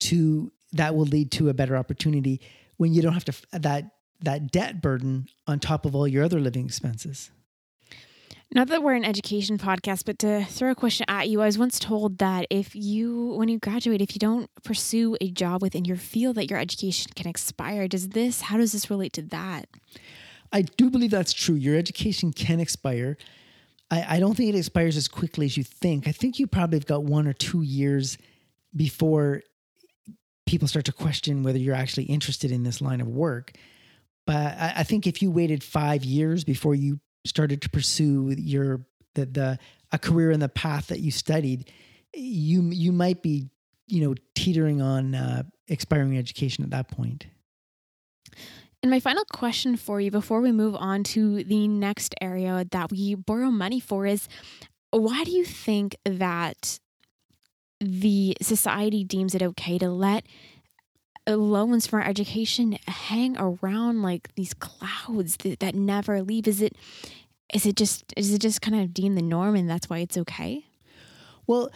to 0.00 0.52
that 0.72 0.94
will 0.94 1.06
lead 1.06 1.30
to 1.32 1.48
a 1.48 1.54
better 1.54 1.76
opportunity 1.76 2.40
when 2.76 2.92
you 2.94 3.02
don't 3.02 3.14
have 3.14 3.24
to 3.24 3.32
that 3.52 3.92
that 4.20 4.50
debt 4.50 4.82
burden 4.82 5.28
on 5.46 5.60
top 5.60 5.84
of 5.84 5.94
all 5.94 6.08
your 6.08 6.24
other 6.24 6.40
living 6.40 6.64
expenses. 6.64 7.30
Not 8.50 8.68
that 8.68 8.82
we're 8.82 8.94
an 8.94 9.04
education 9.04 9.58
podcast, 9.58 10.04
but 10.06 10.18
to 10.20 10.42
throw 10.44 10.70
a 10.70 10.74
question 10.74 11.04
at 11.06 11.28
you, 11.28 11.42
I 11.42 11.46
was 11.46 11.58
once 11.58 11.78
told 11.78 12.16
that 12.18 12.46
if 12.48 12.74
you, 12.74 13.34
when 13.34 13.50
you 13.50 13.58
graduate, 13.58 14.00
if 14.00 14.14
you 14.14 14.18
don't 14.18 14.48
pursue 14.64 15.18
a 15.20 15.30
job 15.30 15.60
within 15.60 15.84
your 15.84 15.98
field, 15.98 16.36
that 16.36 16.48
your 16.48 16.58
education 16.58 17.12
can 17.14 17.26
expire. 17.26 17.86
Does 17.86 18.08
this, 18.08 18.40
how 18.40 18.56
does 18.56 18.72
this 18.72 18.88
relate 18.88 19.12
to 19.14 19.22
that? 19.22 19.68
I 20.50 20.62
do 20.62 20.88
believe 20.88 21.10
that's 21.10 21.34
true. 21.34 21.56
Your 21.56 21.76
education 21.76 22.32
can 22.32 22.58
expire. 22.58 23.18
I, 23.90 24.16
I 24.16 24.20
don't 24.20 24.36
think 24.36 24.50
it 24.54 24.58
expires 24.58 24.96
as 24.96 25.08
quickly 25.08 25.46
as 25.46 25.56
you 25.56 25.64
think. 25.64 26.06
I 26.06 26.12
think 26.12 26.38
you 26.38 26.46
probably 26.46 26.78
have 26.78 26.86
got 26.86 27.04
one 27.04 27.26
or 27.26 27.32
two 27.32 27.62
years 27.62 28.18
before 28.74 29.42
people 30.46 30.68
start 30.68 30.84
to 30.86 30.92
question 30.92 31.42
whether 31.42 31.58
you're 31.58 31.74
actually 31.74 32.04
interested 32.04 32.50
in 32.50 32.62
this 32.62 32.80
line 32.80 33.00
of 33.00 33.08
work. 33.08 33.52
But 34.26 34.58
I, 34.58 34.72
I 34.76 34.82
think 34.82 35.06
if 35.06 35.22
you 35.22 35.30
waited 35.30 35.62
five 35.62 36.04
years 36.04 36.44
before 36.44 36.74
you 36.74 37.00
started 37.24 37.62
to 37.62 37.70
pursue 37.70 38.34
your 38.36 38.86
the, 39.14 39.26
the 39.26 39.58
a 39.90 39.98
career 39.98 40.30
in 40.30 40.40
the 40.40 40.48
path 40.48 40.88
that 40.88 41.00
you 41.00 41.10
studied, 41.10 41.70
you 42.14 42.62
you 42.70 42.92
might 42.92 43.22
be 43.22 43.48
you 43.86 44.06
know 44.06 44.14
teetering 44.34 44.82
on 44.82 45.14
uh, 45.14 45.42
expiring 45.66 46.18
education 46.18 46.64
at 46.64 46.70
that 46.70 46.88
point. 46.88 47.26
And 48.82 48.90
my 48.90 49.00
final 49.00 49.24
question 49.32 49.76
for 49.76 50.00
you 50.00 50.10
before 50.10 50.40
we 50.40 50.52
move 50.52 50.76
on 50.76 51.02
to 51.04 51.42
the 51.42 51.66
next 51.66 52.14
area 52.20 52.64
that 52.70 52.90
we 52.92 53.16
borrow 53.16 53.50
money 53.50 53.80
for 53.80 54.06
is 54.06 54.28
why 54.90 55.24
do 55.24 55.32
you 55.32 55.44
think 55.44 55.96
that 56.04 56.78
the 57.80 58.36
society 58.40 59.02
deems 59.04 59.34
it 59.34 59.42
okay 59.42 59.78
to 59.78 59.88
let 59.90 60.24
loans 61.26 61.86
for 61.86 62.00
education 62.00 62.78
hang 62.86 63.36
around 63.38 64.02
like 64.02 64.34
these 64.36 64.54
clouds 64.54 65.36
that, 65.38 65.58
that 65.58 65.74
never 65.74 66.22
leave? 66.22 66.46
Is 66.46 66.62
it 66.62 66.76
is 67.52 67.66
it 67.66 67.76
just 67.76 68.14
is 68.16 68.32
it 68.32 68.40
just 68.40 68.62
kind 68.62 68.80
of 68.80 68.94
deemed 68.94 69.18
the 69.18 69.22
norm 69.22 69.56
and 69.56 69.68
that's 69.68 69.90
why 69.90 69.98
it's 69.98 70.16
okay? 70.16 70.66
Well, 71.48 71.70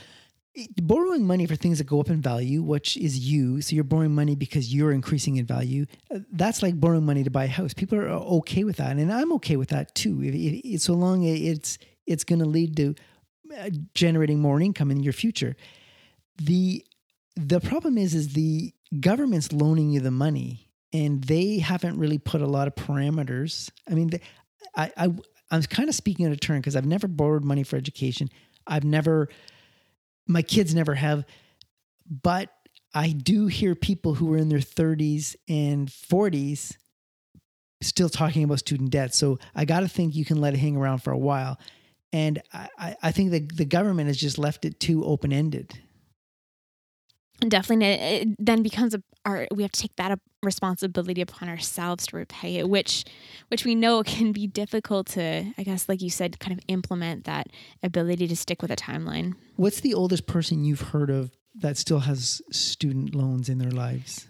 borrowing 0.82 1.24
money 1.26 1.46
for 1.46 1.56
things 1.56 1.78
that 1.78 1.86
go 1.86 2.00
up 2.00 2.10
in 2.10 2.20
value, 2.20 2.62
which 2.62 2.96
is 2.96 3.18
you. 3.18 3.62
So 3.62 3.74
you're 3.74 3.84
borrowing 3.84 4.14
money 4.14 4.34
because 4.34 4.72
you're 4.74 4.92
increasing 4.92 5.36
in 5.36 5.46
value. 5.46 5.86
Uh, 6.14 6.20
that's 6.32 6.62
like 6.62 6.78
borrowing 6.78 7.06
money 7.06 7.24
to 7.24 7.30
buy 7.30 7.44
a 7.44 7.48
house. 7.48 7.72
People 7.72 7.98
are 7.98 8.08
okay 8.08 8.64
with 8.64 8.76
that, 8.76 8.96
and 8.96 9.12
I'm 9.12 9.32
okay 9.34 9.56
with 9.56 9.70
that 9.70 9.94
too. 9.94 10.78
So 10.78 10.94
long 10.94 11.26
as 11.26 11.40
it's 11.40 11.78
it's 12.06 12.24
going 12.24 12.40
to 12.40 12.44
lead 12.44 12.76
to 12.76 12.94
uh, 13.58 13.70
generating 13.94 14.40
more 14.40 14.60
income 14.60 14.90
in 14.90 15.02
your 15.02 15.12
future. 15.12 15.56
The 16.36 16.84
the 17.36 17.60
problem 17.60 17.96
is 17.96 18.14
is 18.14 18.34
the 18.34 18.74
government's 19.00 19.52
loaning 19.52 19.90
you 19.90 20.00
the 20.00 20.10
money, 20.10 20.68
and 20.92 21.24
they 21.24 21.58
haven't 21.58 21.98
really 21.98 22.18
put 22.18 22.42
a 22.42 22.46
lot 22.46 22.68
of 22.68 22.74
parameters. 22.74 23.70
I 23.90 23.94
mean, 23.94 24.10
I 24.76 24.92
I 24.96 25.14
I'm 25.50 25.62
kind 25.62 25.88
of 25.88 25.94
speaking 25.94 26.26
out 26.26 26.32
of 26.32 26.40
turn 26.40 26.60
because 26.60 26.76
I've 26.76 26.86
never 26.86 27.08
borrowed 27.08 27.44
money 27.44 27.62
for 27.62 27.76
education. 27.76 28.28
I've 28.66 28.84
never 28.84 29.28
my 30.26 30.42
kids 30.42 30.74
never 30.74 30.94
have, 30.94 31.24
but 32.08 32.50
I 32.94 33.10
do 33.10 33.46
hear 33.46 33.74
people 33.74 34.14
who 34.14 34.32
are 34.32 34.36
in 34.36 34.48
their 34.48 34.58
30s 34.58 35.34
and 35.48 35.88
40s 35.88 36.76
still 37.80 38.08
talking 38.08 38.44
about 38.44 38.60
student 38.60 38.90
debt. 38.90 39.14
So 39.14 39.38
I 39.54 39.64
got 39.64 39.80
to 39.80 39.88
think 39.88 40.14
you 40.14 40.24
can 40.24 40.40
let 40.40 40.54
it 40.54 40.58
hang 40.58 40.76
around 40.76 40.98
for 40.98 41.12
a 41.12 41.18
while. 41.18 41.58
And 42.12 42.42
I, 42.52 42.96
I 43.02 43.12
think 43.12 43.30
that 43.30 43.56
the 43.56 43.64
government 43.64 44.08
has 44.08 44.18
just 44.18 44.38
left 44.38 44.64
it 44.64 44.78
too 44.78 45.04
open 45.04 45.32
ended. 45.32 45.80
Definitely, 47.46 47.86
it 47.86 48.28
then 48.38 48.62
becomes 48.62 48.94
a 48.94 49.02
our 49.24 49.46
we 49.52 49.62
have 49.62 49.72
to 49.72 49.80
take 49.80 49.96
that 49.96 50.18
responsibility 50.42 51.20
upon 51.20 51.48
ourselves 51.48 52.06
to 52.08 52.16
repay 52.16 52.56
it, 52.56 52.68
which 52.68 53.04
which 53.48 53.64
we 53.64 53.74
know 53.74 54.02
can 54.06 54.32
be 54.32 54.46
difficult 54.46 55.06
to, 55.08 55.52
I 55.56 55.62
guess, 55.62 55.88
like 55.88 56.02
you 56.02 56.10
said, 56.10 56.38
kind 56.38 56.56
of 56.56 56.64
implement 56.68 57.24
that 57.24 57.48
ability 57.82 58.26
to 58.28 58.36
stick 58.36 58.62
with 58.62 58.70
a 58.70 58.76
timeline. 58.76 59.34
What's 59.56 59.80
the 59.80 59.94
oldest 59.94 60.26
person 60.26 60.64
you've 60.64 60.80
heard 60.80 61.10
of 61.10 61.30
that 61.54 61.76
still 61.76 62.00
has 62.00 62.42
student 62.50 63.14
loans 63.14 63.48
in 63.48 63.58
their 63.58 63.70
lives? 63.70 64.26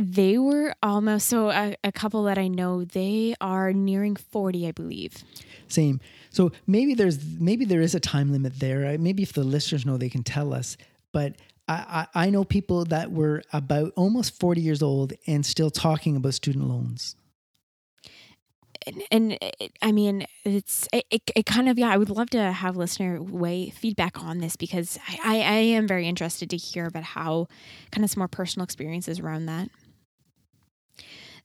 They 0.00 0.38
were 0.38 0.74
almost 0.82 1.28
so 1.28 1.50
a, 1.50 1.76
a, 1.84 1.92
couple 1.92 2.22
that 2.24 2.38
I 2.38 2.48
know 2.48 2.82
they 2.82 3.34
are 3.42 3.74
nearing 3.74 4.16
40 4.16 4.66
I 4.66 4.72
believe. 4.72 5.22
Same. 5.68 6.00
So 6.30 6.50
maybe 6.66 6.94
there's 6.94 7.22
maybe 7.38 7.66
there 7.66 7.82
is 7.82 7.94
a 7.94 8.00
time 8.00 8.32
limit 8.32 8.58
there. 8.58 8.96
Maybe 8.98 9.22
if 9.22 9.34
the 9.34 9.44
listeners 9.44 9.84
know 9.84 9.98
they 9.98 10.08
can 10.08 10.22
tell 10.22 10.54
us, 10.54 10.78
but 11.12 11.36
I, 11.72 12.26
I, 12.26 12.30
know 12.30 12.44
people 12.44 12.84
that 12.86 13.12
were 13.12 13.42
about 13.52 13.92
almost 13.96 14.38
40 14.38 14.60
years 14.60 14.82
old 14.82 15.12
and 15.26 15.44
still 15.44 15.70
talking 15.70 16.16
about 16.16 16.34
student 16.34 16.68
loans 16.68 17.16
and, 18.86 19.02
and 19.10 19.32
it, 19.40 19.72
I 19.80 19.92
mean, 19.92 20.26
it's 20.44 20.88
it, 20.92 21.04
it, 21.10 21.22
it, 21.36 21.46
kind 21.46 21.68
of 21.68 21.78
yeah. 21.78 21.90
I 21.90 21.96
would 21.96 22.10
love 22.10 22.30
to 22.30 22.52
have 22.52 22.76
listener 22.76 23.20
way 23.22 23.70
feedback 23.70 24.22
on 24.22 24.38
this 24.38 24.56
because 24.56 24.98
I, 25.08 25.18
I, 25.24 25.34
I 25.36 25.56
am 25.58 25.86
very 25.86 26.06
interested 26.06 26.50
to 26.50 26.56
hear 26.56 26.86
about 26.86 27.04
how 27.04 27.48
kind 27.90 28.04
of 28.04 28.10
some 28.10 28.20
more 28.20 28.28
personal 28.28 28.64
experiences 28.64 29.20
around 29.20 29.46
that. 29.46 29.68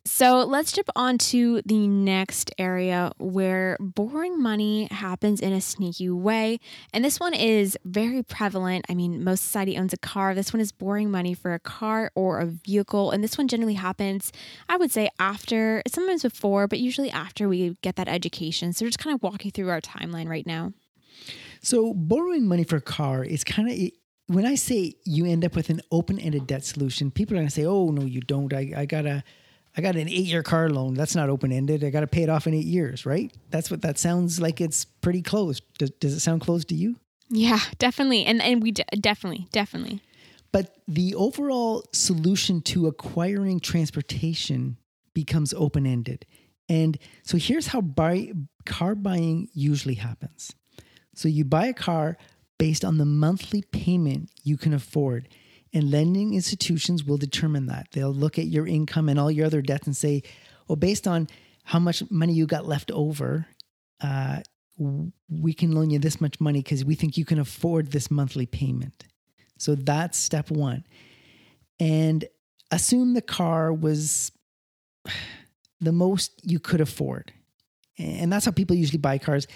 So 0.08 0.46
let's 0.46 0.72
jump 0.72 0.88
on 0.96 1.17
to 1.17 1.62
the 1.65 1.86
next 1.86 2.50
area 2.58 3.12
where 3.17 3.76
borrowing 3.80 4.41
money 4.41 4.88
happens 4.89 5.41
in 5.41 5.52
a 5.52 5.60
sneaky 5.60 6.10
way. 6.10 6.62
And 6.93 7.04
this 7.04 7.20
one 7.20 7.34
is 7.34 7.78
very 7.84 8.24
prevalent. 8.24 8.86
I 8.89 8.93
mean, 8.93 9.22
most 9.22 9.43
society 9.43 9.78
owns 9.78 9.91
a 9.91 9.98
car. 9.98 10.34
This 10.34 10.54
one 10.54 10.62
is 10.62 10.72
borrowing 10.72 11.12
money 11.12 11.34
for 11.34 11.54
a 11.54 11.60
car 11.60 12.10
or 12.15 12.39
a 12.39 12.46
vehicle. 12.46 13.12
And 13.12 13.22
this 13.22 13.38
one 13.38 13.50
generally 13.50 13.74
happens, 13.74 14.32
I 14.70 14.78
would 14.78 14.91
say, 14.91 15.10
after, 15.20 15.84
sometimes 15.88 16.24
before, 16.24 16.70
but 16.70 16.80
usually 16.80 17.12
after 17.12 17.50
we 17.50 17.76
get 17.82 17.98
that 17.98 18.08
education. 18.08 18.72
So 18.72 18.86
just 18.86 19.00
kind 19.00 19.13
of 19.13 19.22
walking 19.22 19.52
through 19.52 19.70
our 19.70 19.82
timeline 19.82 20.30
right 20.30 20.48
now. 20.48 20.72
So 21.62 21.93
borrowing 21.93 22.48
money 22.48 22.63
for 22.63 22.78
a 22.78 22.82
car 22.82 23.26
is 23.26 23.43
kind 23.43 23.70
of 23.70 23.91
when 24.28 24.46
I 24.46 24.56
say 24.56 24.93
you 25.04 25.26
end 25.26 25.43
up 25.43 25.54
with 25.54 25.70
an 25.70 25.82
open-ended 25.91 26.48
debt 26.48 26.63
solution, 26.63 27.12
people 27.12 27.36
are 27.36 27.39
going 27.39 27.48
to 27.48 27.54
say, 27.54 27.65
"Oh 27.65 27.91
no, 27.91 28.04
you 28.04 28.22
don't. 28.22 28.54
I, 28.54 28.72
I 28.76 28.86
gotta 28.86 29.24
I 29.78 29.82
got 29.82 29.96
an 29.96 30.10
eight 30.10 30.26
year 30.26 30.42
car 30.42 30.70
loan. 30.70 30.96
That's 30.96 31.16
not 31.16 31.30
open 31.30 31.52
ended. 31.52 31.84
I 31.84 31.92
got 31.92 32.00
to 32.00 32.08
pay 32.08 32.24
it 32.24 32.30
off 32.30 32.48
in 32.48 32.54
eight 32.56 32.66
years, 32.66 33.06
right? 33.06 33.32
That's 33.52 33.70
what 33.70 33.84
that 33.84 34.00
sounds 34.00 34.42
like. 34.42 34.60
It's 34.60 34.86
pretty 34.86 35.22
close. 35.22 35.62
Does, 35.78 35.92
does 35.92 36.13
it 36.13 36.20
sound 36.20 36.42
close 36.42 36.66
to 36.66 36.76
you? 36.76 36.96
Yeah, 37.30 37.60
definitely. 37.78 38.26
And 38.26 38.42
and 38.42 38.63
we 38.63 38.72
definitely, 38.72 39.48
definitely. 39.52 40.02
But 40.52 40.76
the 40.88 41.13
overall 41.16 41.84
solution 41.94 42.62
to 42.63 42.88
acquiring 42.88 43.60
transportation 43.60 44.78
becomes 45.13 45.54
open 45.54 45.86
ended. 45.86 46.26
And 46.70 46.98
so 47.24 47.38
here's 47.38 47.68
how 47.68 47.82
buy, 47.82 48.32
car 48.66 48.96
buying 48.96 49.50
usually 49.54 49.96
happens. 49.96 50.54
So 51.13 51.28
you 51.28 51.46
buy 51.46 51.68
a 51.68 51.74
car 51.74 52.18
based 52.58 52.84
on 52.84 52.98
the 52.98 53.06
monthly 53.06 53.62
payment 53.62 54.32
you 54.44 54.58
can 54.58 54.74
afford. 54.74 55.28
And 55.73 55.91
lending 55.91 56.34
institutions 56.34 57.03
will 57.03 57.17
determine 57.17 57.67
that. 57.67 57.88
They'll 57.91 58.13
look 58.13 58.39
at 58.39 58.47
your 58.47 58.67
income 58.67 59.10
and 59.10 59.19
all 59.19 59.30
your 59.30 59.45
other 59.45 59.62
debts 59.62 59.86
and 59.86 59.95
say, 59.95 60.23
well, 60.67 60.75
based 60.75 61.08
on 61.08 61.27
how 61.63 61.80
much 61.80 62.10
money 62.10 62.34
you 62.34 62.45
got 62.45 62.65
left 62.65 62.91
over, 62.91 63.47
uh, 64.01 64.39
we 65.30 65.53
can 65.53 65.71
loan 65.71 65.89
you 65.89 65.99
this 65.99 66.21
much 66.21 66.39
money 66.39 66.62
because 66.62 66.86
we 66.86 66.95
think 66.95 67.17
you 67.17 67.25
can 67.25 67.39
afford 67.39 67.91
this 67.91 68.12
monthly 68.12 68.45
payment. 68.45 69.06
So 69.58 69.75
that's 69.75 70.17
step 70.17 70.51
one. 70.51 70.86
And 71.80 72.25
assume 72.71 73.13
the 73.13 73.21
car 73.21 73.73
was 73.73 74.32
the 75.82 75.91
most 75.91 76.39
you 76.43 76.60
could 76.60 76.82
afford. 76.82 77.34
And 77.97 78.32
that's 78.32 78.45
how 78.45 78.51
people 78.51 78.75
usually 78.75 78.99
buy 78.99 79.17
cars. 79.17 79.47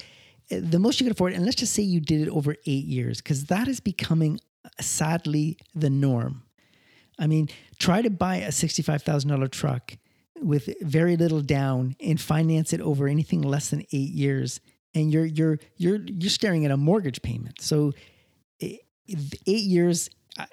The 0.50 0.80
most 0.80 1.00
you 1.00 1.06
could 1.06 1.15
afford, 1.15 1.34
and 1.34 1.45
let's 1.45 1.56
just 1.56 1.74
say 1.74 1.84
you 1.84 2.00
did 2.00 2.21
it 2.21 2.30
over 2.30 2.56
eight 2.65 2.86
years, 2.86 3.21
because 3.21 3.45
that 3.45 3.67
is 3.67 3.80
becoming 3.80 4.39
sadly 4.80 5.58
the 5.76 5.90
norm. 5.90 6.44
I 7.20 7.28
mean, 7.28 7.50
try 7.78 8.02
to 8.02 8.10
buy 8.10 8.38
a 8.38 8.50
$65,000 8.50 9.52
truck 9.52 9.98
with 10.42 10.74
very 10.82 11.18
little 11.18 11.42
down 11.42 11.96
and 12.00 12.20
finance 12.20 12.74
it 12.74 12.82
over 12.82 13.08
anything 13.08 13.42
less 13.42 13.70
than 13.70 13.82
8 13.82 13.94
years 13.94 14.60
and 14.94 15.12
you're 15.12 15.26
you're 15.26 15.60
you're 15.78 16.00
you're 16.06 16.30
staring 16.30 16.66
at 16.66 16.72
a 16.72 16.78
mortgage 16.78 17.22
payment. 17.22 17.62
So 17.62 17.94
8 18.60 18.80
years 19.46 20.10
I, 20.38 20.48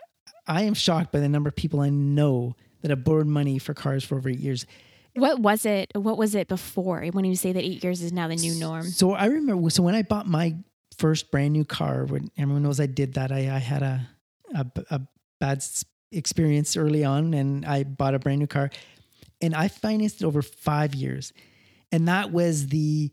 I 0.46 0.62
am 0.62 0.74
shocked 0.74 1.12
by 1.12 1.20
the 1.20 1.28
number 1.28 1.48
of 1.48 1.56
people 1.56 1.80
I 1.80 1.90
know 1.90 2.54
that 2.82 2.90
have 2.90 3.04
borrowed 3.04 3.26
money 3.26 3.58
for 3.58 3.74
cars 3.74 4.04
for 4.04 4.16
over 4.16 4.28
8 4.28 4.38
years. 4.38 4.66
What 5.14 5.40
was 5.40 5.66
it? 5.66 5.90
What 5.94 6.16
was 6.16 6.34
it 6.34 6.48
before 6.48 7.04
when 7.12 7.24
you 7.24 7.34
say 7.34 7.52
that 7.52 7.64
eight 7.64 7.82
years 7.82 8.02
is 8.02 8.12
now 8.12 8.28
the 8.28 8.36
new 8.36 8.54
norm? 8.54 8.84
So 8.84 9.14
I 9.14 9.26
remember. 9.26 9.68
So 9.70 9.82
when 9.82 9.96
I 9.96 10.02
bought 10.02 10.28
my 10.28 10.54
first 10.98 11.30
brand 11.30 11.52
new 11.52 11.64
car, 11.64 12.04
when 12.04 12.30
everyone 12.36 12.62
knows 12.62 12.80
I 12.80 12.86
did 12.86 13.14
that, 13.14 13.32
I, 13.32 13.38
I 13.38 13.58
had 13.58 13.82
a, 13.82 14.08
a, 14.54 14.66
a 14.90 15.00
bad 15.40 15.64
experience 16.12 16.76
early 16.76 17.04
on 17.04 17.34
and 17.34 17.64
I 17.64 17.84
bought 17.84 18.14
a 18.14 18.18
brand 18.18 18.40
new 18.40 18.46
car 18.46 18.70
and 19.40 19.54
I 19.54 19.68
financed 19.68 20.22
it 20.22 20.26
over 20.26 20.42
five 20.42 20.94
years. 20.94 21.32
And 21.92 22.08
that 22.08 22.32
was 22.32 22.68
the 22.68 23.10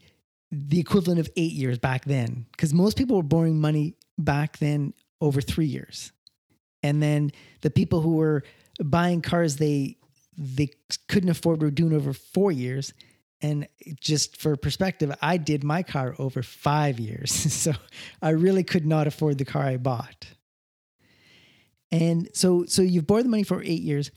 the 0.51 0.79
equivalent 0.79 1.19
of 1.19 1.27
eight 1.35 1.51
years 1.51 1.79
back 1.79 2.05
then. 2.05 2.45
Because 2.51 2.73
most 2.73 2.97
people 2.97 3.17
were 3.17 3.23
borrowing 3.23 3.59
money 3.59 3.95
back 4.17 4.57
then 4.59 4.93
over 5.19 5.41
three 5.41 5.65
years. 5.65 6.11
And 6.83 7.01
then 7.01 7.31
the 7.61 7.71
people 7.71 8.01
who 8.01 8.15
were 8.15 8.43
buying 8.83 9.21
cars 9.21 9.57
they 9.57 9.97
they 10.37 10.69
couldn't 11.07 11.29
afford 11.29 11.61
were 11.61 11.71
doing 11.71 11.93
over 11.93 12.13
four 12.13 12.51
years. 12.51 12.93
And 13.41 13.67
just 13.99 14.37
for 14.37 14.55
perspective, 14.55 15.13
I 15.21 15.37
did 15.37 15.63
my 15.63 15.83
car 15.83 16.15
over 16.17 16.41
five 16.41 16.99
years. 16.99 17.31
so 17.53 17.73
I 18.21 18.29
really 18.29 18.63
could 18.63 18.85
not 18.85 19.07
afford 19.07 19.37
the 19.37 19.45
car 19.45 19.63
I 19.63 19.77
bought. 19.77 20.27
And 21.91 22.29
so, 22.33 22.65
so 22.65 22.81
you've 22.81 23.07
borrowed 23.07 23.25
the 23.25 23.29
money 23.29 23.43
for 23.43 23.61
eight 23.61 23.81
years 23.81 24.11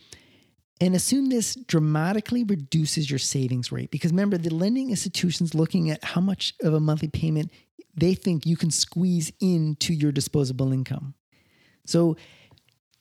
and 0.81 0.94
assume 0.94 1.28
this 1.28 1.54
dramatically 1.54 2.44
reduces 2.44 3.11
your 3.11 3.18
savings 3.18 3.72
rate. 3.72 3.90
Because 3.90 4.12
remember, 4.12 4.38
the 4.38 4.54
lending 4.54 4.90
institution's 4.90 5.54
looking 5.54 5.90
at 5.90 6.02
how 6.04 6.20
much 6.20 6.54
of 6.62 6.72
a 6.72 6.81
monthly 6.81 7.09
payment 7.09 7.50
they 7.96 8.14
think 8.14 8.46
you 8.46 8.57
can 8.57 8.70
squeeze 8.70 9.33
into 9.40 9.92
your 9.92 10.12
disposable 10.12 10.72
income. 10.72 11.14
So 11.85 12.16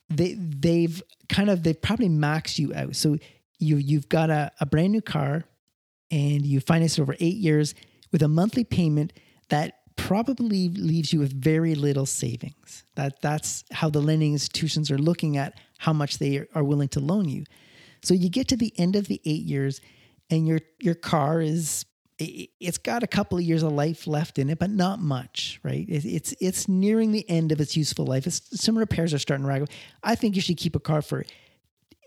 they 0.08 0.34
they've 0.34 1.02
kind 1.28 1.50
of 1.50 1.62
they've 1.62 1.80
probably 1.80 2.08
maxed 2.08 2.58
you 2.58 2.74
out. 2.74 2.96
So 2.96 3.16
you 3.58 3.76
you've 3.76 4.08
got 4.08 4.30
a, 4.30 4.50
a 4.60 4.66
brand 4.66 4.92
new 4.92 5.02
car 5.02 5.44
and 6.10 6.44
you 6.44 6.60
finance 6.60 6.98
it 6.98 7.02
over 7.02 7.16
eight 7.20 7.36
years 7.36 7.74
with 8.12 8.22
a 8.22 8.28
monthly 8.28 8.64
payment 8.64 9.12
that 9.48 9.74
probably 9.96 10.68
leaves 10.68 11.12
you 11.12 11.18
with 11.18 11.32
very 11.32 11.74
little 11.74 12.06
savings. 12.06 12.84
That 12.94 13.20
that's 13.20 13.64
how 13.72 13.90
the 13.90 14.00
lending 14.00 14.32
institutions 14.32 14.90
are 14.90 14.98
looking 14.98 15.36
at 15.36 15.58
how 15.78 15.92
much 15.92 16.18
they 16.18 16.46
are 16.54 16.64
willing 16.64 16.88
to 16.88 17.00
loan 17.00 17.28
you. 17.28 17.44
So 18.02 18.14
you 18.14 18.30
get 18.30 18.48
to 18.48 18.56
the 18.56 18.72
end 18.78 18.96
of 18.96 19.08
the 19.08 19.20
8 19.24 19.42
years 19.42 19.80
and 20.30 20.46
your 20.46 20.60
your 20.78 20.94
car 20.94 21.40
is 21.40 21.84
it's 22.18 22.78
got 22.78 23.04
a 23.04 23.06
couple 23.06 23.38
of 23.38 23.44
years 23.44 23.62
of 23.62 23.72
life 23.72 24.08
left 24.08 24.38
in 24.40 24.50
it, 24.50 24.58
but 24.58 24.70
not 24.70 24.98
much, 24.98 25.60
right? 25.62 25.86
It's 25.88 26.34
it's 26.40 26.68
nearing 26.68 27.12
the 27.12 27.28
end 27.30 27.52
of 27.52 27.60
its 27.60 27.76
useful 27.76 28.06
life. 28.06 28.26
It's, 28.26 28.60
some 28.60 28.76
repairs 28.76 29.14
are 29.14 29.18
starting 29.18 29.44
to 29.44 29.48
rag. 29.48 29.70
I 30.02 30.16
think 30.16 30.34
you 30.34 30.42
should 30.42 30.56
keep 30.56 30.74
a 30.74 30.80
car 30.80 31.00
for 31.00 31.24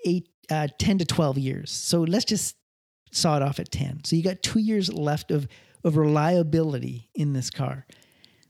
eight, 0.05 0.27
uh, 0.49 0.67
10 0.79 0.97
to 0.97 1.05
12 1.05 1.37
years. 1.37 1.71
So 1.71 2.01
let's 2.01 2.25
just 2.25 2.57
saw 3.11 3.37
it 3.37 3.43
off 3.43 3.59
at 3.59 3.71
10. 3.71 4.03
So 4.05 4.15
you 4.15 4.23
got 4.23 4.41
two 4.41 4.59
years 4.59 4.91
left 4.91 5.31
of, 5.31 5.47
of 5.83 5.97
reliability 5.97 7.09
in 7.13 7.33
this 7.33 7.49
car. 7.49 7.85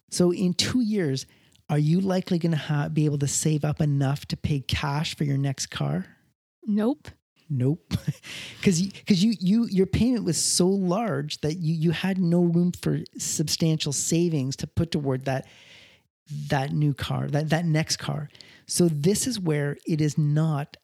So 0.10 0.32
in 0.32 0.54
two 0.54 0.82
years, 0.82 1.26
are 1.70 1.80
you 1.80 2.00
likely 2.02 2.38
going 2.38 2.52
to 2.52 2.58
ha- 2.58 2.90
be 2.90 3.06
able 3.06 3.20
to 3.20 3.28
save 3.28 3.64
up 3.64 3.82
enough 3.82 4.26
to 4.28 4.38
pay 4.38 4.60
cash 4.60 5.16
for 5.16 5.24
your 5.24 5.38
next 5.38 5.68
car? 5.68 6.06
Nope. 6.66 7.08
Nope, 7.54 7.94
because 8.58 8.82
because 8.82 9.22
you, 9.22 9.34
you 9.38 9.68
your 9.70 9.86
payment 9.86 10.24
was 10.24 10.42
so 10.42 10.68
large 10.68 11.42
that 11.42 11.56
you 11.56 11.74
you 11.74 11.92
had 11.92 12.18
no 12.18 12.44
room 12.44 12.72
for 12.72 13.00
substantial 13.18 13.92
savings 13.92 14.56
to 14.56 14.68
put 14.68 14.90
toward 14.90 15.26
that 15.26 15.48
that 16.48 16.72
new 16.72 16.94
car 16.94 17.28
that 17.28 17.50
that 17.50 17.66
next 17.66 17.98
car. 17.98 18.30
So 18.68 18.88
this 18.88 19.28
is 19.28 19.38
where 19.38 19.76
it 19.86 20.00
is 20.00 20.18
not. 20.18 20.78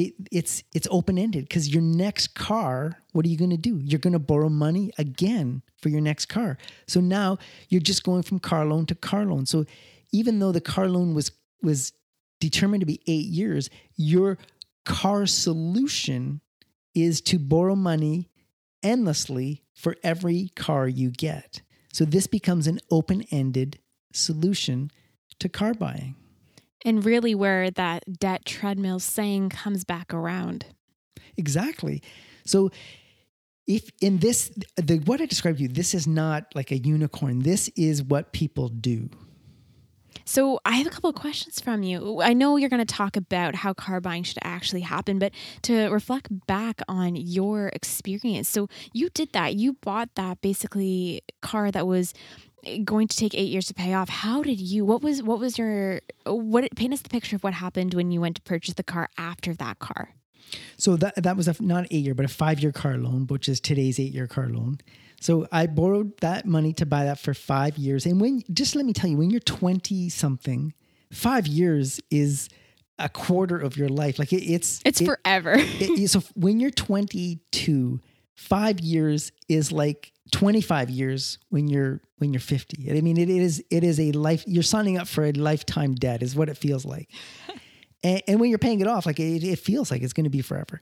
It, 0.00 0.14
it's 0.32 0.62
it's 0.72 0.88
open 0.90 1.18
ended 1.18 1.44
because 1.44 1.68
your 1.68 1.82
next 1.82 2.28
car, 2.34 2.96
what 3.12 3.26
are 3.26 3.28
you 3.28 3.36
going 3.36 3.50
to 3.50 3.56
do? 3.70 3.74
You're 3.82 3.98
going 4.06 4.18
to 4.20 4.26
borrow 4.32 4.48
money 4.48 4.92
again 4.96 5.62
for 5.82 5.90
your 5.90 6.00
next 6.00 6.26
car. 6.26 6.56
So 6.86 7.00
now 7.00 7.38
you're 7.68 7.88
just 7.92 8.02
going 8.02 8.22
from 8.22 8.38
car 8.38 8.64
loan 8.64 8.86
to 8.86 8.94
car 8.94 9.24
loan. 9.26 9.44
So 9.46 9.66
even 10.10 10.38
though 10.38 10.52
the 10.52 10.60
car 10.60 10.88
loan 10.88 11.14
was 11.14 11.32
was 11.62 11.92
determined 12.38 12.80
to 12.80 12.86
be 12.86 13.00
eight 13.06 13.26
years, 13.26 13.68
your 13.96 14.38
car 14.84 15.26
solution 15.26 16.40
is 16.94 17.20
to 17.20 17.38
borrow 17.38 17.76
money 17.76 18.30
endlessly 18.82 19.62
for 19.74 19.96
every 20.02 20.50
car 20.56 20.88
you 20.88 21.10
get. 21.10 21.60
So 21.92 22.04
this 22.04 22.26
becomes 22.26 22.66
an 22.66 22.80
open 22.90 23.22
ended 23.30 23.78
solution 24.12 24.90
to 25.40 25.48
car 25.48 25.74
buying. 25.74 26.14
And 26.84 27.04
really, 27.04 27.34
where 27.34 27.70
that 27.70 28.18
debt 28.18 28.44
treadmill 28.44 29.00
saying 29.00 29.50
comes 29.50 29.84
back 29.84 30.14
around. 30.14 30.66
Exactly. 31.36 32.02
So, 32.44 32.70
if 33.66 33.90
in 34.00 34.18
this, 34.18 34.50
the, 34.76 34.98
what 34.98 35.20
I 35.20 35.26
described 35.26 35.58
to 35.58 35.62
you, 35.64 35.68
this 35.68 35.94
is 35.94 36.06
not 36.06 36.46
like 36.54 36.70
a 36.72 36.78
unicorn. 36.78 37.40
This 37.40 37.68
is 37.76 38.02
what 38.02 38.32
people 38.32 38.68
do. 38.68 39.10
So 40.24 40.60
I 40.64 40.76
have 40.76 40.86
a 40.86 40.90
couple 40.90 41.10
of 41.10 41.16
questions 41.16 41.60
from 41.60 41.82
you. 41.82 42.20
I 42.22 42.34
know 42.34 42.56
you're 42.56 42.68
going 42.68 42.84
to 42.84 42.94
talk 42.94 43.16
about 43.16 43.54
how 43.56 43.72
car 43.72 44.00
buying 44.00 44.22
should 44.22 44.38
actually 44.42 44.82
happen, 44.82 45.18
but 45.18 45.32
to 45.62 45.88
reflect 45.88 46.28
back 46.46 46.80
on 46.88 47.16
your 47.16 47.68
experience. 47.68 48.48
So 48.48 48.68
you 48.92 49.08
did 49.10 49.32
that. 49.32 49.56
You 49.56 49.74
bought 49.74 50.14
that 50.14 50.40
basically 50.40 51.22
car 51.42 51.70
that 51.70 51.86
was 51.86 52.14
going 52.84 53.08
to 53.08 53.16
take 53.16 53.34
8 53.34 53.48
years 53.48 53.66
to 53.66 53.74
pay 53.74 53.94
off. 53.94 54.08
How 54.08 54.42
did 54.42 54.60
you 54.60 54.84
what 54.84 55.02
was 55.02 55.22
what 55.22 55.38
was 55.38 55.58
your 55.58 56.00
what 56.26 56.64
paint 56.76 56.92
us 56.92 57.02
the 57.02 57.08
picture 57.08 57.36
of 57.36 57.44
what 57.44 57.54
happened 57.54 57.94
when 57.94 58.10
you 58.10 58.20
went 58.20 58.36
to 58.36 58.42
purchase 58.42 58.74
the 58.74 58.82
car 58.82 59.08
after 59.18 59.54
that 59.54 59.78
car? 59.78 60.10
So 60.76 60.96
that 60.96 61.22
that 61.22 61.36
was 61.36 61.48
a 61.48 61.54
not 61.60 61.86
eight 61.90 62.04
year, 62.04 62.14
but 62.14 62.24
a 62.24 62.28
five 62.28 62.60
year 62.60 62.72
car 62.72 62.96
loan, 62.96 63.26
which 63.26 63.48
is 63.48 63.60
today's 63.60 64.00
eight 64.00 64.12
year 64.12 64.26
car 64.26 64.48
loan. 64.48 64.78
So 65.20 65.46
I 65.52 65.66
borrowed 65.66 66.16
that 66.20 66.46
money 66.46 66.72
to 66.74 66.86
buy 66.86 67.04
that 67.04 67.18
for 67.18 67.34
five 67.34 67.76
years. 67.76 68.06
And 68.06 68.20
when, 68.20 68.42
just 68.52 68.74
let 68.74 68.86
me 68.86 68.94
tell 68.94 69.10
you, 69.10 69.18
when 69.18 69.28
you're 69.28 69.40
20 69.40 70.08
something, 70.08 70.72
five 71.12 71.46
years 71.46 72.00
is 72.10 72.48
a 72.98 73.10
quarter 73.10 73.58
of 73.58 73.76
your 73.76 73.90
life. 73.90 74.18
Like 74.18 74.32
it, 74.32 74.42
it's, 74.42 74.80
it's 74.82 75.02
it, 75.02 75.04
forever. 75.04 75.54
it, 75.56 76.08
so 76.08 76.22
when 76.34 76.58
you're 76.58 76.70
22, 76.70 78.00
five 78.40 78.80
years 78.80 79.32
is 79.48 79.70
like 79.72 80.12
25 80.32 80.90
years 80.90 81.38
when 81.48 81.68
you're, 81.68 82.00
when 82.18 82.32
you're 82.32 82.40
50. 82.40 82.90
I 82.90 83.00
mean, 83.00 83.16
it 83.16 83.28
is, 83.28 83.62
it 83.70 83.84
is 83.84 84.00
a 84.00 84.12
life, 84.12 84.44
you're 84.46 84.62
signing 84.62 84.98
up 84.98 85.08
for 85.08 85.24
a 85.24 85.32
lifetime 85.32 85.94
debt 85.94 86.22
is 86.22 86.34
what 86.34 86.48
it 86.48 86.56
feels 86.56 86.84
like. 86.84 87.08
and, 88.02 88.22
and, 88.26 88.40
when 88.40 88.50
you're 88.50 88.58
paying 88.58 88.80
it 88.80 88.86
off, 88.86 89.06
like 89.06 89.20
it, 89.20 89.44
it 89.44 89.58
feels 89.58 89.90
like 89.90 90.02
it's 90.02 90.12
going 90.12 90.24
to 90.24 90.30
be 90.30 90.42
forever 90.42 90.80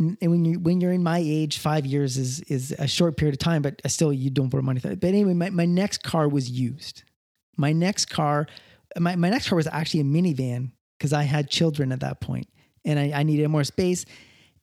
and 0.00 0.30
when 0.30 0.44
you 0.44 0.58
when 0.58 0.80
you're 0.80 0.92
in 0.92 1.02
my 1.02 1.18
age, 1.18 1.58
five 1.58 1.84
years 1.84 2.16
is 2.16 2.40
is 2.42 2.72
a 2.78 2.88
short 2.88 3.18
period 3.18 3.34
of 3.34 3.38
time, 3.38 3.60
but 3.60 3.82
still 3.90 4.12
you 4.12 4.30
don't 4.30 4.50
put 4.50 4.62
money. 4.64 4.80
But 4.82 5.04
anyway, 5.04 5.34
my, 5.34 5.50
my 5.50 5.66
next 5.66 6.02
car 6.02 6.26
was 6.26 6.50
used. 6.50 7.02
My 7.56 7.72
next 7.72 8.06
car, 8.06 8.46
my, 8.98 9.16
my 9.16 9.28
next 9.28 9.48
car 9.48 9.56
was 9.56 9.66
actually 9.66 10.00
a 10.00 10.04
minivan 10.04 10.70
because 10.96 11.12
I 11.12 11.24
had 11.24 11.50
children 11.50 11.92
at 11.92 12.00
that 12.00 12.20
point 12.20 12.48
and 12.84 12.98
I, 12.98 13.12
I 13.14 13.22
needed 13.22 13.46
more 13.48 13.64
space. 13.64 14.06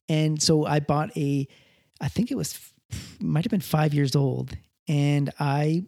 And 0.08 0.42
so 0.42 0.66
I 0.66 0.80
bought 0.80 1.16
a, 1.16 1.46
I 2.00 2.08
think 2.08 2.30
it 2.30 2.36
was 2.36 2.58
might 3.20 3.44
have 3.44 3.50
been 3.50 3.60
five 3.60 3.92
years 3.92 4.16
old, 4.16 4.56
and 4.86 5.32
I 5.38 5.84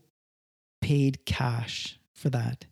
paid 0.81 1.25
cash 1.25 1.99
for 2.15 2.31
that. 2.31 2.67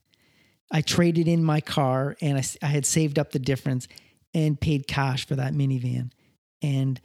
I 0.71 0.83
traded 0.83 1.29
in 1.29 1.43
my 1.43 1.61
car 1.61 2.17
and 2.21 2.37
I, 2.37 2.43
I 2.63 2.67
had 2.69 2.85
saved 2.85 3.19
up 3.19 3.33
the 3.33 3.39
difference 3.39 3.89
and 4.35 4.61
paid 4.61 4.87
cash 4.87 5.27
for 5.27 5.35
that 5.37 5.55
minivan 5.55 6.11
and 6.61 7.01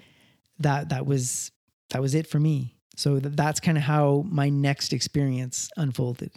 that 0.59 0.89
that 0.89 1.05
was 1.05 1.51
that 1.91 2.01
was 2.01 2.13
it 2.13 2.27
for 2.27 2.39
me. 2.39 2.75
So 2.95 3.19
that's 3.19 3.59
kind 3.59 3.77
of 3.77 3.83
how 3.83 4.25
my 4.27 4.49
next 4.49 4.93
experience 4.93 5.69
unfolded. 5.77 6.31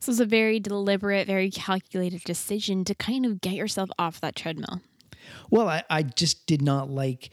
So 0.00 0.12
it's 0.12 0.20
a 0.20 0.26
very 0.26 0.60
deliberate, 0.60 1.26
very 1.26 1.50
calculated 1.50 2.22
decision 2.22 2.84
to 2.84 2.94
kind 2.94 3.24
of 3.24 3.40
get 3.40 3.54
yourself 3.54 3.88
off 3.98 4.20
that 4.20 4.36
treadmill. 4.36 4.82
Well, 5.50 5.68
I, 5.68 5.82
I 5.88 6.02
just 6.02 6.46
did 6.46 6.62
not 6.62 6.90
like 6.90 7.30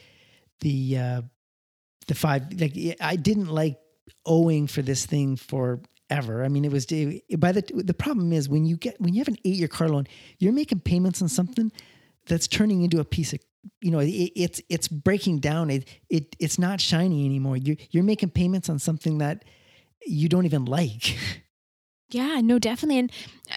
the 0.62 0.98
uh, 0.98 1.22
the 2.08 2.16
five. 2.16 2.44
Like 2.60 2.74
I 3.02 3.16
didn't 3.16 3.48
like 3.48 3.78
owing 4.26 4.68
for 4.68 4.82
this 4.82 5.06
thing 5.06 5.36
forever. 5.36 6.44
I 6.44 6.48
mean, 6.48 6.66
it 6.66 6.72
was 6.72 6.86
by 6.86 7.52
the 7.52 7.64
the 7.74 7.94
problem 7.94 8.34
is 8.34 8.50
when 8.50 8.66
you 8.66 8.78
get 8.78 9.00
when 9.00 9.14
you 9.14 9.20
have 9.20 9.28
an 9.28 9.38
eight 9.46 9.56
year 9.56 9.68
car 9.68 9.90
loan, 9.90 10.08
you're 10.40 10.54
making 10.54 10.82
payments 10.82 11.22
on 11.22 11.30
something 11.30 11.72
that's 12.28 12.48
turning 12.48 12.82
into 12.82 13.00
a 13.00 13.06
piece 13.06 13.34
of 13.34 13.40
you 13.82 13.92
know 13.92 14.00
it, 14.00 14.10
it's 14.10 14.62
it's 14.70 14.88
breaking 14.88 15.40
down 15.40 15.70
it, 15.70 15.88
it 16.10 16.36
it's 16.40 16.60
not 16.60 16.80
shiny 16.80 17.26
anymore 17.26 17.58
you're 17.58 17.78
you're 17.92 18.04
making 18.04 18.30
payments 18.30 18.70
on 18.70 18.80
something 18.80 19.18
that 19.18 19.44
you 20.06 20.30
don't 20.30 20.46
even 20.46 20.66
like 20.66 21.18
yeah 22.10 22.42
no 22.42 22.60
definitely 22.60 23.00
and 23.00 23.12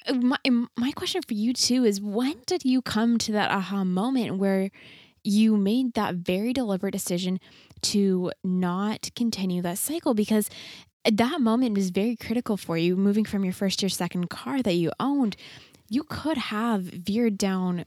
uh, 0.06 0.14
my, 0.14 0.38
my 0.76 0.92
question 0.92 1.20
for 1.26 1.34
you 1.34 1.52
too 1.52 1.84
is 1.84 2.00
when 2.00 2.36
did 2.46 2.64
you 2.64 2.80
come 2.80 3.18
to 3.18 3.32
that 3.32 3.50
aha 3.50 3.84
moment 3.84 4.38
where 4.38 4.70
you 5.24 5.56
made 5.56 5.94
that 5.94 6.14
very 6.14 6.52
deliberate 6.52 6.92
decision 6.92 7.38
to 7.82 8.32
not 8.44 9.10
continue 9.16 9.62
that 9.62 9.78
cycle 9.78 10.14
because 10.14 10.50
that 11.10 11.40
moment 11.40 11.76
was 11.76 11.90
very 11.90 12.16
critical 12.16 12.56
for 12.56 12.76
you 12.76 12.96
moving 12.96 13.24
from 13.24 13.44
your 13.44 13.52
first 13.52 13.82
your 13.82 13.88
second 13.88 14.28
car 14.28 14.62
that 14.62 14.74
you 14.74 14.90
owned 15.00 15.36
you 15.88 16.02
could 16.02 16.36
have 16.36 16.82
veered 16.82 17.38
down 17.38 17.84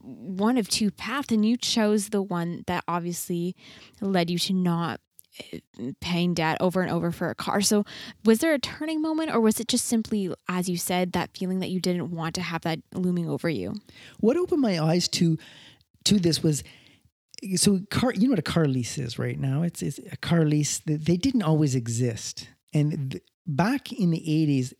one 0.00 0.58
of 0.58 0.68
two 0.68 0.90
paths, 0.90 1.32
and 1.32 1.44
you 1.44 1.56
chose 1.56 2.10
the 2.10 2.22
one 2.22 2.64
that 2.66 2.84
obviously 2.86 3.54
led 4.00 4.30
you 4.30 4.38
to 4.38 4.52
not 4.52 5.00
eh, 5.52 5.60
paying 6.00 6.34
debt 6.34 6.56
over 6.60 6.82
and 6.82 6.90
over 6.90 7.10
for 7.10 7.30
a 7.30 7.34
car. 7.34 7.60
So, 7.60 7.84
was 8.24 8.40
there 8.40 8.54
a 8.54 8.58
turning 8.58 9.00
moment, 9.00 9.32
or 9.32 9.40
was 9.40 9.60
it 9.60 9.68
just 9.68 9.86
simply, 9.86 10.32
as 10.48 10.68
you 10.68 10.76
said, 10.76 11.12
that 11.12 11.30
feeling 11.36 11.60
that 11.60 11.70
you 11.70 11.80
didn't 11.80 12.10
want 12.10 12.34
to 12.36 12.42
have 12.42 12.62
that 12.62 12.80
looming 12.92 13.28
over 13.28 13.48
you? 13.48 13.74
What 14.20 14.36
opened 14.36 14.62
my 14.62 14.78
eyes 14.78 15.08
to 15.08 15.38
to 16.04 16.20
this 16.20 16.42
was 16.42 16.62
so 17.56 17.80
car. 17.90 18.12
You 18.12 18.28
know 18.28 18.30
what 18.30 18.38
a 18.38 18.42
car 18.42 18.66
lease 18.66 18.98
is 18.98 19.18
right 19.18 19.38
now? 19.38 19.62
It's, 19.62 19.82
it's 19.82 20.00
a 20.10 20.16
car 20.16 20.44
lease. 20.44 20.80
They 20.84 21.16
didn't 21.16 21.42
always 21.42 21.74
exist, 21.74 22.48
and 22.72 23.12
th- 23.12 23.24
back 23.46 23.92
in 23.92 24.10
the 24.10 24.42
eighties, 24.42 24.74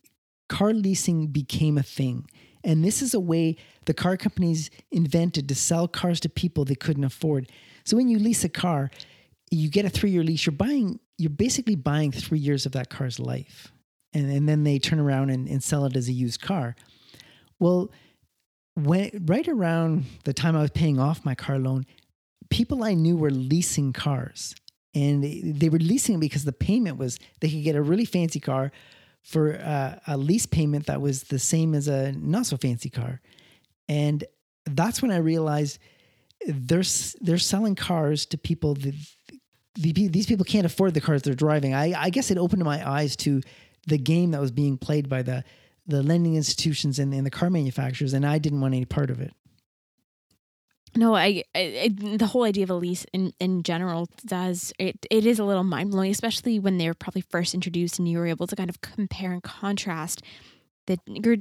car 0.49 0.73
leasing 0.73 1.27
became 1.27 1.77
a 1.77 1.83
thing. 1.83 2.29
And 2.63 2.83
this 2.83 3.01
is 3.01 3.13
a 3.13 3.19
way 3.19 3.55
the 3.85 3.93
car 3.93 4.17
companies 4.17 4.69
invented 4.91 5.47
to 5.47 5.55
sell 5.55 5.87
cars 5.87 6.19
to 6.21 6.29
people 6.29 6.65
they 6.65 6.75
couldn't 6.75 7.05
afford. 7.05 7.49
So 7.85 7.95
when 7.95 8.09
you 8.09 8.19
lease 8.19 8.43
a 8.43 8.49
car, 8.49 8.91
you 9.51 9.69
get 9.69 9.85
a 9.85 9.89
three 9.89 10.09
year 10.09 10.23
lease, 10.23 10.45
you're 10.45 10.51
buying, 10.51 10.99
you're 11.17 11.29
basically 11.29 11.75
buying 11.75 12.11
three 12.11 12.39
years 12.39 12.65
of 12.65 12.73
that 12.73 12.89
car's 12.89 13.19
life. 13.19 13.71
And, 14.13 14.29
and 14.29 14.49
then 14.49 14.63
they 14.63 14.79
turn 14.79 14.99
around 14.99 15.29
and, 15.29 15.47
and 15.47 15.63
sell 15.63 15.85
it 15.85 15.95
as 15.95 16.09
a 16.09 16.13
used 16.13 16.41
car. 16.41 16.75
Well, 17.59 17.91
when 18.75 19.11
right 19.25 19.47
around 19.47 20.05
the 20.25 20.33
time 20.33 20.57
I 20.57 20.61
was 20.61 20.71
paying 20.71 20.99
off 20.99 21.23
my 21.23 21.35
car 21.35 21.59
loan, 21.59 21.85
people 22.49 22.83
I 22.83 22.93
knew 22.93 23.17
were 23.17 23.31
leasing 23.31 23.93
cars. 23.93 24.55
And 24.93 25.23
they 25.23 25.69
were 25.69 25.77
leasing 25.77 26.19
because 26.19 26.43
the 26.43 26.51
payment 26.51 26.97
was 26.97 27.19
they 27.39 27.49
could 27.49 27.63
get 27.63 27.75
a 27.75 27.81
really 27.81 28.05
fancy 28.05 28.39
car 28.39 28.71
for 29.21 29.55
uh, 29.55 29.99
a 30.07 30.17
lease 30.17 30.45
payment 30.45 30.87
that 30.87 31.01
was 31.01 31.23
the 31.23 31.37
same 31.37 31.75
as 31.75 31.87
a 31.87 32.13
not 32.13 32.45
so 32.45 32.57
fancy 32.57 32.89
car. 32.89 33.21
And 33.87 34.23
that's 34.65 35.01
when 35.01 35.11
I 35.11 35.17
realized 35.17 35.79
they're, 36.47 36.83
they're 37.21 37.37
selling 37.37 37.75
cars 37.75 38.25
to 38.27 38.37
people 38.37 38.73
that 38.75 38.95
the, 39.75 40.07
these 40.07 40.25
people 40.25 40.45
can't 40.45 40.65
afford 40.65 40.93
the 40.93 41.01
cars 41.01 41.21
they're 41.21 41.33
driving. 41.35 41.73
I, 41.73 41.93
I 41.93 42.09
guess 42.09 42.31
it 42.31 42.37
opened 42.37 42.63
my 42.63 42.87
eyes 42.89 43.15
to 43.17 43.41
the 43.87 43.97
game 43.97 44.31
that 44.31 44.41
was 44.41 44.51
being 44.51 44.77
played 44.77 45.07
by 45.09 45.21
the, 45.21 45.43
the 45.85 46.01
lending 46.03 46.35
institutions 46.35 46.99
and, 46.99 47.13
and 47.13 47.25
the 47.25 47.31
car 47.31 47.49
manufacturers, 47.49 48.13
and 48.13 48.25
I 48.25 48.39
didn't 48.39 48.61
want 48.61 48.73
any 48.73 48.85
part 48.85 49.09
of 49.09 49.21
it. 49.21 49.33
No, 50.97 51.15
I, 51.15 51.43
I, 51.53 51.95
the 51.95 52.25
whole 52.25 52.43
idea 52.43 52.63
of 52.63 52.71
a 52.71 52.73
lease 52.73 53.05
in, 53.13 53.31
in 53.39 53.61
general 53.61 54.09
does 54.25 54.73
it. 54.79 55.05
It 55.11 55.27
is 55.27 55.37
a 55.37 55.43
little 55.43 55.63
mind 55.63 55.91
blowing, 55.91 56.09
especially 56.09 56.57
when 56.57 56.79
they 56.79 56.87
were 56.87 56.95
probably 56.95 57.21
first 57.21 57.53
introduced, 57.53 57.99
and 57.99 58.07
you 58.07 58.17
were 58.17 58.25
able 58.25 58.47
to 58.47 58.55
kind 58.55 58.69
of 58.69 58.81
compare 58.81 59.31
and 59.31 59.43
contrast 59.43 60.23
the 60.87 60.97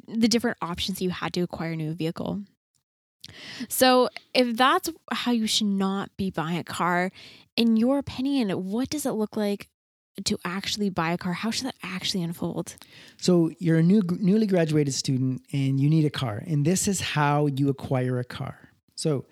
the 0.06 0.28
different 0.28 0.58
options 0.60 1.00
you 1.00 1.08
had 1.08 1.32
to 1.32 1.40
acquire 1.40 1.72
a 1.72 1.76
new 1.76 1.94
vehicle. 1.94 2.42
So, 3.68 4.10
if 4.34 4.58
that's 4.58 4.90
how 5.10 5.32
you 5.32 5.46
should 5.46 5.68
not 5.68 6.14
be 6.18 6.30
buying 6.30 6.58
a 6.58 6.64
car, 6.64 7.10
in 7.56 7.78
your 7.78 7.96
opinion, 7.96 8.50
what 8.50 8.90
does 8.90 9.06
it 9.06 9.12
look 9.12 9.38
like 9.38 9.68
to 10.24 10.38
actually 10.44 10.90
buy 10.90 11.12
a 11.12 11.18
car? 11.18 11.32
How 11.32 11.50
should 11.50 11.66
that 11.66 11.76
actually 11.82 12.22
unfold? 12.22 12.76
So 13.16 13.50
you're 13.58 13.78
a 13.78 13.82
new 13.82 14.02
newly 14.20 14.46
graduated 14.46 14.92
student 14.92 15.40
and 15.50 15.80
you 15.80 15.88
need 15.88 16.04
a 16.04 16.10
car, 16.10 16.42
and 16.46 16.66
this 16.66 16.86
is 16.86 17.00
how 17.00 17.46
you 17.46 17.70
acquire 17.70 18.18
a 18.18 18.24
car. 18.24 18.68
So 18.96 19.24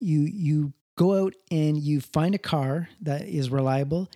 you 0.00 0.22
you 0.22 0.72
go 0.96 1.24
out 1.24 1.34
and 1.50 1.78
you 1.78 2.00
find 2.00 2.34
a 2.34 2.38
car 2.38 2.88
that 3.00 3.22
is 3.22 3.50
reliable 3.50 4.08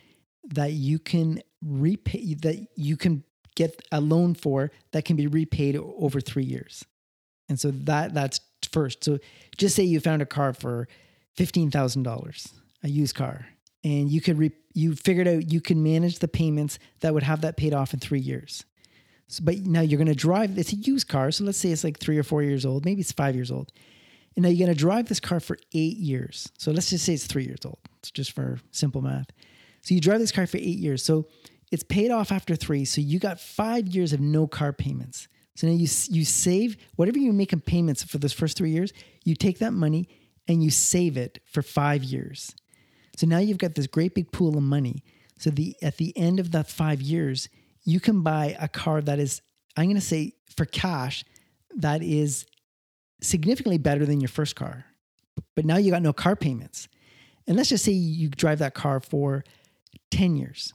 that 0.53 0.73
you 0.73 0.99
can 0.99 1.41
repay 1.63 2.35
that 2.35 2.67
you 2.77 2.97
can 2.97 3.25
get 3.55 3.81
a 3.93 4.01
loan 4.01 4.35
for 4.35 4.71
that 4.93 5.05
can 5.05 5.17
be 5.17 5.27
repaid 5.27 5.77
over 5.77 6.21
3 6.21 6.45
years. 6.45 6.85
And 7.49 7.59
so 7.59 7.71
that 7.71 8.15
that's 8.15 8.41
first. 8.71 9.05
So 9.05 9.19
just 9.57 9.77
say 9.77 9.85
you 9.85 10.01
found 10.01 10.23
a 10.23 10.27
car 10.27 10.53
for 10.53 10.89
$15,000, 11.39 12.53
a 12.83 12.89
used 12.89 13.15
car, 13.15 13.47
and 13.83 14.11
you 14.11 14.21
could 14.21 14.39
re- 14.39 14.53
you 14.73 14.97
figured 14.97 15.29
out 15.29 15.53
you 15.53 15.61
can 15.61 15.83
manage 15.83 16.19
the 16.19 16.29
payments 16.29 16.79
that 17.01 17.15
would 17.15 17.23
have 17.23 17.43
that 17.43 17.57
paid 17.57 17.73
off 17.73 17.95
in 17.95 18.01
3 18.01 18.19
years. 18.19 18.65
So, 19.29 19.43
but 19.43 19.59
now 19.61 19.81
you're 19.81 19.99
going 19.99 20.09
to 20.09 20.15
drive 20.15 20.59
it's 20.59 20.73
a 20.73 20.77
used 20.77 21.09
car, 21.09 21.31
so 21.31 21.45
let's 21.45 21.59
say 21.59 21.71
it's 21.71 21.85
like 21.85 21.99
3 21.99 22.19
or 22.19 22.23
4 22.23 22.43
years 22.43 22.67
old, 22.67 22.85
maybe 22.85 23.01
it's 23.01 23.13
5 23.13 23.35
years 23.35 23.51
old. 23.51 23.73
And 24.37 24.43
now 24.43 24.49
you're 24.49 24.67
going 24.67 24.77
to 24.77 24.81
drive 24.81 25.09
this 25.09 25.21
car 25.21 25.41
for 25.41 25.57
8 25.73 25.97
years. 25.97 26.51
So 26.59 26.73
let's 26.73 26.91
just 26.91 27.05
say 27.05 27.15
it's 27.15 27.27
3 27.27 27.45
years 27.45 27.65
old. 27.65 27.79
It's 28.01 28.11
just 28.11 28.33
for 28.33 28.59
simple 28.71 29.01
math. 29.01 29.31
So 29.83 29.95
you 29.95 30.01
drive 30.01 30.19
this 30.19 30.33
car 30.33 30.47
for 30.47 30.57
8 30.57 30.63
years. 30.63 31.05
So 31.05 31.29
it's 31.71 31.85
paid 31.85 32.11
off 32.11 32.33
after 32.33 32.57
3, 32.57 32.85
so 32.85 33.01
you 33.01 33.19
got 33.19 33.41
5 33.41 33.89
years 33.89 34.13
of 34.13 34.21
no 34.21 34.47
car 34.47 34.73
payments. 34.73 35.29
So 35.57 35.69
now 35.69 35.73
you 35.73 35.89
you 36.11 36.25
save 36.25 36.77
whatever 36.97 37.19
you 37.19 37.33
make 37.33 37.53
in 37.53 37.61
payments 37.61 38.03
for 38.03 38.19
those 38.19 38.33
first 38.33 38.57
three 38.57 38.71
years. 38.71 38.93
You 39.25 39.35
take 39.35 39.59
that 39.61 39.73
money 39.73 40.09
and 40.49 40.63
you 40.63 40.71
save 40.71 41.17
it 41.17 41.39
for 41.47 41.63
five 41.63 42.03
years. 42.03 42.55
So 43.17 43.27
now 43.27 43.39
you've 43.39 43.59
got 43.59 43.75
this 43.75 43.87
great 43.87 44.15
big 44.15 44.33
pool 44.33 44.57
of 44.57 44.63
money. 44.63 45.05
So 45.39 45.51
the 45.51 45.77
at 45.81 45.97
the 45.99 46.17
end 46.17 46.41
of 46.41 46.51
that 46.53 46.69
five 46.69 47.01
years, 47.01 47.49
you 47.85 48.01
can 48.01 48.23
buy 48.23 48.57
a 48.61 48.69
car 48.69 49.01
that 49.03 49.19
is 49.19 49.43
I'm 49.77 49.85
going 49.85 49.97
to 49.97 50.01
say 50.01 50.33
for 50.57 50.65
cash 50.65 51.25
that 51.77 52.03
is 52.03 52.47
significantly 53.27 53.79
better 53.79 54.07
than 54.07 54.21
your 54.21 54.29
first 54.29 54.57
car. 54.57 54.87
But 55.57 55.65
now 55.65 55.77
you 55.77 55.91
got 55.91 56.03
no 56.03 56.13
car 56.13 56.37
payments. 56.37 56.89
And 57.47 57.57
let's 57.57 57.69
just 57.69 57.85
say 57.85 57.93
you 57.93 58.29
drive 58.29 58.59
that 58.61 58.75
car 58.75 59.01
for 59.01 59.45
10 60.11 60.37
years. 60.37 60.73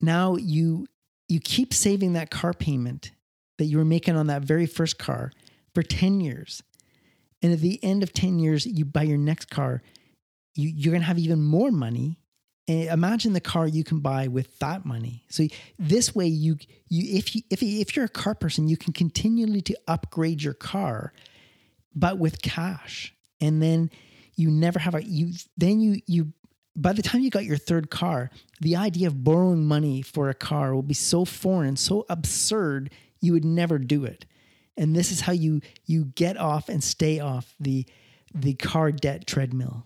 Now 0.00 0.36
you 0.36 0.86
you 1.28 1.40
keep 1.40 1.72
saving 1.72 2.12
that 2.12 2.30
car 2.30 2.52
payment 2.52 3.12
that 3.58 3.64
you 3.64 3.78
were 3.78 3.84
making 3.84 4.16
on 4.16 4.26
that 4.26 4.42
very 4.42 4.66
first 4.66 4.98
car 4.98 5.32
for 5.74 5.82
10 5.82 6.20
years. 6.20 6.62
And 7.42 7.52
at 7.52 7.60
the 7.60 7.82
end 7.82 8.02
of 8.02 8.12
10 8.12 8.38
years, 8.38 8.66
you 8.66 8.84
buy 8.84 9.02
your 9.02 9.18
next 9.18 9.50
car, 9.50 9.82
you, 10.54 10.68
you're 10.68 10.92
to 10.98 11.06
have 11.06 11.18
even 11.18 11.42
more 11.42 11.70
money. 11.70 12.18
And 12.66 12.88
imagine 12.88 13.34
the 13.34 13.40
car 13.40 13.68
you 13.68 13.84
can 13.84 14.00
buy 14.00 14.28
with 14.28 14.58
that 14.58 14.86
money. 14.86 15.24
So 15.28 15.46
this 15.78 16.14
way, 16.14 16.26
you 16.26 16.56
you 16.88 17.18
if 17.18 17.34
you 17.36 17.42
if 17.50 17.62
if 17.62 17.94
you're 17.94 18.06
a 18.06 18.08
car 18.08 18.34
person, 18.34 18.68
you 18.68 18.76
can 18.76 18.92
continually 18.92 19.60
to 19.62 19.76
upgrade 19.86 20.42
your 20.42 20.54
car, 20.54 21.12
but 21.94 22.18
with 22.18 22.40
cash. 22.40 23.14
And 23.40 23.62
then 23.62 23.90
you 24.36 24.50
never 24.50 24.78
have 24.78 24.94
a 24.94 25.04
you 25.04 25.32
then 25.56 25.80
you 25.80 26.00
you 26.06 26.32
by 26.76 26.92
the 26.92 27.02
time 27.02 27.20
you 27.20 27.30
got 27.30 27.44
your 27.44 27.56
third 27.56 27.90
car, 27.90 28.30
the 28.60 28.76
idea 28.76 29.06
of 29.06 29.22
borrowing 29.22 29.66
money 29.66 30.02
for 30.02 30.28
a 30.28 30.34
car 30.34 30.74
will 30.74 30.82
be 30.82 30.94
so 30.94 31.24
foreign, 31.24 31.76
so 31.76 32.04
absurd 32.08 32.90
you 33.20 33.32
would 33.32 33.44
never 33.44 33.78
do 33.78 34.04
it. 34.04 34.26
And 34.76 34.94
this 34.96 35.12
is 35.12 35.20
how 35.20 35.32
you 35.32 35.60
you 35.84 36.06
get 36.06 36.36
off 36.36 36.68
and 36.68 36.82
stay 36.82 37.20
off 37.20 37.54
the 37.60 37.86
the 38.34 38.54
car 38.54 38.90
debt 38.90 39.26
treadmill. 39.26 39.84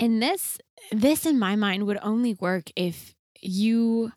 And 0.00 0.22
this 0.22 0.58
this 0.90 1.26
in 1.26 1.38
my 1.38 1.56
mind 1.56 1.86
would 1.86 1.98
only 2.02 2.34
work 2.34 2.70
if 2.74 3.14
you 3.40 4.12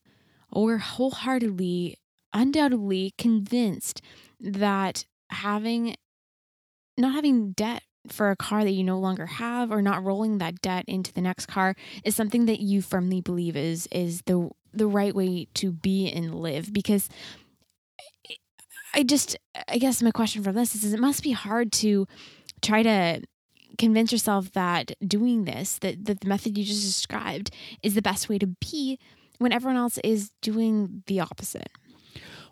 were 0.51 0.77
wholeheartedly 0.77 1.97
undoubtedly 2.33 3.13
convinced 3.17 4.01
that 4.39 5.05
having 5.29 5.95
not 6.97 7.13
having 7.13 7.51
debt 7.51 7.83
for 8.07 8.31
a 8.31 8.35
car 8.35 8.63
that 8.63 8.71
you 8.71 8.83
no 8.83 8.99
longer 8.99 9.25
have 9.25 9.71
or 9.71 9.81
not 9.81 10.03
rolling 10.03 10.37
that 10.37 10.61
debt 10.61 10.85
into 10.87 11.13
the 11.13 11.21
next 11.21 11.47
car 11.47 11.75
is 12.03 12.15
something 12.15 12.45
that 12.45 12.59
you 12.59 12.81
firmly 12.81 13.21
believe 13.21 13.55
is 13.55 13.87
is 13.91 14.21
the 14.25 14.49
the 14.73 14.87
right 14.87 15.15
way 15.15 15.47
to 15.53 15.71
be 15.71 16.09
and 16.11 16.33
live 16.35 16.73
because 16.73 17.09
I 18.93 19.03
just, 19.03 19.37
I 19.67 19.77
guess 19.77 20.01
my 20.01 20.11
question 20.11 20.43
from 20.43 20.55
this 20.55 20.75
is, 20.75 20.83
is 20.83 20.93
it 20.93 20.99
must 20.99 21.23
be 21.23 21.31
hard 21.31 21.71
to 21.73 22.07
try 22.61 22.83
to 22.83 23.21
convince 23.77 24.11
yourself 24.11 24.51
that 24.53 24.91
doing 25.07 25.45
this, 25.45 25.77
that, 25.79 26.05
that 26.05 26.21
the 26.21 26.27
method 26.27 26.57
you 26.57 26.63
just 26.63 26.83
described, 26.83 27.51
is 27.81 27.95
the 27.95 28.01
best 28.01 28.29
way 28.29 28.37
to 28.37 28.47
be 28.47 28.99
when 29.39 29.51
everyone 29.51 29.77
else 29.77 29.97
is 30.03 30.31
doing 30.41 31.03
the 31.07 31.19
opposite. 31.19 31.69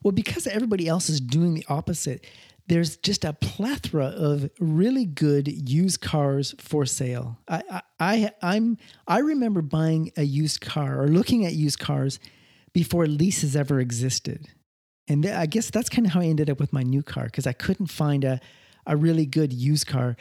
Well, 0.04 0.12
because 0.12 0.48
everybody 0.48 0.88
else 0.88 1.10
is 1.10 1.22
doing 1.22 1.54
the 1.54 1.66
opposite, 1.70 2.26
there's 2.68 2.98
just 2.98 3.26
a 3.26 3.34
plethora 3.34 4.06
of 4.06 4.50
really 4.60 5.06
good 5.06 5.48
used 5.70 6.02
cars 6.02 6.56
for 6.58 6.86
sale. 6.86 7.38
I, 7.48 7.82
I, 8.00 8.32
I 8.42 8.56
am 8.56 8.78
I 9.08 9.20
remember 9.20 9.62
buying 9.62 10.12
a 10.16 10.24
used 10.24 10.62
car 10.62 11.02
or 11.02 11.08
looking 11.08 11.46
at 11.46 11.54
used 11.54 11.80
cars 11.80 12.20
before 12.74 13.08
leases 13.08 13.56
ever 13.56 13.80
existed. 13.80 14.48
And 15.08 15.24
th- 15.24 15.36
I 15.36 15.46
guess 15.46 15.70
that's 15.70 15.90
kind 15.90 16.08
of 16.08 16.14
how 16.14 16.22
I 16.22 16.26
ended 16.26 16.50
up 16.50 16.60
with 16.60 16.72
my 16.72 16.84
new 16.84 17.04
car 17.04 17.26
because 17.26 17.46
I 17.46 17.54
couldn't 17.54 17.88
find 17.88 18.24
a, 18.24 18.40
a 18.88 18.96
really 18.96 19.26
good 19.26 19.52
used 19.52 19.88
car. 19.88 20.16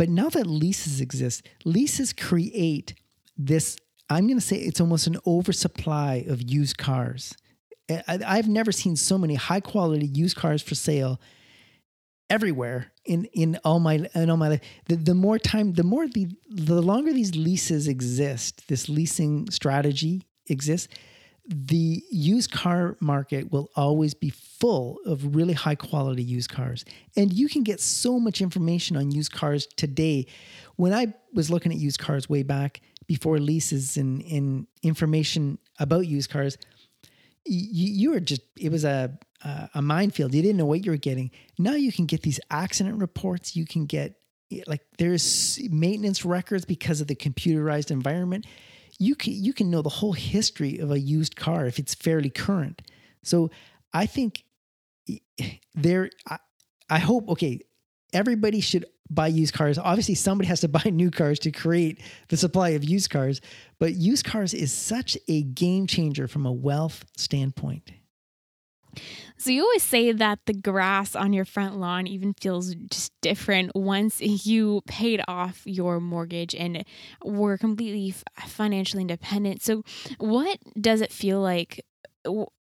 But 0.00 0.08
now 0.08 0.30
that 0.30 0.46
leases 0.46 1.02
exist, 1.02 1.46
leases 1.66 2.14
create 2.14 2.94
this, 3.36 3.76
I'm 4.08 4.26
going 4.26 4.38
to 4.38 4.40
say 4.40 4.56
it's 4.56 4.80
almost 4.80 5.06
an 5.06 5.18
oversupply 5.26 6.24
of 6.26 6.40
used 6.50 6.78
cars. 6.78 7.34
I, 8.08 8.36
have 8.36 8.48
never 8.48 8.72
seen 8.72 8.96
so 8.96 9.18
many 9.18 9.34
high 9.34 9.60
quality 9.60 10.06
used 10.06 10.38
cars 10.38 10.62
for 10.62 10.74
sale 10.74 11.20
everywhere 12.30 12.92
in 13.04 13.26
in 13.34 13.58
all 13.62 13.78
my 13.78 14.06
in 14.14 14.30
all 14.30 14.38
my 14.38 14.48
life. 14.48 14.62
The, 14.86 14.96
the 14.96 15.14
more 15.14 15.38
time, 15.38 15.74
the 15.74 15.82
more 15.82 16.08
the 16.08 16.28
the 16.48 16.80
longer 16.80 17.12
these 17.12 17.36
leases 17.36 17.86
exist, 17.86 18.68
this 18.68 18.88
leasing 18.88 19.50
strategy 19.50 20.26
exists, 20.46 20.88
the 21.52 22.04
used 22.12 22.52
car 22.52 22.96
market 23.00 23.50
will 23.50 23.70
always 23.74 24.14
be 24.14 24.30
full 24.30 25.00
of 25.04 25.34
really 25.34 25.52
high 25.52 25.74
quality 25.74 26.22
used 26.22 26.48
cars. 26.48 26.84
And 27.16 27.32
you 27.32 27.48
can 27.48 27.64
get 27.64 27.80
so 27.80 28.20
much 28.20 28.40
information 28.40 28.96
on 28.96 29.10
used 29.10 29.32
cars 29.32 29.66
today. 29.66 30.26
When 30.76 30.94
I 30.94 31.12
was 31.34 31.50
looking 31.50 31.72
at 31.72 31.78
used 31.78 31.98
cars 31.98 32.28
way 32.28 32.44
back 32.44 32.80
before 33.08 33.40
leases 33.40 33.96
and, 33.96 34.22
and 34.22 34.68
information 34.84 35.58
about 35.80 36.06
used 36.06 36.30
cars, 36.30 36.56
you, 37.44 37.92
you 37.92 38.10
were 38.12 38.20
just, 38.20 38.42
it 38.56 38.70
was 38.70 38.84
a, 38.84 39.18
a 39.74 39.82
minefield. 39.82 40.32
You 40.32 40.42
didn't 40.42 40.58
know 40.58 40.66
what 40.66 40.84
you 40.84 40.92
were 40.92 40.98
getting. 40.98 41.32
Now 41.58 41.74
you 41.74 41.90
can 41.90 42.06
get 42.06 42.22
these 42.22 42.38
accident 42.52 43.00
reports. 43.00 43.56
You 43.56 43.66
can 43.66 43.86
get, 43.86 44.14
like, 44.68 44.82
there's 44.98 45.58
maintenance 45.68 46.24
records 46.24 46.64
because 46.64 47.00
of 47.00 47.08
the 47.08 47.16
computerized 47.16 47.90
environment 47.90 48.46
you 49.00 49.14
can 49.14 49.32
you 49.32 49.52
can 49.52 49.70
know 49.70 49.82
the 49.82 49.88
whole 49.88 50.12
history 50.12 50.78
of 50.78 50.90
a 50.90 51.00
used 51.00 51.34
car 51.34 51.66
if 51.66 51.78
it's 51.78 51.94
fairly 51.94 52.30
current. 52.30 52.82
So 53.24 53.50
I 53.92 54.06
think 54.06 54.44
there 55.74 56.10
I, 56.28 56.38
I 56.88 56.98
hope 56.98 57.28
okay 57.30 57.60
everybody 58.12 58.60
should 58.60 58.84
buy 59.08 59.26
used 59.26 59.54
cars. 59.54 59.78
Obviously 59.78 60.14
somebody 60.14 60.48
has 60.48 60.60
to 60.60 60.68
buy 60.68 60.82
new 60.92 61.10
cars 61.10 61.38
to 61.40 61.50
create 61.50 62.00
the 62.28 62.36
supply 62.36 62.70
of 62.70 62.84
used 62.84 63.10
cars, 63.10 63.40
but 63.78 63.94
used 63.94 64.26
cars 64.26 64.52
is 64.52 64.70
such 64.70 65.16
a 65.26 65.42
game 65.42 65.86
changer 65.86 66.28
from 66.28 66.44
a 66.46 66.52
wealth 66.52 67.04
standpoint. 67.16 67.90
So 69.36 69.50
you 69.50 69.62
always 69.62 69.82
say 69.82 70.12
that 70.12 70.40
the 70.46 70.52
grass 70.52 71.14
on 71.16 71.32
your 71.32 71.44
front 71.44 71.78
lawn 71.78 72.06
even 72.06 72.34
feels 72.34 72.74
just 72.74 73.12
different 73.20 73.72
once 73.74 74.20
you 74.20 74.82
paid 74.86 75.22
off 75.28 75.62
your 75.64 76.00
mortgage 76.00 76.54
and 76.54 76.84
were 77.24 77.56
completely 77.56 78.14
financially 78.46 79.02
independent. 79.02 79.62
So 79.62 79.82
what 80.18 80.58
does 80.80 81.00
it 81.00 81.12
feel 81.12 81.40
like 81.40 81.84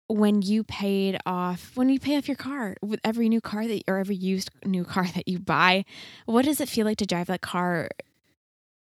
when 0.07 0.41
you 0.41 0.63
paid 0.63 1.19
off 1.25 1.71
when 1.75 1.89
you 1.89 1.99
pay 1.99 2.17
off 2.17 2.27
your 2.27 2.37
car 2.37 2.75
with 2.81 2.99
every 3.03 3.29
new 3.29 3.41
car 3.41 3.67
that 3.67 3.83
or 3.87 3.97
every 3.97 4.15
used 4.15 4.49
new 4.65 4.83
car 4.83 5.05
that 5.07 5.27
you 5.27 5.39
buy? 5.39 5.85
What 6.25 6.45
does 6.45 6.59
it 6.59 6.69
feel 6.69 6.85
like 6.85 6.97
to 6.97 7.05
drive 7.05 7.27
that 7.27 7.41
car 7.41 7.89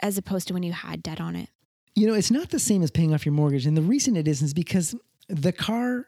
as 0.02 0.18
opposed 0.18 0.48
to 0.48 0.54
when 0.54 0.64
you 0.64 0.74
had 0.74 1.04
debt 1.04 1.20
on 1.20 1.36
it? 1.36 1.50
You 1.96 2.08
know, 2.08 2.14
it's 2.14 2.32
not 2.32 2.52
the 2.52 2.60
same 2.60 2.84
as 2.84 2.92
paying 2.92 3.14
off 3.14 3.26
your 3.26 3.34
mortgage. 3.34 3.66
And 3.66 3.76
the 3.76 3.82
reason 3.82 4.16
it 4.16 4.28
isn't 4.28 4.46
is 4.46 4.54
because 4.54 4.96
the 5.28 5.52
car 5.52 6.08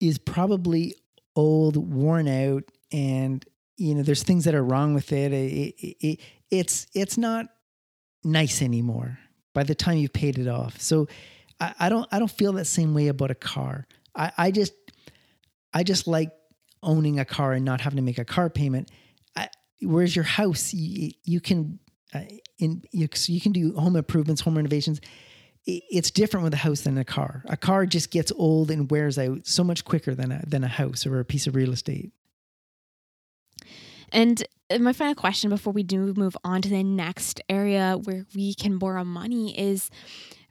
is 0.00 0.18
probably 0.18 0.94
old, 1.36 1.76
worn 1.76 2.28
out, 2.28 2.64
and 2.92 3.44
you 3.76 3.94
know 3.94 4.02
there's 4.02 4.22
things 4.22 4.44
that 4.44 4.54
are 4.54 4.64
wrong 4.64 4.94
with 4.94 5.12
it. 5.12 5.32
It, 5.32 5.74
it, 5.78 5.96
it. 6.00 6.20
It's 6.50 6.86
it's 6.94 7.18
not 7.18 7.46
nice 8.24 8.62
anymore 8.62 9.18
by 9.54 9.62
the 9.62 9.74
time 9.74 9.98
you've 9.98 10.12
paid 10.12 10.38
it 10.38 10.48
off. 10.48 10.80
So 10.80 11.08
I, 11.60 11.74
I 11.80 11.88
don't 11.88 12.08
I 12.12 12.18
don't 12.18 12.30
feel 12.30 12.52
that 12.54 12.66
same 12.66 12.94
way 12.94 13.08
about 13.08 13.30
a 13.30 13.34
car. 13.34 13.86
I, 14.14 14.32
I 14.36 14.50
just 14.50 14.72
I 15.72 15.82
just 15.82 16.06
like 16.06 16.30
owning 16.82 17.18
a 17.18 17.24
car 17.24 17.52
and 17.52 17.64
not 17.64 17.80
having 17.80 17.96
to 17.96 18.02
make 18.02 18.18
a 18.18 18.24
car 18.24 18.48
payment. 18.50 18.90
I, 19.36 19.48
whereas 19.82 20.14
your 20.14 20.24
house, 20.24 20.72
you, 20.72 21.10
you 21.24 21.40
can 21.40 21.78
uh, 22.14 22.22
in 22.58 22.82
you, 22.92 23.08
you 23.26 23.40
can 23.40 23.52
do 23.52 23.74
home 23.74 23.96
improvements, 23.96 24.40
home 24.40 24.56
renovations 24.56 25.00
it's 25.66 26.10
different 26.10 26.44
with 26.44 26.54
a 26.54 26.58
house 26.58 26.82
than 26.82 26.98
a 26.98 27.04
car. 27.04 27.42
A 27.46 27.56
car 27.56 27.86
just 27.86 28.10
gets 28.10 28.32
old 28.36 28.70
and 28.70 28.90
wears 28.90 29.18
out 29.18 29.46
so 29.46 29.62
much 29.62 29.84
quicker 29.84 30.14
than 30.14 30.32
a, 30.32 30.42
than 30.46 30.64
a 30.64 30.68
house 30.68 31.06
or 31.06 31.20
a 31.20 31.24
piece 31.24 31.46
of 31.46 31.54
real 31.54 31.72
estate. 31.72 32.12
And 34.10 34.42
my 34.80 34.92
final 34.92 35.14
question 35.14 35.50
before 35.50 35.72
we 35.72 35.82
do 35.82 36.14
move 36.14 36.36
on 36.44 36.62
to 36.62 36.68
the 36.68 36.82
next 36.82 37.40
area 37.48 37.98
where 38.04 38.26
we 38.34 38.54
can 38.54 38.78
borrow 38.78 39.04
money 39.04 39.58
is 39.58 39.90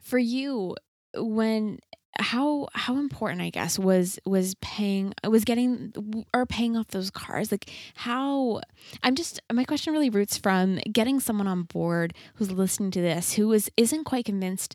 for 0.00 0.18
you 0.18 0.76
when 1.14 1.78
how 2.18 2.68
how 2.74 2.96
important 2.96 3.40
i 3.40 3.50
guess 3.50 3.78
was 3.78 4.18
was 4.24 4.54
paying 4.56 5.12
was 5.24 5.44
getting 5.44 5.92
or 6.34 6.46
paying 6.46 6.76
off 6.76 6.88
those 6.88 7.10
cars? 7.10 7.52
Like 7.52 7.70
how 7.94 8.60
i'm 9.02 9.14
just 9.14 9.40
my 9.52 9.64
question 9.64 9.92
really 9.92 10.10
roots 10.10 10.36
from 10.36 10.78
getting 10.90 11.20
someone 11.20 11.46
on 11.46 11.62
board 11.62 12.14
who's 12.34 12.50
listening 12.50 12.90
to 12.92 13.00
this 13.00 13.34
who 13.34 13.52
is 13.52 13.70
isn't 13.76 14.04
quite 14.04 14.24
convinced 14.24 14.74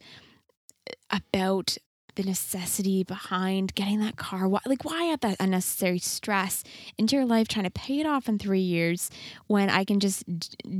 uh, 0.90 1.18
about 1.18 1.78
the 2.16 2.24
necessity 2.24 3.04
behind 3.04 3.74
getting 3.74 4.00
that 4.00 4.18
car. 4.18 4.48
Why, 4.48 4.60
like 4.66 4.86
why 4.86 5.12
add 5.12 5.22
that 5.22 5.38
unnecessary 5.40 6.00
stress 6.00 6.64
into 6.98 7.16
your 7.16 7.26
life 7.26 7.48
trying 7.48 7.66
to 7.66 7.72
pay 7.72 8.00
it 8.00 8.06
off 8.06 8.30
in 8.30 8.38
three 8.38 8.60
years 8.60 9.10
when 9.48 9.70
i 9.70 9.84
can 9.84 10.00
just 10.00 10.24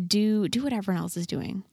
do 0.08 0.48
do 0.48 0.64
what 0.64 0.74
everyone 0.74 1.02
else 1.02 1.18
is 1.18 1.28
doing? 1.28 1.64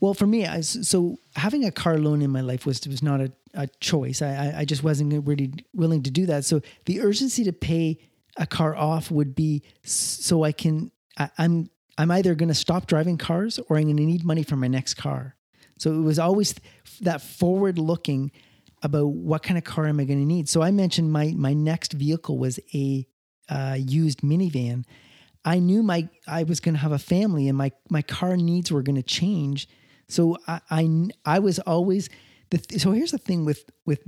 Well, 0.00 0.14
for 0.14 0.26
me, 0.26 0.46
I, 0.46 0.62
so 0.62 1.20
having 1.36 1.64
a 1.64 1.70
car 1.70 1.96
loan 1.96 2.22
in 2.22 2.30
my 2.30 2.40
life 2.40 2.66
was 2.66 2.86
was 2.88 3.04
not 3.04 3.20
a, 3.20 3.32
a 3.54 3.66
choice. 3.80 4.22
I, 4.22 4.54
I 4.58 4.64
just 4.64 4.82
wasn't 4.82 5.26
really 5.26 5.52
willing 5.74 6.02
to 6.04 6.10
do 6.10 6.26
that. 6.26 6.44
So 6.44 6.60
the 6.86 7.00
urgency 7.00 7.44
to 7.44 7.52
pay 7.52 7.98
a 8.36 8.46
car 8.46 8.74
off 8.74 9.10
would 9.10 9.34
be 9.34 9.62
so 9.84 10.44
I 10.44 10.52
can. 10.52 10.90
I, 11.18 11.30
I'm 11.38 11.70
I'm 11.98 12.10
either 12.10 12.34
going 12.34 12.48
to 12.48 12.54
stop 12.54 12.86
driving 12.86 13.18
cars 13.18 13.58
or 13.68 13.76
I'm 13.76 13.84
going 13.84 13.96
to 13.98 14.04
need 14.04 14.24
money 14.24 14.42
for 14.42 14.56
my 14.56 14.68
next 14.68 14.94
car. 14.94 15.36
So 15.78 15.92
it 15.92 16.00
was 16.00 16.18
always 16.18 16.54
that 17.02 17.20
forward 17.20 17.78
looking 17.78 18.30
about 18.82 19.08
what 19.08 19.42
kind 19.42 19.58
of 19.58 19.64
car 19.64 19.86
am 19.86 20.00
I 20.00 20.04
going 20.04 20.20
to 20.20 20.26
need. 20.26 20.48
So 20.48 20.62
I 20.62 20.70
mentioned 20.70 21.12
my 21.12 21.34
my 21.36 21.52
next 21.52 21.92
vehicle 21.92 22.38
was 22.38 22.58
a 22.74 23.06
uh, 23.48 23.76
used 23.78 24.20
minivan. 24.20 24.84
I 25.44 25.58
knew 25.58 25.82
my 25.82 26.08
I 26.26 26.44
was 26.44 26.60
going 26.60 26.74
to 26.74 26.80
have 26.80 26.92
a 26.92 26.98
family 26.98 27.48
and 27.48 27.58
my 27.58 27.72
my 27.90 28.02
car 28.02 28.36
needs 28.36 28.72
were 28.72 28.82
going 28.82 28.96
to 28.96 29.02
change 29.02 29.68
so 30.12 30.36
I, 30.46 30.60
I, 30.70 31.08
I 31.24 31.38
was 31.38 31.58
always. 31.60 32.08
Th- 32.60 32.80
so 32.80 32.92
here's 32.92 33.12
the 33.12 33.18
thing 33.18 33.44
with 33.44 33.64
with 33.86 34.00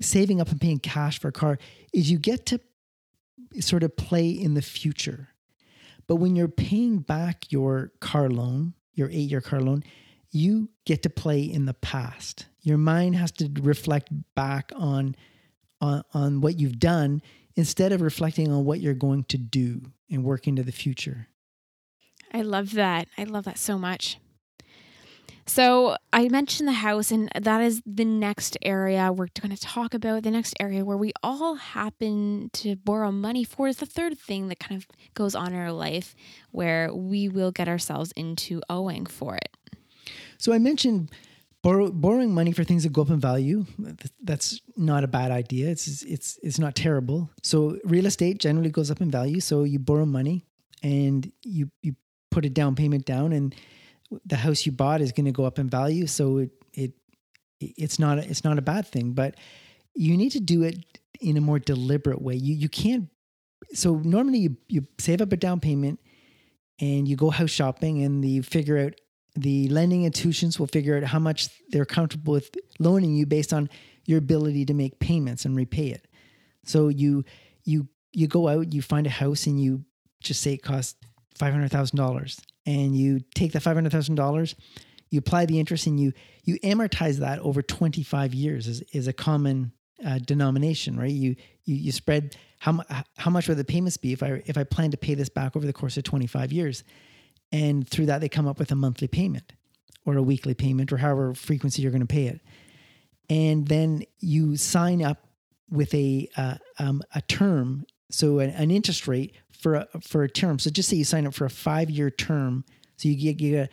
saving 0.00 0.40
up 0.40 0.50
and 0.50 0.60
paying 0.60 0.78
cash 0.78 1.18
for 1.20 1.28
a 1.28 1.32
car 1.32 1.58
is 1.92 2.10
you 2.10 2.18
get 2.18 2.46
to 2.46 2.60
sort 3.60 3.82
of 3.82 3.96
play 3.96 4.30
in 4.30 4.54
the 4.54 4.62
future. 4.62 5.28
But 6.06 6.16
when 6.16 6.34
you're 6.34 6.48
paying 6.48 6.98
back 6.98 7.50
your 7.52 7.92
car 8.00 8.28
loan, 8.28 8.74
your 8.94 9.08
eight 9.10 9.30
year 9.30 9.40
car 9.40 9.60
loan, 9.60 9.84
you 10.30 10.70
get 10.86 11.02
to 11.02 11.10
play 11.10 11.42
in 11.42 11.66
the 11.66 11.74
past. 11.74 12.46
Your 12.62 12.78
mind 12.78 13.16
has 13.16 13.30
to 13.32 13.50
reflect 13.60 14.08
back 14.34 14.72
on, 14.74 15.14
on, 15.80 16.02
on 16.14 16.40
what 16.40 16.58
you've 16.58 16.78
done 16.78 17.22
instead 17.54 17.92
of 17.92 18.00
reflecting 18.00 18.50
on 18.50 18.64
what 18.64 18.80
you're 18.80 18.94
going 18.94 19.24
to 19.24 19.38
do 19.38 19.82
and 20.10 20.24
work 20.24 20.48
into 20.48 20.62
the 20.62 20.72
future. 20.72 21.28
I 22.32 22.42
love 22.42 22.72
that. 22.72 23.08
I 23.18 23.24
love 23.24 23.44
that 23.44 23.58
so 23.58 23.78
much. 23.78 24.18
So 25.46 25.96
I 26.12 26.28
mentioned 26.28 26.68
the 26.68 26.72
house, 26.72 27.10
and 27.10 27.28
that 27.34 27.60
is 27.60 27.82
the 27.84 28.04
next 28.04 28.56
area 28.62 29.12
we're 29.12 29.28
going 29.40 29.54
to 29.54 29.60
talk 29.60 29.92
about. 29.92 30.22
The 30.22 30.30
next 30.30 30.54
area 30.60 30.84
where 30.84 30.96
we 30.96 31.12
all 31.22 31.56
happen 31.56 32.50
to 32.54 32.76
borrow 32.76 33.10
money 33.10 33.44
for 33.44 33.68
is 33.68 33.78
the 33.78 33.86
third 33.86 34.18
thing 34.18 34.48
that 34.48 34.60
kind 34.60 34.80
of 34.80 34.86
goes 35.14 35.34
on 35.34 35.52
in 35.52 35.58
our 35.58 35.72
life 35.72 36.14
where 36.52 36.94
we 36.94 37.28
will 37.28 37.50
get 37.50 37.68
ourselves 37.68 38.12
into 38.12 38.62
owing 38.70 39.04
for 39.06 39.36
it. 39.36 39.50
So 40.38 40.52
I 40.52 40.58
mentioned 40.58 41.10
borrow, 41.62 41.90
borrowing 41.90 42.34
money 42.34 42.52
for 42.52 42.64
things 42.64 42.82
that 42.84 42.92
go 42.92 43.02
up 43.02 43.10
in 43.10 43.20
value. 43.20 43.66
That's 44.22 44.60
not 44.76 45.04
a 45.04 45.08
bad 45.08 45.30
idea. 45.30 45.70
It's 45.70 46.02
it's 46.02 46.38
it's 46.42 46.58
not 46.58 46.74
terrible. 46.74 47.30
So 47.42 47.78
real 47.84 48.06
estate 48.06 48.38
generally 48.38 48.70
goes 48.70 48.90
up 48.90 49.00
in 49.00 49.10
value. 49.10 49.40
So 49.40 49.64
you 49.64 49.78
borrow 49.78 50.06
money 50.06 50.44
and 50.82 51.30
you 51.42 51.70
you 51.82 51.96
put 52.30 52.44
a 52.44 52.50
down 52.50 52.74
payment 52.74 53.06
down 53.06 53.32
and 53.32 53.54
the 54.24 54.36
house 54.36 54.66
you 54.66 54.72
bought 54.72 55.00
is 55.00 55.12
going 55.12 55.26
to 55.26 55.32
go 55.32 55.44
up 55.44 55.58
in 55.58 55.68
value. 55.68 56.06
So 56.06 56.38
it, 56.38 56.50
it, 56.72 56.92
it's 57.60 57.98
not, 57.98 58.18
it's 58.18 58.44
not 58.44 58.58
a 58.58 58.62
bad 58.62 58.86
thing, 58.86 59.12
but 59.12 59.36
you 59.94 60.16
need 60.16 60.30
to 60.30 60.40
do 60.40 60.62
it 60.62 60.78
in 61.20 61.36
a 61.36 61.40
more 61.40 61.58
deliberate 61.58 62.20
way. 62.20 62.34
You, 62.34 62.54
you 62.54 62.68
can't, 62.68 63.08
so 63.74 63.96
normally 63.96 64.38
you, 64.38 64.56
you 64.68 64.86
save 64.98 65.20
up 65.20 65.32
a 65.32 65.36
down 65.36 65.60
payment 65.60 66.00
and 66.80 67.06
you 67.06 67.16
go 67.16 67.30
house 67.30 67.50
shopping 67.50 68.02
and 68.02 68.24
you 68.24 68.42
figure 68.42 68.78
out 68.78 68.94
the 69.34 69.68
lending 69.68 70.04
institutions 70.04 70.58
will 70.58 70.66
figure 70.66 70.96
out 70.96 71.04
how 71.04 71.18
much 71.18 71.48
they're 71.70 71.84
comfortable 71.84 72.34
with 72.34 72.50
loaning 72.78 73.14
you 73.14 73.24
based 73.24 73.52
on 73.52 73.70
your 74.04 74.18
ability 74.18 74.66
to 74.66 74.74
make 74.74 74.98
payments 74.98 75.44
and 75.44 75.56
repay 75.56 75.86
it. 75.86 76.06
So 76.64 76.88
you 76.88 77.24
you 77.64 77.88
you 78.12 78.26
go 78.26 78.48
out, 78.48 78.74
you 78.74 78.82
find 78.82 79.06
a 79.06 79.10
house 79.10 79.46
and 79.46 79.60
you 79.60 79.84
just 80.20 80.42
say 80.42 80.54
it 80.54 80.62
costs 80.62 80.96
five 81.42 81.52
hundred 81.52 81.72
thousand 81.72 81.96
dollars. 81.96 82.40
And 82.64 82.96
you 82.96 83.20
take 83.34 83.50
the 83.50 83.58
$500,000, 83.58 84.54
you 85.10 85.18
apply 85.18 85.46
the 85.46 85.58
interest 85.58 85.88
and 85.88 85.98
you 85.98 86.12
you 86.44 86.60
amortize 86.60 87.16
that 87.16 87.40
over 87.40 87.60
25 87.60 88.32
years 88.32 88.68
is, 88.68 88.82
is 88.92 89.08
a 89.08 89.12
common 89.12 89.72
uh, 90.06 90.20
denomination, 90.20 90.96
right? 90.96 91.10
You, 91.10 91.34
you 91.64 91.74
you 91.74 91.92
spread 91.92 92.36
how 92.60 92.80
how 93.16 93.30
much 93.30 93.48
would 93.48 93.58
the 93.58 93.64
payments 93.64 93.96
be 93.96 94.12
if 94.12 94.22
I 94.22 94.42
if 94.46 94.56
I 94.56 94.62
plan 94.62 94.92
to 94.92 94.96
pay 94.96 95.14
this 95.14 95.28
back 95.28 95.56
over 95.56 95.66
the 95.66 95.72
course 95.72 95.96
of 95.96 96.04
25 96.04 96.52
years, 96.52 96.84
and 97.50 97.86
through 97.88 98.06
that 98.06 98.20
they 98.20 98.28
come 98.28 98.46
up 98.46 98.58
with 98.58 98.70
a 98.70 98.76
monthly 98.76 99.08
payment, 99.08 99.52
or 100.06 100.16
a 100.16 100.22
weekly 100.22 100.54
payment, 100.54 100.92
or 100.92 100.98
however 100.98 101.34
frequency 101.34 101.82
you're 101.82 101.90
going 101.90 102.06
to 102.06 102.06
pay 102.06 102.26
it, 102.26 102.40
and 103.28 103.66
then 103.66 104.04
you 104.20 104.56
sign 104.56 105.02
up 105.02 105.26
with 105.70 105.92
a 105.94 106.28
uh, 106.36 106.56
um, 106.78 107.02
a 107.14 107.20
term, 107.22 107.84
so 108.10 108.38
an, 108.38 108.50
an 108.50 108.70
interest 108.70 109.06
rate 109.06 109.34
for 109.62 109.76
a, 109.76 109.88
for 110.02 110.24
a 110.24 110.28
term. 110.28 110.58
So 110.58 110.70
just 110.70 110.88
say 110.88 110.96
you 110.96 111.04
sign 111.04 111.26
up 111.26 111.34
for 111.34 111.44
a 111.44 111.50
five 111.50 111.88
year 111.88 112.10
term. 112.10 112.64
So 112.96 113.08
you 113.08 113.14
get, 113.14 113.40
you 113.40 113.52
get 113.52 113.70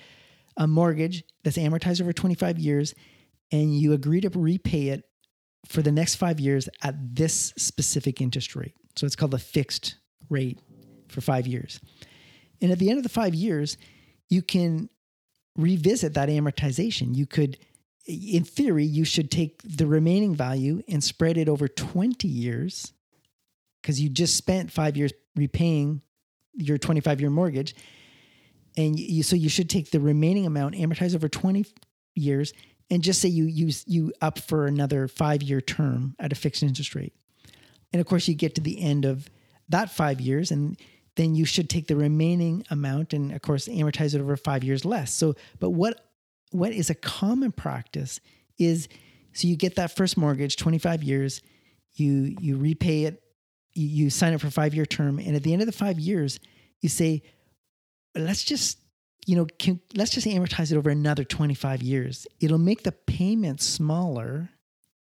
a, 0.58 0.64
a 0.64 0.68
mortgage 0.68 1.24
that's 1.44 1.58
amortized 1.58 2.02
over 2.02 2.14
25 2.14 2.60
years 2.60 2.94
and 3.52 3.76
you 3.76 3.94
agree 3.94 4.22
to 4.22 4.30
repay 4.30 4.90
it 4.90 5.04
for 5.66 5.82
the 5.82 5.92
next 5.92 6.16
five 6.16 6.40
years 6.40 6.70
at 6.84 6.96
this 7.16 7.54
specific 7.58 8.22
interest 8.22 8.56
rate. 8.56 8.76
So 8.96 9.06
it's 9.06 9.16
called 9.16 9.34
a 9.34 9.40
fixed 9.40 9.96
rate 10.30 10.60
for 11.08 11.22
five 11.22 11.48
years. 11.48 11.80
And 12.62 12.72
at 12.72 12.80
the 12.80 12.90
end 12.90 12.98
of 12.98 13.04
the 13.04 13.10
five 13.10 13.34
years, 13.34 13.78
you 14.30 14.42
can 14.42 14.90
revisit 15.56 16.14
that 16.14 16.30
amortization. 16.30 17.16
You 17.16 17.26
could, 17.26 17.58
in 18.06 18.44
theory, 18.44 18.86
you 18.86 19.06
should 19.06 19.32
take 19.32 19.62
the 19.64 19.88
remaining 19.88 20.36
value 20.36 20.82
and 20.88 21.04
spread 21.04 21.38
it 21.38 21.50
over 21.50 21.68
20 21.68 22.28
years 22.28 22.94
because 23.82 24.00
you 24.00 24.10
just 24.10 24.36
spent 24.36 24.72
five 24.72 24.98
years 24.98 25.14
repaying 25.40 26.02
your 26.54 26.78
25 26.78 27.22
year 27.22 27.30
mortgage. 27.30 27.76
And 28.78 29.00
you, 29.00 29.24
so 29.24 29.36
you 29.36 29.50
should 29.50 29.70
take 29.70 29.92
the 29.92 30.00
remaining 30.00 30.46
amount, 30.46 30.76
amortize 30.76 31.16
over 31.16 31.28
20 31.28 31.66
years, 32.16 32.54
and 32.92 33.04
just 33.04 33.22
say 33.22 33.30
you 33.30 33.46
use 33.46 33.84
you 33.88 34.14
up 34.22 34.40
for 34.40 34.68
another 34.68 35.08
five 35.08 35.42
year 35.42 35.62
term 35.62 36.16
at 36.20 36.32
a 36.32 36.36
fixed 36.36 36.64
interest 36.64 36.96
rate. 36.96 37.14
And 37.92 38.00
of 38.00 38.08
course, 38.08 38.28
you 38.28 38.36
get 38.36 38.56
to 38.56 38.62
the 38.62 38.82
end 38.82 39.06
of 39.06 39.30
that 39.70 39.90
five 39.90 40.22
years, 40.22 40.52
and 40.52 40.78
then 41.16 41.36
you 41.36 41.46
should 41.46 41.70
take 41.70 41.88
the 41.88 41.96
remaining 41.96 42.66
amount 42.70 43.14
and 43.14 43.32
of 43.32 43.42
course 43.42 43.68
amortize 43.68 44.16
it 44.16 44.22
over 44.22 44.38
five 44.38 44.64
years 44.64 44.86
less. 44.86 45.14
So, 45.14 45.36
but 45.60 45.72
what 45.72 46.06
what 46.52 46.72
is 46.72 46.90
a 46.90 46.96
common 46.96 47.52
practice 47.52 48.20
is 48.58 48.88
so 49.34 49.48
you 49.48 49.56
get 49.56 49.76
that 49.76 49.96
first 49.96 50.18
mortgage, 50.18 50.56
25 50.56 51.04
years, 51.04 51.42
you 51.94 52.36
you 52.40 52.58
repay 52.58 53.04
it 53.04 53.22
you, 53.74 53.88
you 53.88 54.10
sign 54.10 54.34
up 54.34 54.42
for 54.42 54.48
a 54.48 54.52
five 54.52 54.74
year 54.74 54.86
term, 54.86 55.20
and 55.20 55.36
at 55.36 55.44
the 55.44 55.54
end 55.54 55.62
of 55.62 55.66
the 55.66 55.72
five 55.72 56.00
years, 56.00 56.40
you 56.82 56.90
say, 56.90 57.22
let's 58.16 58.44
just 58.44 58.80
you 59.30 59.36
know, 59.36 59.46
can, 59.60 59.80
let's 59.94 60.10
just 60.10 60.26
amortize 60.26 60.72
it 60.72 60.76
over 60.76 60.90
another 60.90 61.24
25 61.24 61.84
years. 61.84 62.26
It'll 62.40 62.58
make 62.58 62.82
the 62.82 62.92
payment 62.92 63.62
smaller, 63.62 64.50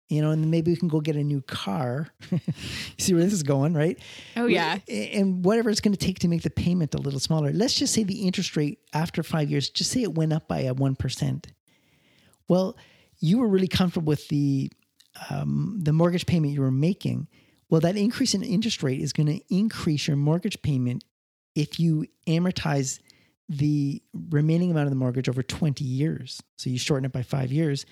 you 0.10 0.22
know, 0.22 0.30
and 0.30 0.52
maybe 0.52 0.70
we 0.72 0.78
can 0.78 0.90
go 0.90 1.02
get 1.02 1.16
a 1.16 1.24
new 1.24 1.42
car. 1.42 2.10
see 3.00 3.16
where 3.16 3.24
this 3.24 3.34
is 3.34 3.42
going, 3.42 3.74
right? 3.74 3.98
Oh, 4.36 4.46
yeah. 4.46 4.78
And 4.88 5.44
whatever 5.44 5.72
it's 5.72 5.82
going 5.82 5.96
to 5.96 6.06
take 6.06 6.20
to 6.20 6.28
make 6.28 6.44
the 6.44 6.52
payment 6.52 6.94
a 6.94 7.00
little 7.00 7.20
smaller. 7.20 7.52
Let's 7.52 7.74
just 7.74 7.96
say 7.96 8.04
the 8.04 8.28
interest 8.28 8.56
rate 8.56 8.78
after 8.94 9.24
five 9.24 9.50
years, 9.50 9.72
just 9.72 9.90
say 9.90 10.04
it 10.04 10.14
went 10.14 10.34
up 10.34 10.48
by 10.48 10.60
a 10.60 10.76
1%. 10.76 11.46
Well, 12.48 12.78
you 13.20 13.40
were 13.40 13.48
really 13.48 13.68
comfortable 13.68 14.08
with 14.08 14.28
the, 14.28 14.72
um, 15.32 15.80
the 15.82 15.94
mortgage 15.94 16.28
payment 16.28 16.54
you 16.54 16.62
were 16.62 16.70
making. 16.70 17.28
Well, 17.72 17.82
that 17.82 17.96
increase 17.96 18.36
in 18.36 18.44
interest 18.44 18.84
rate 18.84 19.00
is 19.00 19.14
going 19.14 19.28
to 19.28 19.42
increase 19.50 20.06
your 20.08 20.18
mortgage 20.18 20.62
payment 20.62 21.06
if 21.56 21.80
you 21.80 22.06
amortize 22.28 23.00
the 23.48 24.02
remaining 24.30 24.72
amount 24.72 24.88
of 24.88 24.92
the 24.92 24.98
mortgage 24.98 25.30
over 25.30 25.42
20 25.42 25.84
years. 25.84 26.44
So 26.58 26.70
you 26.70 26.78
shorten 26.78 27.06
it 27.06 27.14
by 27.14 27.24
five 27.24 27.52
years, 27.52 27.86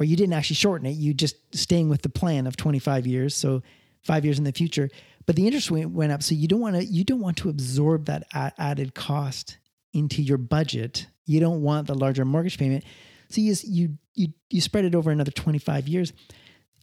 or 0.00 0.04
you 0.04 0.16
didn't 0.16 0.34
actually 0.34 0.56
shorten 0.56 0.86
it, 0.86 0.92
you 0.96 1.14
just 1.14 1.36
staying 1.54 1.88
with 1.88 2.02
the 2.02 2.08
plan 2.08 2.46
of 2.48 2.56
25 2.56 3.06
years. 3.06 3.36
So 3.36 3.62
five 4.02 4.24
years 4.24 4.38
in 4.38 4.44
the 4.44 4.52
future, 4.52 4.90
but 5.26 5.36
the 5.36 5.46
interest 5.46 5.70
rate 5.70 5.86
went 5.86 6.10
up. 6.10 6.22
So 6.22 6.34
you 6.34 6.48
don't 6.48 6.60
want 6.60 6.74
to, 6.76 6.84
you 6.84 7.04
don't 7.04 7.20
want 7.20 7.36
to 7.38 7.48
absorb 7.50 8.06
that 8.06 8.24
added 8.32 8.94
cost 8.94 9.58
into 9.92 10.22
your 10.22 10.38
budget. 10.38 11.06
You 11.24 11.38
don't 11.38 11.62
want 11.62 11.86
the 11.86 11.94
larger 11.94 12.24
mortgage 12.24 12.58
payment. 12.58 12.84
So 13.28 13.40
you 13.40 13.54
you 13.64 13.98
you 14.14 14.28
you 14.50 14.60
spread 14.60 14.84
it 14.84 14.94
over 14.94 15.10
another 15.10 15.30
25 15.30 15.86
years. 15.86 16.12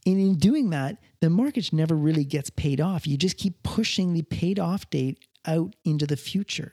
And 0.06 0.20
in 0.20 0.36
doing 0.36 0.70
that, 0.70 0.98
the 1.20 1.28
mortgage 1.28 1.72
never 1.72 1.96
really 1.96 2.24
gets 2.24 2.48
paid 2.48 2.80
off. 2.80 3.06
You 3.06 3.16
just 3.16 3.36
keep 3.36 3.64
pushing 3.64 4.14
the 4.14 4.22
paid 4.22 4.60
off 4.60 4.88
date 4.88 5.18
out 5.44 5.74
into 5.84 6.06
the 6.06 6.16
future 6.16 6.72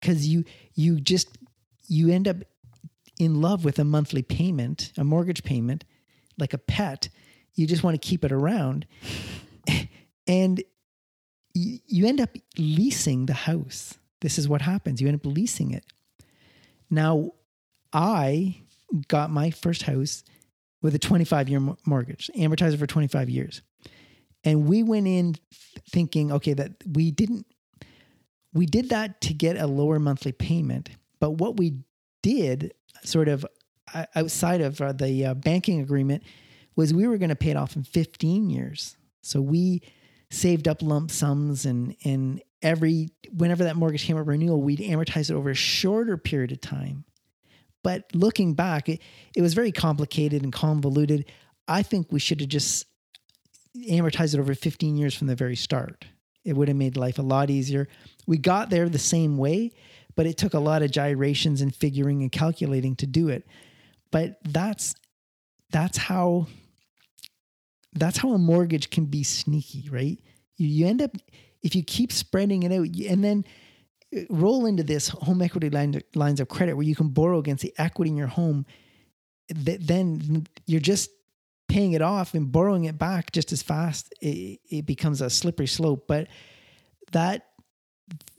because 0.00 0.26
you 0.26 0.44
you 0.74 1.00
just 1.00 1.36
you 1.88 2.10
end 2.10 2.28
up 2.28 2.36
in 3.18 3.40
love 3.40 3.64
with 3.64 3.78
a 3.80 3.84
monthly 3.84 4.22
payment, 4.22 4.92
a 4.96 5.04
mortgage 5.04 5.42
payment, 5.42 5.84
like 6.38 6.54
a 6.54 6.58
pet. 6.58 7.08
You 7.54 7.66
just 7.66 7.82
want 7.82 8.00
to 8.00 8.08
keep 8.08 8.24
it 8.24 8.32
around, 8.32 8.86
and 10.28 10.62
you, 11.52 11.78
you 11.86 12.06
end 12.06 12.20
up 12.20 12.30
leasing 12.56 13.26
the 13.26 13.34
house. 13.34 13.98
This 14.20 14.38
is 14.38 14.48
what 14.48 14.62
happens. 14.62 15.00
You 15.00 15.08
end 15.08 15.16
up 15.16 15.26
leasing 15.26 15.72
it. 15.72 15.84
Now, 16.88 17.32
I 17.92 18.62
got 19.08 19.30
my 19.30 19.50
first 19.50 19.82
house 19.82 20.22
with 20.82 20.94
a 20.94 20.98
25 20.98 21.48
year 21.48 21.60
mortgage, 21.86 22.30
amortizer 22.36 22.78
for 22.78 22.86
25 22.86 23.28
years. 23.28 23.62
And 24.44 24.66
we 24.66 24.82
went 24.82 25.06
in 25.06 25.36
thinking, 25.90 26.32
okay, 26.32 26.54
that 26.54 26.72
we 26.90 27.10
didn't, 27.10 27.46
we 28.52 28.66
did 28.66 28.88
that 28.88 29.20
to 29.22 29.34
get 29.34 29.56
a 29.56 29.66
lower 29.66 29.98
monthly 29.98 30.32
payment. 30.32 30.90
But 31.20 31.32
what 31.32 31.56
we 31.56 31.74
did, 32.22 32.72
sort 33.04 33.28
of 33.28 33.46
outside 34.14 34.60
of 34.60 34.80
uh, 34.80 34.92
the 34.92 35.26
uh, 35.26 35.34
banking 35.34 35.80
agreement, 35.80 36.22
was 36.76 36.94
we 36.94 37.06
were 37.06 37.18
going 37.18 37.30
to 37.30 37.36
pay 37.36 37.50
it 37.50 37.56
off 37.56 37.76
in 37.76 37.82
15 37.82 38.48
years. 38.48 38.96
So 39.22 39.40
we 39.40 39.82
saved 40.30 40.68
up 40.68 40.80
lump 40.80 41.10
sums 41.10 41.66
and, 41.66 41.94
and 42.04 42.40
every, 42.62 43.10
whenever 43.36 43.64
that 43.64 43.76
mortgage 43.76 44.04
came 44.04 44.16
up 44.16 44.26
renewal, 44.26 44.62
we'd 44.62 44.78
amortize 44.78 45.30
it 45.30 45.34
over 45.34 45.50
a 45.50 45.54
shorter 45.54 46.16
period 46.16 46.52
of 46.52 46.60
time. 46.60 47.04
But 47.82 48.04
looking 48.14 48.54
back, 48.54 48.88
it, 48.88 49.00
it 49.36 49.42
was 49.42 49.54
very 49.54 49.72
complicated 49.72 50.42
and 50.42 50.52
convoluted. 50.52 51.26
I 51.66 51.82
think 51.82 52.08
we 52.10 52.20
should 52.20 52.40
have 52.40 52.50
just 52.50 52.86
amortized 53.88 54.34
it 54.34 54.40
over 54.40 54.54
15 54.54 54.96
years 54.96 55.14
from 55.14 55.28
the 55.28 55.36
very 55.36 55.56
start. 55.56 56.04
It 56.44 56.54
would 56.54 56.68
have 56.68 56.76
made 56.76 56.96
life 56.96 57.18
a 57.18 57.22
lot 57.22 57.50
easier. 57.50 57.88
We 58.26 58.38
got 58.38 58.70
there 58.70 58.88
the 58.88 58.98
same 58.98 59.36
way, 59.36 59.72
but 60.16 60.26
it 60.26 60.36
took 60.36 60.54
a 60.54 60.58
lot 60.58 60.82
of 60.82 60.90
gyrations 60.90 61.60
and 61.60 61.74
figuring 61.74 62.22
and 62.22 62.32
calculating 62.32 62.96
to 62.96 63.06
do 63.06 63.28
it. 63.28 63.46
But 64.10 64.38
that's 64.44 64.94
that's 65.70 65.96
how 65.96 66.46
that's 67.92 68.18
how 68.18 68.32
a 68.32 68.38
mortgage 68.38 68.90
can 68.90 69.04
be 69.04 69.22
sneaky, 69.22 69.88
right? 69.90 70.18
You, 70.56 70.68
you 70.68 70.86
end 70.86 71.02
up 71.02 71.12
if 71.62 71.74
you 71.74 71.82
keep 71.84 72.10
spreading 72.10 72.62
it 72.62 72.72
out, 72.72 72.88
and 73.08 73.22
then 73.22 73.44
roll 74.28 74.66
into 74.66 74.82
this 74.82 75.08
home 75.08 75.42
equity 75.42 75.70
line, 75.70 76.00
lines 76.14 76.40
of 76.40 76.48
credit 76.48 76.74
where 76.74 76.86
you 76.86 76.96
can 76.96 77.08
borrow 77.08 77.38
against 77.38 77.62
the 77.62 77.74
equity 77.78 78.10
in 78.10 78.16
your 78.16 78.26
home, 78.26 78.66
then 79.48 80.46
you're 80.66 80.80
just 80.80 81.10
paying 81.68 81.92
it 81.92 82.02
off 82.02 82.34
and 82.34 82.50
borrowing 82.50 82.84
it 82.84 82.98
back 82.98 83.32
just 83.32 83.52
as 83.52 83.62
fast. 83.62 84.12
It, 84.20 84.60
it 84.68 84.86
becomes 84.86 85.20
a 85.20 85.30
slippery 85.30 85.68
slope. 85.68 86.06
But 86.08 86.28
that 87.12 87.46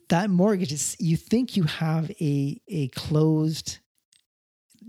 that 0.09 0.29
mortgage 0.29 0.73
is 0.73 0.97
you 0.99 1.15
think 1.15 1.55
you 1.55 1.63
have 1.63 2.11
a 2.21 2.61
a 2.67 2.89
closed 2.89 3.79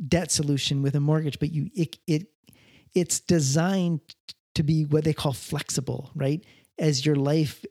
debt 0.09 0.31
solution 0.31 0.83
with 0.83 0.97
a 0.97 1.01
mortgage, 1.01 1.39
but 1.39 1.53
you 1.53 1.71
it 1.75 1.97
it 2.07 2.27
it's 2.95 3.21
designed 3.21 4.01
to 4.55 4.63
be 4.63 4.85
what 4.85 5.05
they 5.05 5.15
call 5.15 5.33
flexible, 5.33 6.11
right? 6.15 6.45
As 6.83 7.07
your 7.07 7.17
life 7.17 7.65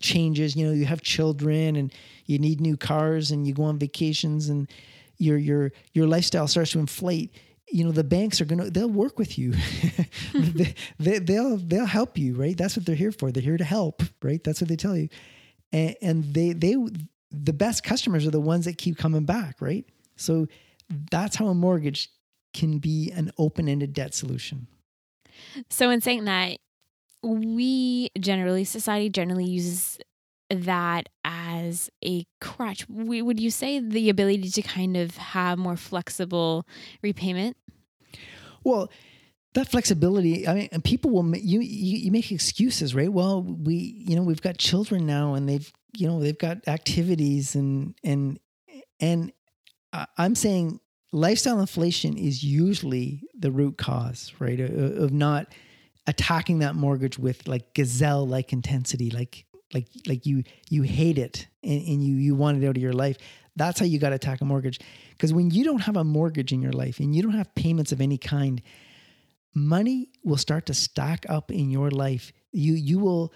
changes, 0.00 0.56
you 0.56 0.66
know, 0.66 0.72
you 0.72 0.84
have 0.84 1.00
children 1.00 1.76
and 1.76 1.92
you 2.26 2.38
need 2.38 2.60
new 2.60 2.76
cars 2.76 3.30
and 3.30 3.46
you 3.46 3.54
go 3.54 3.62
on 3.62 3.78
vacations 3.78 4.48
and 4.48 4.68
your 5.16 5.38
your 5.38 5.72
your 5.94 6.06
lifestyle 6.06 6.46
starts 6.46 6.72
to 6.72 6.78
inflate 6.78 7.34
you 7.70 7.84
know 7.84 7.92
the 7.92 8.04
banks 8.04 8.40
are 8.40 8.44
gonna 8.44 8.70
they'll 8.70 8.88
work 8.88 9.18
with 9.18 9.38
you. 9.38 9.54
They, 10.34 10.74
they, 10.98 11.18
they'll 11.18 11.56
they'll 11.56 11.86
help 11.86 12.18
you 12.18 12.34
right? 12.34 12.56
That's 12.56 12.76
what 12.76 12.86
they're 12.86 12.94
here 12.94 13.12
for. 13.12 13.32
They're 13.32 13.42
here 13.42 13.56
to 13.56 13.64
help 13.64 14.02
right? 14.22 14.42
That's 14.42 14.60
what 14.60 14.68
they 14.68 14.76
tell 14.76 14.96
you. 14.96 15.08
And, 15.72 15.96
and 16.02 16.34
they 16.34 16.52
they 16.52 16.76
the 17.30 17.52
best 17.52 17.82
customers 17.82 18.26
are 18.26 18.30
the 18.30 18.40
ones 18.40 18.64
that 18.64 18.78
keep 18.78 18.98
coming 18.98 19.24
back 19.24 19.60
right? 19.60 19.84
So 20.16 20.46
that's 21.10 21.36
how 21.36 21.48
a 21.48 21.54
mortgage 21.54 22.10
can 22.54 22.78
be 22.78 23.12
an 23.14 23.30
open-ended 23.38 23.92
debt 23.92 24.14
solution. 24.14 24.66
So 25.70 25.90
in 25.90 26.00
saying 26.00 26.24
that 26.24 26.58
we 27.22 28.10
generally, 28.18 28.64
society 28.64 29.10
generally 29.10 29.44
uses 29.44 29.98
that 30.50 31.08
as 31.24 31.90
a 32.04 32.24
crutch. 32.40 32.88
We, 32.88 33.22
would 33.22 33.40
you 33.40 33.50
say 33.50 33.80
the 33.80 34.08
ability 34.08 34.50
to 34.50 34.62
kind 34.62 34.96
of 34.96 35.16
have 35.16 35.58
more 35.58 35.76
flexible 35.76 36.66
repayment? 37.02 37.56
Well, 38.64 38.90
that 39.54 39.70
flexibility 39.70 40.46
i 40.46 40.54
mean 40.54 40.68
people 40.82 41.10
will 41.10 41.36
you, 41.36 41.60
you 41.60 41.96
you 41.96 42.10
make 42.10 42.30
excuses 42.30 42.94
right 42.94 43.12
well 43.12 43.42
we 43.42 43.74
you 44.06 44.14
know 44.14 44.22
we've 44.22 44.42
got 44.42 44.58
children 44.58 45.06
now 45.06 45.34
and 45.34 45.48
they've 45.48 45.72
you 45.96 46.06
know 46.06 46.20
they've 46.20 46.38
got 46.38 46.58
activities 46.68 47.54
and 47.54 47.94
and 48.04 48.38
and 49.00 49.32
i'm 50.16 50.34
saying 50.34 50.78
lifestyle 51.12 51.60
inflation 51.60 52.16
is 52.16 52.44
usually 52.44 53.22
the 53.36 53.50
root 53.50 53.78
cause 53.78 54.32
right 54.38 54.60
of 54.60 55.12
not 55.12 55.52
attacking 56.08 56.58
that 56.60 56.74
mortgage 56.74 57.18
with 57.18 57.46
like 57.46 57.72
gazelle 57.74 58.26
like 58.26 58.52
intensity 58.52 59.10
like 59.10 59.46
like 59.74 59.86
like 60.06 60.26
you 60.26 60.42
you 60.68 60.82
hate 60.82 61.18
it 61.18 61.46
and, 61.62 61.80
and 61.86 62.04
you 62.04 62.16
you 62.16 62.34
want 62.34 62.62
it 62.62 62.66
out 62.66 62.76
of 62.76 62.82
your 62.82 62.92
life. 62.92 63.18
That's 63.56 63.80
how 63.80 63.86
you 63.86 63.98
got 63.98 64.10
to 64.10 64.14
attack 64.14 64.40
a 64.40 64.44
mortgage. 64.44 64.78
Because 65.10 65.32
when 65.32 65.50
you 65.50 65.64
don't 65.64 65.80
have 65.80 65.96
a 65.96 66.04
mortgage 66.04 66.52
in 66.52 66.62
your 66.62 66.72
life 66.72 67.00
and 67.00 67.14
you 67.14 67.22
don't 67.22 67.32
have 67.32 67.54
payments 67.54 67.92
of 67.92 68.00
any 68.00 68.18
kind 68.18 68.62
money 69.54 70.10
will 70.24 70.36
start 70.36 70.66
to 70.66 70.74
stack 70.74 71.26
up 71.28 71.50
in 71.50 71.70
your 71.70 71.90
life. 71.90 72.32
You 72.52 72.74
you 72.74 72.98
will 72.98 73.32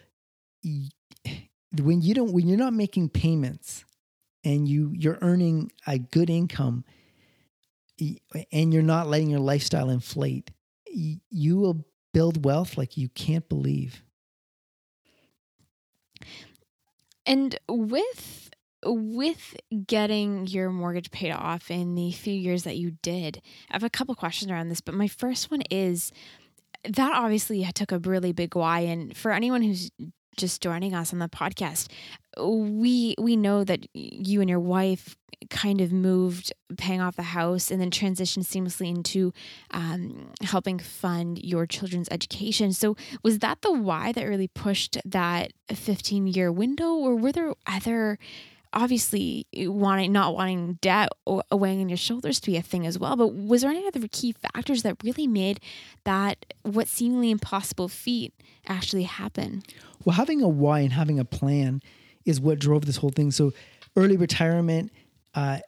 when 1.81 2.01
you 2.03 2.15
don't 2.15 2.33
when 2.33 2.47
you're 2.47 2.59
not 2.59 2.73
making 2.73 3.09
payments 3.11 3.85
and 4.45 4.69
you 4.69 4.93
you're 4.95 5.19
earning 5.21 5.71
a 5.87 5.99
good 5.99 6.31
income 6.31 6.85
and 8.53 8.73
you're 8.73 8.83
not 8.83 9.09
letting 9.09 9.31
your 9.31 9.41
lifestyle 9.41 9.91
inflate 9.91 10.51
you 10.87 11.57
will 11.57 11.87
build 12.13 12.45
wealth 12.45 12.77
like 12.77 12.97
you 12.97 13.09
can't 13.09 13.49
believe. 13.49 14.03
And 17.27 17.57
with 17.69 18.51
with 18.85 19.57
getting 19.87 20.47
your 20.49 20.71
mortgage 20.71 21.13
paid 21.13 21.31
off 21.31 21.71
in 21.71 21.95
the 21.95 22.11
few 22.11 22.35
years 22.35 22.65
that 22.65 22.77
you 22.77 22.93
did, 23.03 23.41
I 23.71 23.75
have 23.75 23.85
a 23.85 23.91
couple 23.91 24.15
questions 24.17 24.51
around 24.51 24.69
this, 24.71 24.81
but 24.81 24.95
my 24.95 25.07
first 25.07 25.51
one 25.51 25.63
is 25.71 26.11
that 26.89 27.15
obviously 27.15 27.65
took 27.75 27.93
a 27.93 28.01
really 28.01 28.33
big 28.33 28.57
why 28.57 28.81
and 28.81 29.17
for 29.17 29.31
anyone 29.31 29.63
who's 29.63 29.91
just 30.37 30.61
joining 30.61 30.95
us 30.95 31.13
on 31.13 31.21
the 31.21 31.29
podcast, 31.29 31.89
we 32.39 33.15
we 33.19 33.37
know 33.37 33.65
that 33.65 33.87
you 33.95 34.41
and 34.41 34.49
your 34.49 34.61
wife 34.61 35.17
kind 35.51 35.81
of 35.81 35.93
moved 35.93 36.53
paying 36.77 37.01
off 37.01 37.17
the 37.17 37.23
house 37.23 37.71
and 37.71 37.81
then 37.81 37.91
transitioned 37.91 38.45
seamlessly 38.45 38.89
into 38.89 39.33
um, 39.73 40.31
helping 40.43 40.79
fund 40.79 41.43
your 41.43 41.67
children's 41.67 42.09
education. 42.11 42.73
So 42.73 42.97
was 43.23 43.41
that 43.41 43.63
the 43.63 43.73
why 43.73 44.13
that 44.13 44.25
really 44.27 44.49
pushed 44.49 44.99
that 45.05 45.53
15 45.73 46.27
year 46.27 46.53
window, 46.53 46.95
or 46.95 47.17
were 47.17 47.33
there 47.33 47.55
other 47.67 48.19
obviously 48.75 49.47
wanting 49.55 50.13
not 50.13 50.35
wanting 50.35 50.79
debt 50.81 51.11
weighing 51.51 51.83
on 51.83 51.89
your 51.91 51.99
shoulders 51.99 52.41
to 52.41 52.51
be 52.51 52.57
a 52.57 52.63
thing 52.63 52.87
as 52.87 52.99
well 52.99 53.17
but 53.17 53.35
was 53.35 53.61
there 53.61 53.71
any 53.71 53.87
other 53.87 54.01
key 54.11 54.33
factors 54.33 54.83
that 54.83 54.97
really 55.05 55.27
made 55.27 55.61
that 56.05 56.47
what 56.63 56.89
seemingly 56.89 57.31
impossible 57.31 57.87
feat 57.87 58.33
actually 58.67 59.03
happen 59.03 59.63
well 60.07 60.17
having 60.17 60.41
a 60.41 60.49
why 60.49 60.81
and 60.81 60.95
having 60.95 61.19
a 61.19 61.25
plan 61.25 61.83
is 62.25 62.41
what 62.41 62.59
drove 62.59 62.87
this 62.87 62.97
whole 62.97 63.11
thing. 63.11 63.31
So 63.31 63.53
early 63.97 64.17
retirement 64.17 64.93
uh, 65.35 65.59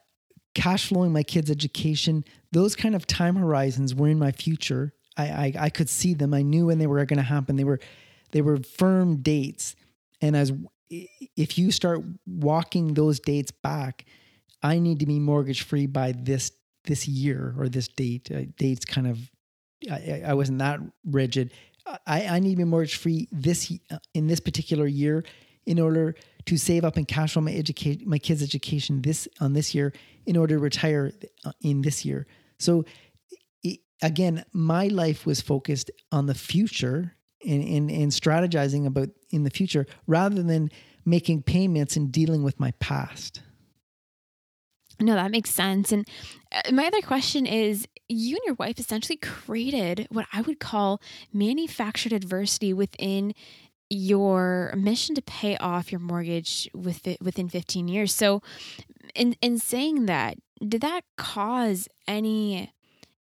cash 0.53 0.87
flowing 0.87 1.11
my 1.11 1.23
kids 1.23 1.51
education 1.51 2.23
those 2.55 2.73
kind 2.73 2.95
of 2.95 3.05
time 3.05 3.35
horizons 3.35 3.93
were 3.93 4.07
in 4.07 4.17
my 4.17 4.31
future. 4.31 4.93
I, 5.17 5.23
I, 5.23 5.53
I 5.59 5.69
could 5.69 5.89
see 5.89 6.13
them. 6.13 6.33
I 6.33 6.41
knew 6.41 6.67
when 6.67 6.77
they 6.77 6.87
were 6.87 7.03
going 7.05 7.17
to 7.17 7.23
happen. 7.23 7.57
They 7.57 7.65
were 7.65 7.81
they 8.31 8.41
were 8.41 8.57
firm 8.57 9.17
dates. 9.17 9.75
And 10.21 10.37
as 10.37 10.53
if 10.89 11.57
you 11.57 11.71
start 11.71 12.01
walking 12.25 12.93
those 12.93 13.19
dates 13.19 13.51
back, 13.51 14.05
I 14.63 14.79
need 14.79 14.99
to 14.99 15.05
be 15.05 15.19
mortgage 15.19 15.63
free 15.63 15.85
by 15.85 16.13
this 16.13 16.53
this 16.85 17.09
year 17.09 17.53
or 17.57 17.67
this 17.67 17.89
date. 17.89 18.31
Uh, 18.31 18.43
dates 18.57 18.85
kind 18.85 19.07
of 19.07 19.19
I, 19.91 20.23
I, 20.27 20.33
wasn't 20.33 20.59
that 20.59 20.79
rigid. 21.05 21.51
I, 22.07 22.27
I 22.27 22.39
need 22.39 22.51
to 22.51 22.55
be 22.55 22.63
mortgage 22.63 22.95
free 22.95 23.27
this 23.33 23.71
uh, 23.91 23.97
in 24.13 24.27
this 24.27 24.39
particular 24.39 24.87
year 24.87 25.25
in 25.65 25.79
order 25.79 26.15
to 26.45 26.57
save 26.57 26.85
up 26.85 26.97
and 26.97 27.07
cash 27.07 27.33
flow 27.33 27.41
my 27.41 27.51
educate 27.51 28.05
my 28.05 28.17
kids' 28.17 28.43
education 28.43 29.01
this 29.01 29.27
on 29.39 29.53
this 29.53 29.73
year 29.73 29.93
in 30.25 30.37
order 30.37 30.55
to 30.55 30.61
retire 30.61 31.11
uh, 31.43 31.51
in 31.61 31.81
this 31.81 32.05
year. 32.05 32.27
So 32.59 32.85
again, 34.01 34.45
my 34.53 34.87
life 34.87 35.25
was 35.25 35.41
focused 35.41 35.91
on 36.11 36.25
the 36.25 36.35
future 36.35 37.15
and, 37.45 37.63
and, 37.63 37.91
and 37.91 38.11
strategizing 38.11 38.85
about 38.85 39.09
in 39.31 39.43
the 39.43 39.49
future 39.49 39.85
rather 40.07 40.41
than 40.43 40.69
making 41.05 41.43
payments 41.43 41.95
and 41.95 42.11
dealing 42.11 42.43
with 42.43 42.59
my 42.59 42.71
past. 42.79 43.41
No, 44.99 45.13
that 45.15 45.31
makes 45.31 45.49
sense. 45.49 45.91
And 45.91 46.07
uh, 46.51 46.71
my 46.71 46.85
other 46.85 47.01
question 47.01 47.45
is 47.45 47.85
you 48.07 48.37
and 48.37 48.45
your 48.45 48.55
wife 48.55 48.79
essentially 48.79 49.17
created 49.17 50.07
what 50.09 50.25
I 50.31 50.41
would 50.41 50.59
call 50.59 51.01
manufactured 51.33 52.13
adversity 52.13 52.71
within 52.73 53.33
your 53.89 54.73
mission 54.75 55.15
to 55.15 55.21
pay 55.21 55.57
off 55.57 55.91
your 55.91 56.01
mortgage 56.01 56.69
with 56.73 57.07
within 57.21 57.49
15 57.49 57.87
years. 57.87 58.13
So 58.13 58.41
in 59.13 59.35
in 59.41 59.59
saying 59.59 60.05
that, 60.07 60.37
did 60.65 60.81
that 60.81 61.03
cause 61.17 61.87
any 62.07 62.71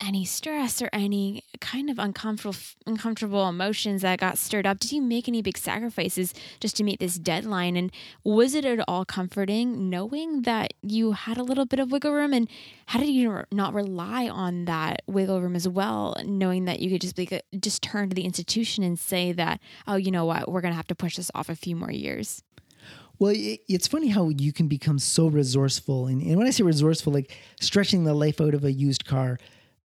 any 0.01 0.24
stress 0.24 0.82
or 0.82 0.90
any 0.92 1.42
kind 1.61 1.88
of 1.88 1.99
uncomfortable 1.99 2.57
uncomfortable 2.86 3.49
emotions 3.49 4.03
that 4.03 4.18
got 4.20 4.38
stirred 4.38 4.66
up? 4.66 4.78
Did 4.78 4.92
you 4.92 5.01
make 5.01 5.28
any 5.28 5.42
big 5.42 5.57
sacrifices 5.57 6.34
just 6.61 6.76
to 6.76 6.84
meet 6.84 7.01
this 7.01 7.16
deadline? 7.16 7.76
And 7.76 7.90
was 8.24 8.55
it 8.55 8.64
at 8.64 8.84
all 8.86 9.05
comforting 9.05 9.88
knowing 9.88 10.42
that 10.42 10.74
you 10.82 11.12
had 11.12 11.38
a 11.38 11.42
little 11.42 11.66
bit 11.66 11.80
of 11.80 11.90
wiggle 11.90 12.12
room? 12.12 12.32
And 12.32 12.49
how 12.86 13.01
did 13.01 13.09
you 13.09 13.44
not 13.51 13.74
rely 13.74 14.28
on 14.28 14.66
that 14.66 15.03
wiggle 15.07 15.40
room 15.40 15.57
as 15.57 15.68
well 15.68 16.16
knowing 16.24 16.66
that 16.66 16.80
you 16.80 16.90
could 16.90 17.01
just 17.01 17.16
be 17.16 17.28
just 17.59 17.82
turn 17.82 18.11
to 18.11 18.14
the 18.14 18.24
institution 18.24 18.84
and 18.84 18.99
say 18.99 19.32
that 19.32 19.61
oh 19.86 19.97
you 19.97 20.11
know 20.11 20.24
what? 20.24 20.51
We're 20.51 20.61
going 20.61 20.72
to 20.72 20.76
have 20.76 20.88
to 20.88 20.94
push 20.94 21.16
this 21.16 21.30
off 21.34 21.49
a 21.49 21.57
few 21.57 21.76
more 21.76 21.90
years 21.90 22.42
well, 23.18 23.32
it's 23.34 23.86
funny 23.86 24.09
how 24.09 24.28
you 24.28 24.53
can 24.53 24.68
become 24.68 24.99
so 24.99 25.28
resourceful. 25.28 26.07
And, 26.07 26.20
and 26.20 26.36
when 26.36 26.47
I 26.47 26.51
say 26.51 26.64
resourceful, 26.64 27.14
like 27.14 27.34
stretching 27.61 28.05
the 28.05 28.12
life 28.12 28.42
out 28.42 28.53
of 28.53 28.62
a 28.62 28.70
used 28.70 29.07
car, 29.07 29.38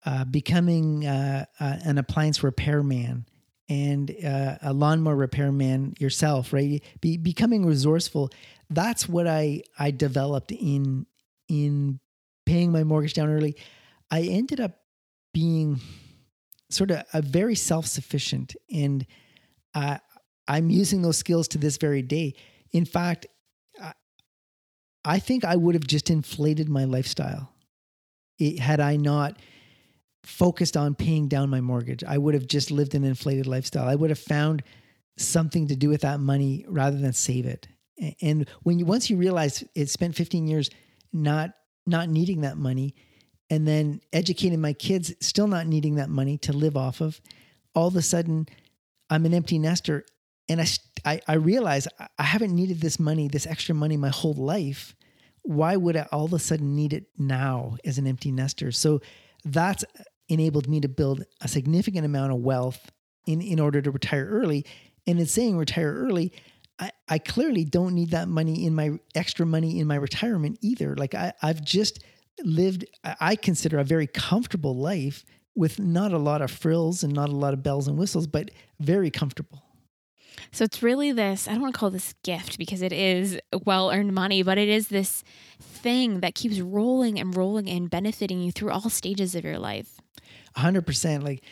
uh, 0.06 0.26
becoming 0.26 1.06
uh, 1.06 1.46
uh, 1.60 1.78
an 1.84 1.98
appliance 1.98 2.44
repairman 2.44 3.26
and 3.70 4.12
uh, 4.26 4.58
a 4.62 4.74
lawnmower 4.74 5.16
repairman 5.16 5.94
yourself, 6.00 6.52
right? 6.52 6.84
Be, 7.00 7.18
becoming 7.18 7.66
resourceful. 7.66 8.30
That's 8.70 9.08
what 9.08 9.28
I 9.28 9.64
I 9.78 9.92
developed 9.92 10.52
in 10.52 11.06
in 11.48 12.00
paying 12.46 12.72
my 12.72 12.84
mortgage 12.84 13.14
down 13.14 13.30
early. 13.30 13.56
I 14.10 14.22
ended 14.22 14.60
up 14.60 14.80
being 15.34 15.80
sort 16.70 16.92
of 16.92 17.04
a 17.14 17.22
very 17.22 17.56
self 17.56 17.86
sufficient, 17.86 18.56
and 18.74 19.06
I'm 19.74 20.70
using 20.70 21.02
those 21.02 21.18
skills 21.18 21.48
to 21.50 21.58
this 21.58 21.78
very 21.78 22.02
day. 22.02 22.34
In 22.72 22.86
fact, 22.86 23.28
I, 23.82 23.94
I 25.06 25.20
think 25.20 25.46
I 25.46 25.56
would 25.56 25.76
have 25.76 25.88
just 25.88 26.10
inflated 26.10 26.68
my 26.70 26.86
lifestyle 26.86 27.52
it, 28.42 28.60
had 28.60 28.80
I 28.80 28.98
not 28.98 29.38
focused 30.24 30.78
on 30.78 30.96
paying 30.96 31.28
down 31.28 31.50
my 31.50 31.62
mortgage. 31.62 32.04
I 32.04 32.18
would 32.18 32.34
have 32.34 32.48
just 32.48 32.72
lived 32.72 32.96
an 32.96 33.04
inflated 33.04 33.48
lifestyle. 33.48 33.88
I 33.88 33.96
would 33.96 34.10
have 34.10 34.20
found 34.20 34.64
something 35.18 35.68
to 35.68 35.76
do 35.76 35.90
with 35.90 36.02
that 36.02 36.20
money 36.20 36.66
rather 36.68 36.98
than 36.98 37.14
save 37.14 37.46
it. 37.46 37.68
And 38.22 38.48
when 38.64 38.80
you 38.80 38.86
once 38.86 39.10
you 39.10 39.18
realize 39.18 39.64
it 39.76 39.90
spent 39.90 40.16
15 40.16 40.48
years 40.48 40.70
not 41.14 41.52
not 41.86 42.10
needing 42.10 42.42
that 42.42 42.58
money 42.58 42.96
and 43.50 43.68
then 43.68 44.02
educating 44.14 44.62
my 44.62 44.74
kids 44.74 45.14
still 45.20 45.48
not 45.48 45.68
needing 45.68 45.96
that 45.96 46.10
money 46.10 46.38
to 46.40 46.54
live 46.54 46.78
off 46.78 47.02
of, 47.02 47.20
all 47.76 47.88
of 47.88 47.96
a 47.96 48.02
sudden 48.02 48.48
I'm 49.10 49.26
an 49.26 49.34
empty 49.34 49.60
nester 49.60 50.06
and 50.50 50.62
I 50.62 50.66
I, 51.04 51.22
I 51.28 51.34
realize 51.34 51.88
I 52.18 52.24
haven't 52.24 52.56
needed 52.56 52.82
this 52.82 53.00
money, 53.00 53.28
this 53.28 53.48
extra 53.48 53.76
money 53.76 53.98
my 53.98 54.10
whole 54.10 54.34
life. 54.34 54.96
Why 55.44 55.76
would 55.76 55.98
I 55.98 56.08
all 56.12 56.26
of 56.26 56.34
a 56.34 56.40
sudden 56.40 56.76
need 56.76 56.94
it 56.94 57.06
now 57.18 57.78
as 57.84 57.98
an 57.98 58.08
empty 58.08 58.32
nester? 58.32 58.72
So 58.72 59.02
that's 59.44 59.84
enabled 60.32 60.68
me 60.68 60.80
to 60.82 60.88
build 60.88 61.24
a 61.42 61.48
significant 61.48 62.06
amount 62.06 62.32
of 62.32 62.40
wealth 62.40 62.92
in, 63.26 63.42
in 63.42 63.60
order 63.60 63.82
to 63.82 63.92
retire 63.92 64.26
early. 64.26 64.66
And 65.06 65.20
in 65.20 65.26
saying 65.26 65.58
retire 65.58 65.94
early, 65.94 66.32
I, 66.80 66.92
I 67.08 67.20
clearly 67.20 67.66
don't 67.66 67.94
need 67.94 68.12
that 68.12 68.28
money 68.28 68.66
in 68.66 68.74
my 68.74 69.00
extra 69.14 69.46
money 69.46 69.80
in 69.80 69.88
my 69.88 69.96
retirement 69.96 70.58
either. 70.62 70.96
Like 70.96 71.14
I, 71.14 71.34
I've 71.42 71.64
just 71.64 72.04
lived, 72.44 72.86
I 73.04 73.36
consider 73.36 73.80
a 73.80 73.84
very 73.84 74.08
comfortable 74.08 74.76
life 74.76 75.26
with 75.56 75.80
not 75.80 76.14
a 76.14 76.18
lot 76.18 76.42
of 76.42 76.50
frills 76.50 77.04
and 77.04 77.14
not 77.14 77.30
a 77.30 77.36
lot 77.36 77.54
of 77.54 77.62
bells 77.62 77.88
and 77.88 77.98
whistles, 77.98 78.26
but 78.26 78.52
very 78.80 79.12
comfortable. 79.12 79.64
So 80.52 80.64
it's 80.64 80.82
really 80.82 81.12
this, 81.12 81.48
I 81.48 81.52
don't 81.52 81.62
want 81.62 81.76
to 81.76 81.80
call 81.80 81.92
this 81.92 82.14
gift 82.24 82.58
because 82.58 82.82
it 82.82 82.92
is 82.92 83.40
well 83.66 83.92
earned 83.92 84.14
money, 84.14 84.44
but 84.44 84.58
it 84.58 84.70
is 84.70 84.88
this 84.88 85.24
thing 85.60 86.22
that 86.22 86.36
keeps 86.36 86.60
rolling 86.60 87.20
and 87.20 87.36
rolling 87.36 87.70
and 87.70 87.90
benefiting 87.90 88.42
you 88.42 88.52
through 88.52 88.72
all 88.72 88.90
stages 88.90 89.36
of 89.36 89.44
your 89.44 89.60
life. 89.60 90.01
100% 90.56 91.24
like 91.24 91.44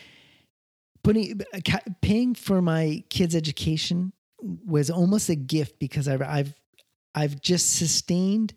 putting 1.02 1.40
paying 2.00 2.34
for 2.34 2.60
my 2.60 3.02
kids 3.08 3.34
education 3.34 4.12
was 4.40 4.90
almost 4.90 5.28
a 5.28 5.34
gift 5.34 5.78
because 5.78 6.08
I've 6.08 6.22
I've 6.22 6.54
I've 7.14 7.40
just 7.40 7.76
sustained 7.76 8.54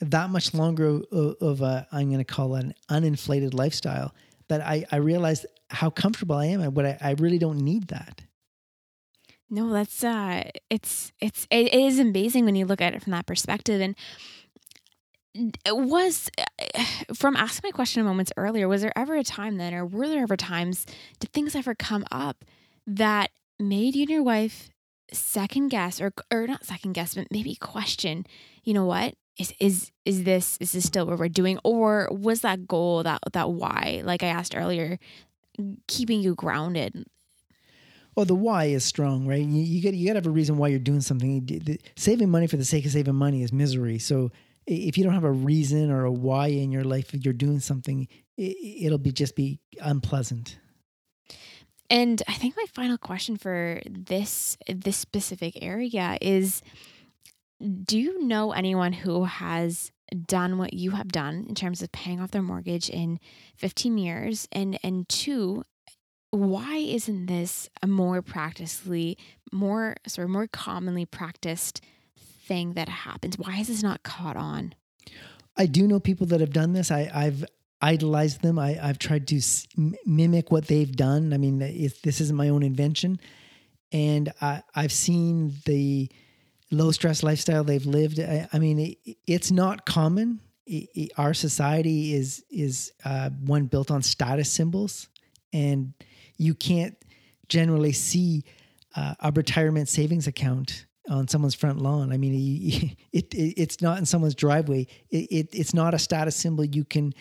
that 0.00 0.30
much 0.30 0.54
longer 0.54 1.00
of, 1.12 1.60
a 1.60 1.86
I'm 1.92 2.08
going 2.08 2.18
to 2.18 2.24
call 2.24 2.56
it 2.56 2.64
an 2.64 2.74
uninflated 2.88 3.54
lifestyle 3.54 4.14
that 4.48 4.60
I 4.60 4.84
I 4.90 4.96
realized 4.96 5.46
how 5.68 5.90
comfortable 5.90 6.36
I 6.36 6.46
am 6.46 6.62
what 6.74 6.86
I, 6.86 6.98
I 7.00 7.10
really 7.12 7.38
don't 7.38 7.58
need 7.58 7.88
that. 7.88 8.22
No, 9.48 9.72
that's 9.72 10.04
uh 10.04 10.44
it's 10.70 11.12
it's 11.20 11.46
it 11.50 11.74
is 11.74 11.98
amazing 11.98 12.44
when 12.44 12.54
you 12.54 12.66
look 12.66 12.80
at 12.80 12.94
it 12.94 13.02
from 13.02 13.12
that 13.12 13.26
perspective 13.26 13.80
and 13.80 13.96
was 15.66 16.30
eh, 16.38 16.84
from 17.14 17.36
asking 17.36 17.68
my 17.68 17.72
question 17.72 18.04
moments 18.04 18.32
earlier 18.36 18.68
was 18.68 18.82
there 18.82 18.96
ever 18.96 19.16
a 19.16 19.24
time 19.24 19.56
then 19.56 19.72
or 19.74 19.86
were 19.86 20.08
there 20.08 20.22
ever 20.22 20.36
times 20.36 20.86
did 21.18 21.32
things 21.32 21.54
ever 21.54 21.74
come 21.74 22.04
up 22.10 22.44
that 22.86 23.30
made 23.58 23.94
you 23.94 24.02
and 24.02 24.10
your 24.10 24.22
wife 24.22 24.70
second 25.12 25.68
guess 25.68 26.00
or 26.00 26.12
or 26.32 26.46
not 26.46 26.64
second 26.64 26.92
guess 26.92 27.14
but 27.14 27.26
maybe 27.30 27.54
question 27.56 28.26
you 28.64 28.74
know 28.74 28.84
what 28.84 29.14
is 29.38 29.54
is 29.60 29.90
is 30.04 30.24
this 30.24 30.56
is 30.60 30.72
this 30.72 30.84
still 30.84 31.06
what 31.06 31.18
we're 31.18 31.28
doing 31.28 31.58
or 31.64 32.08
was 32.10 32.40
that 32.40 32.66
goal 32.66 33.02
that 33.02 33.20
that 33.32 33.50
why 33.50 34.02
like 34.04 34.22
i 34.22 34.28
asked 34.28 34.56
earlier 34.56 34.98
keeping 35.86 36.20
you 36.20 36.34
grounded 36.34 37.04
well, 38.16 38.26
the 38.26 38.34
why 38.34 38.64
is 38.64 38.84
strong, 38.84 39.24
right? 39.24 39.40
You, 39.40 39.62
you 39.62 39.92
you 39.92 40.06
got 40.08 40.12
to 40.12 40.18
have 40.18 40.26
a 40.26 40.30
reason 40.30 40.58
why 40.58 40.68
you're 40.68 40.80
doing 40.80 41.00
something. 41.00 41.78
Saving 41.96 42.28
money 42.28 42.48
for 42.48 42.56
the 42.56 42.64
sake 42.64 42.84
of 42.84 42.90
saving 42.90 43.14
money 43.14 43.44
is 43.44 43.52
misery. 43.52 44.00
So 44.00 44.32
if 44.66 44.96
you 44.96 45.04
don't 45.04 45.14
have 45.14 45.24
a 45.24 45.32
reason 45.32 45.90
or 45.90 46.04
a 46.04 46.12
why 46.12 46.48
in 46.48 46.70
your 46.70 46.84
life, 46.84 47.12
you're 47.12 47.34
doing 47.34 47.60
something, 47.60 48.08
it'll 48.36 48.98
be 48.98 49.12
just 49.12 49.36
be 49.36 49.60
unpleasant. 49.80 50.58
And 51.88 52.22
I 52.28 52.34
think 52.34 52.56
my 52.56 52.66
final 52.72 52.96
question 52.96 53.36
for 53.36 53.80
this 53.88 54.56
this 54.68 54.96
specific 54.96 55.58
area 55.60 56.16
is 56.20 56.62
do 57.84 57.98
you 57.98 58.24
know 58.24 58.52
anyone 58.52 58.92
who 58.92 59.24
has 59.24 59.90
done 60.26 60.56
what 60.56 60.72
you 60.72 60.92
have 60.92 61.08
done 61.08 61.46
in 61.48 61.54
terms 61.54 61.82
of 61.82 61.92
paying 61.92 62.20
off 62.20 62.30
their 62.30 62.42
mortgage 62.42 62.88
in 62.88 63.20
15 63.56 63.98
years 63.98 64.48
and 64.52 64.78
and 64.82 65.08
two 65.08 65.64
why 66.30 66.76
isn't 66.76 67.26
this 67.26 67.68
a 67.82 67.86
more 67.86 68.22
practically 68.22 69.18
more 69.52 69.96
sorry 70.06 70.28
more 70.28 70.46
commonly 70.46 71.04
practiced 71.04 71.84
thing 72.46 72.74
that 72.74 72.88
happens? 72.88 73.38
Why 73.38 73.58
is 73.58 73.68
this 73.68 73.82
not 73.82 74.02
caught 74.02 74.36
on? 74.36 74.74
I 75.56 75.66
do 75.66 75.86
know 75.86 76.00
people 76.00 76.26
that 76.28 76.40
have 76.40 76.52
done 76.52 76.72
this. 76.72 76.90
I, 76.90 77.02
have 77.02 77.44
idolized 77.82 78.42
them. 78.42 78.58
I, 78.58 78.72
have 78.72 78.98
tried 78.98 79.26
to 79.28 79.40
mimic 80.06 80.50
what 80.50 80.66
they've 80.66 80.90
done. 80.90 81.32
I 81.32 81.38
mean, 81.38 81.58
this 81.58 82.20
isn't 82.20 82.36
my 82.36 82.48
own 82.48 82.62
invention. 82.62 83.20
And 83.92 84.32
I, 84.40 84.62
have 84.74 84.92
seen 84.92 85.54
the 85.66 86.10
low 86.70 86.92
stress 86.92 87.22
lifestyle 87.22 87.64
they've 87.64 87.84
lived. 87.84 88.20
I, 88.20 88.48
I 88.52 88.58
mean, 88.58 88.78
it, 88.78 89.16
it's 89.26 89.50
not 89.50 89.86
common. 89.86 90.40
Our 91.16 91.34
society 91.34 92.14
is 92.14 92.44
is 92.48 92.92
uh, 93.04 93.30
one 93.30 93.66
built 93.66 93.90
on 93.90 94.02
status 94.02 94.52
symbols, 94.52 95.08
and 95.52 95.94
you 96.36 96.54
can't 96.54 96.96
generally 97.48 97.90
see 97.90 98.44
uh, 98.94 99.14
a 99.18 99.32
retirement 99.32 99.88
savings 99.88 100.28
account 100.28 100.86
on 101.10 101.28
someone's 101.28 101.54
front 101.54 101.80
lawn. 101.80 102.12
I 102.12 102.16
mean, 102.16 102.96
it, 103.12 103.34
it, 103.34 103.54
it's 103.60 103.82
not 103.82 103.98
in 103.98 104.06
someone's 104.06 104.34
driveway. 104.34 104.86
It, 105.10 105.26
it, 105.30 105.48
it's 105.52 105.74
not 105.74 105.92
a 105.92 105.98
status 105.98 106.36
symbol 106.36 106.64
you 106.64 106.84
can 106.84 107.12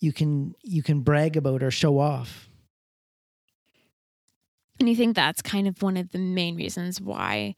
you 0.00 0.12
can 0.12 0.54
you 0.62 0.82
can 0.82 1.00
brag 1.00 1.36
about 1.36 1.62
or 1.62 1.70
show 1.70 1.98
off. 1.98 2.48
And 4.80 4.88
you 4.88 4.96
think 4.96 5.14
that's 5.14 5.42
kind 5.42 5.68
of 5.68 5.82
one 5.82 5.96
of 5.96 6.10
the 6.10 6.18
main 6.18 6.56
reasons 6.56 7.00
why 7.00 7.54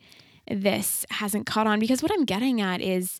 this 0.49 1.05
hasn't 1.11 1.47
caught 1.47 1.66
on 1.66 1.81
because 1.81 2.03
what 2.03 2.12
I'm 2.12 2.24
getting 2.24 2.61
at 2.61 2.81
is 2.81 3.18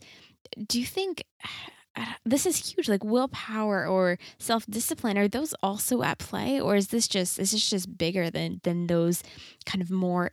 do 0.67 0.79
you 0.79 0.87
think 0.87 1.25
this 2.25 2.45
is 2.45 2.73
huge 2.73 2.89
like 2.89 3.03
willpower 3.03 3.87
or 3.87 4.19
self-discipline 4.39 5.17
are 5.17 5.29
those 5.29 5.55
also 5.63 6.03
at 6.03 6.19
play 6.19 6.61
or 6.61 6.77
is 6.77 6.89
this 6.89 7.09
just 7.09 7.39
is 7.39 7.53
this 7.53 7.71
just 7.71 7.97
bigger 7.97 8.31
than 8.31 8.61
than 8.65 8.87
those 8.87 9.23
kind 9.65 9.81
of 9.81 9.91
more 9.91 10.31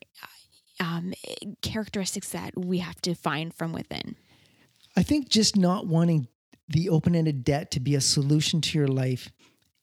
um, 0.80 1.14
characteristics 1.62 2.30
that 2.30 2.58
we 2.58 2.80
have 2.80 3.02
to 3.02 3.14
find 3.16 3.54
from 3.54 3.74
within? 3.74 4.16
I 4.96 5.04
think 5.04 5.30
just 5.30 5.56
not 5.56 5.88
wanting 5.88 6.28
the 6.68 6.90
open 6.90 7.16
ended 7.16 7.44
debt 7.44 7.72
to 7.72 7.80
be 7.80 7.96
a 7.96 8.02
solution 8.02 8.62
to 8.62 8.78
your 8.78 8.88
life 8.88 9.32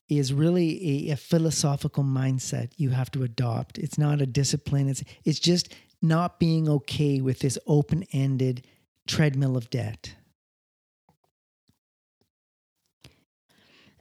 is 0.09 0.33
really 0.33 1.09
a, 1.09 1.13
a, 1.13 1.17
philosophical 1.17 2.03
mindset 2.03 2.73
you 2.77 2.91
have 2.91 3.11
to 3.13 3.23
adopt. 3.23 3.79
It's 3.79 3.99
not 3.99 4.21
a 4.21 4.27
discipline. 4.27 4.89
It's 4.89 5.05
it's 5.25 5.39
just 5.39 5.73
not 6.03 6.41
being 6.41 6.69
okay 6.69 7.21
with 7.21 7.41
this 7.41 7.59
open 7.67 8.05
ended 8.13 8.67
treadmill 9.07 9.57
of 9.57 9.71
debt. 9.71 10.17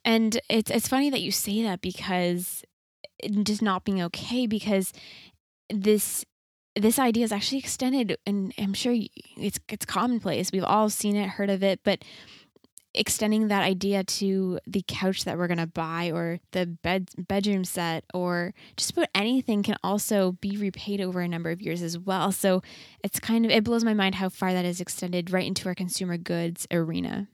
And 0.04 0.40
it's 0.50 0.72
it's 0.72 0.88
funny 0.88 1.10
that 1.10 1.22
you 1.22 1.32
say 1.32 1.62
that 1.64 1.82
because 1.82 2.64
just 3.44 3.62
not 3.62 3.84
being 3.84 4.02
okay 4.02 4.48
because 4.48 4.94
this 5.70 6.26
this 6.80 7.00
idea 7.00 7.24
is 7.24 7.32
actually 7.32 7.60
extended 7.60 8.18
and 8.26 8.54
I'm 8.58 8.74
sure 8.74 8.96
it's 9.38 9.60
it's 9.70 9.86
commonplace. 9.86 10.52
We've 10.52 10.64
all 10.64 10.90
seen 10.90 11.16
it, 11.16 11.30
heard 11.30 11.50
of 11.50 11.64
it, 11.64 11.82
but 11.84 12.04
extending 12.94 13.50
that 13.50 13.64
idea 13.64 14.04
to 14.04 14.60
the 14.66 14.84
couch 14.88 15.24
that 15.24 15.38
we're 15.38 15.48
going 15.48 15.60
to 15.60 15.68
buy 15.68 16.12
or 16.12 16.40
the 16.54 16.66
bed 16.66 17.10
bedroom 17.18 17.64
set 17.64 18.04
or 18.14 18.54
just 18.78 18.92
about 18.92 19.08
anything 19.14 19.62
can 19.62 19.76
also 19.84 20.34
be 20.34 20.58
repaid 20.58 21.00
over 21.00 21.22
a 21.22 21.28
number 21.28 21.52
of 21.52 21.62
years 21.62 21.84
as 21.84 22.00
well. 22.00 22.32
So 22.32 22.64
it's 23.04 23.20
kind 23.20 23.46
of 23.46 23.52
it 23.52 23.64
blows 23.64 23.84
my 23.84 23.94
mind 23.94 24.16
how 24.16 24.30
far 24.30 24.54
that 24.54 24.66
is 24.66 24.82
extended 24.82 25.32
right 25.32 25.46
into 25.46 25.68
our 25.68 25.76
consumer 25.76 26.18
goods 26.18 26.68
arena. 26.72 27.28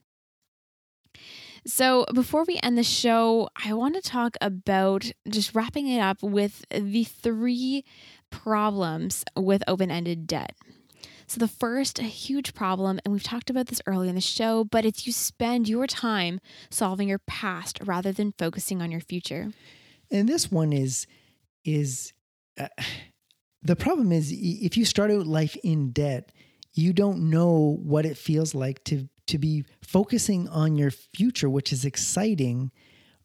So, 1.68 2.06
before 2.14 2.44
we 2.44 2.60
end 2.62 2.78
the 2.78 2.84
show, 2.84 3.50
I 3.66 3.74
want 3.74 3.96
to 3.96 4.02
talk 4.02 4.38
about 4.40 5.12
just 5.28 5.56
wrapping 5.56 5.88
it 5.88 6.00
up 6.00 6.22
with 6.22 6.64
the 6.70 7.06
three 7.06 7.84
problems 8.42 9.24
with 9.36 9.64
open 9.68 9.90
ended 9.90 10.28
debt. 10.28 10.56
So, 11.28 11.40
the 11.40 11.48
first, 11.48 11.98
huge 11.98 12.54
problem, 12.54 13.00
and 13.04 13.12
we've 13.12 13.24
talked 13.24 13.50
about 13.50 13.68
this 13.68 13.82
earlier 13.88 14.10
in 14.10 14.16
the 14.16 14.22
show, 14.22 14.64
but 14.64 14.86
it's 14.86 15.08
you 15.08 15.14
spend 15.14 15.68
your 15.68 15.88
time 15.88 16.40
solving 16.70 17.10
your 17.10 17.20
past 17.20 17.80
rather 17.84 18.12
than 18.12 18.34
focusing 18.38 18.82
on 18.82 18.92
your 18.92 19.02
future. 19.02 19.52
And 20.12 20.30
this 20.30 20.52
one 20.52 20.72
is, 20.72 21.08
is, 21.64 22.14
uh, 22.60 22.68
the 23.64 23.76
problem 23.76 24.12
is 24.12 24.32
if 24.32 24.78
you 24.78 24.86
start 24.86 25.10
out 25.10 25.26
life 25.26 25.58
in 25.64 25.92
debt, 25.92 26.32
you 26.74 26.94
don't 26.94 27.30
know 27.32 27.80
what 27.82 28.06
it 28.06 28.18
feels 28.18 28.54
like 28.54 28.84
to 28.84 29.10
to 29.28 29.40
be 29.40 29.66
focusing 29.82 30.48
on 30.50 30.76
your 30.76 30.92
future, 30.92 31.50
which 31.50 31.74
is 31.74 31.84
exciting, 31.84 32.72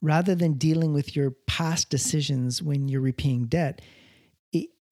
rather 0.00 0.34
than 0.34 0.54
dealing 0.54 0.94
with 0.94 1.14
your 1.14 1.32
past 1.46 1.90
decisions 1.90 2.62
when 2.62 2.88
you're 2.88 3.02
repaying 3.02 3.44
debt. 3.44 3.82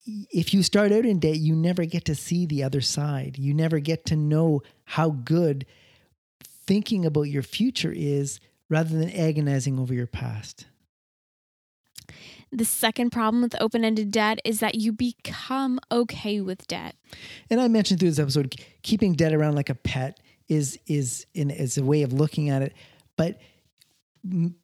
If 0.05 0.53
you 0.53 0.63
start 0.63 0.91
out 0.91 1.05
in 1.05 1.19
debt, 1.19 1.37
you 1.37 1.55
never 1.55 1.85
get 1.85 2.05
to 2.05 2.15
see 2.15 2.45
the 2.45 2.63
other 2.63 2.81
side. 2.81 3.37
You 3.37 3.53
never 3.53 3.79
get 3.79 4.05
to 4.07 4.15
know 4.15 4.61
how 4.85 5.09
good 5.09 5.65
thinking 6.43 7.05
about 7.05 7.23
your 7.23 7.43
future 7.43 7.93
is 7.95 8.39
rather 8.69 8.97
than 8.97 9.09
agonizing 9.09 9.79
over 9.79 9.93
your 9.93 10.07
past. 10.07 10.65
The 12.51 12.65
second 12.65 13.11
problem 13.11 13.43
with 13.43 13.59
open 13.61 13.85
ended 13.85 14.11
debt 14.11 14.39
is 14.43 14.59
that 14.59 14.75
you 14.75 14.91
become 14.91 15.79
okay 15.91 16.41
with 16.41 16.65
debt. 16.67 16.95
And 17.49 17.61
I 17.61 17.67
mentioned 17.67 17.99
through 17.99 18.09
this 18.09 18.19
episode, 18.19 18.55
keeping 18.81 19.13
debt 19.13 19.33
around 19.33 19.55
like 19.55 19.69
a 19.69 19.75
pet 19.75 20.19
is 20.47 20.79
is 20.87 21.27
in 21.35 21.51
is 21.51 21.77
a 21.77 21.83
way 21.83 22.01
of 22.01 22.11
looking 22.11 22.49
at 22.49 22.63
it, 22.63 22.73
but 23.17 23.39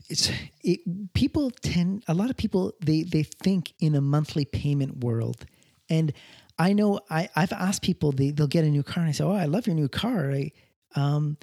it's 0.10 0.32
it, 0.64 1.14
people 1.14 1.52
tend 1.52 2.04
a 2.08 2.14
lot 2.14 2.30
of 2.30 2.38
people 2.38 2.74
they 2.84 3.04
they 3.04 3.24
think 3.24 3.74
in 3.80 3.96
a 3.96 4.02
monthly 4.02 4.46
payment 4.46 5.04
world, 5.04 5.46
and 5.90 6.14
I 6.58 6.74
know 6.74 7.00
I 7.10 7.30
I've 7.36 7.54
asked 7.54 7.82
people 7.82 8.12
they 8.12 8.32
they'll 8.32 8.48
get 8.48 8.66
a 8.66 8.70
new 8.70 8.84
car 8.84 9.02
and 9.04 9.10
I 9.10 9.12
say 9.14 9.24
oh 9.24 9.32
I 9.32 9.46
love 9.46 9.68
your 9.68 9.76
new 9.76 9.88
car. 9.90 10.34
Um 10.96 11.38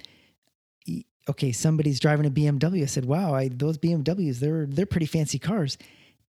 okay 1.28 1.52
somebody's 1.52 2.00
driving 2.00 2.26
a 2.26 2.30
BMW 2.30 2.82
I 2.82 2.86
said 2.86 3.04
wow 3.04 3.34
I 3.34 3.48
those 3.48 3.78
BMWs 3.78 4.40
they're 4.40 4.66
they're 4.66 4.86
pretty 4.86 5.06
fancy 5.06 5.38
cars, 5.38 5.78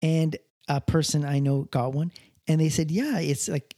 and 0.00 0.36
a 0.68 0.80
person 0.80 1.24
I 1.24 1.38
know 1.40 1.62
got 1.64 1.92
one 1.92 2.12
and 2.48 2.60
they 2.60 2.68
said 2.68 2.90
yeah 2.90 3.18
it's 3.18 3.48
like 3.48 3.74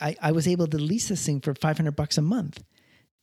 I 0.00 0.16
I 0.20 0.32
was 0.32 0.46
able 0.48 0.66
to 0.68 0.78
lease 0.78 1.08
this 1.08 1.24
thing 1.26 1.40
for 1.40 1.54
five 1.54 1.76
hundred 1.76 1.96
bucks 1.96 2.18
a 2.18 2.22
month 2.22 2.62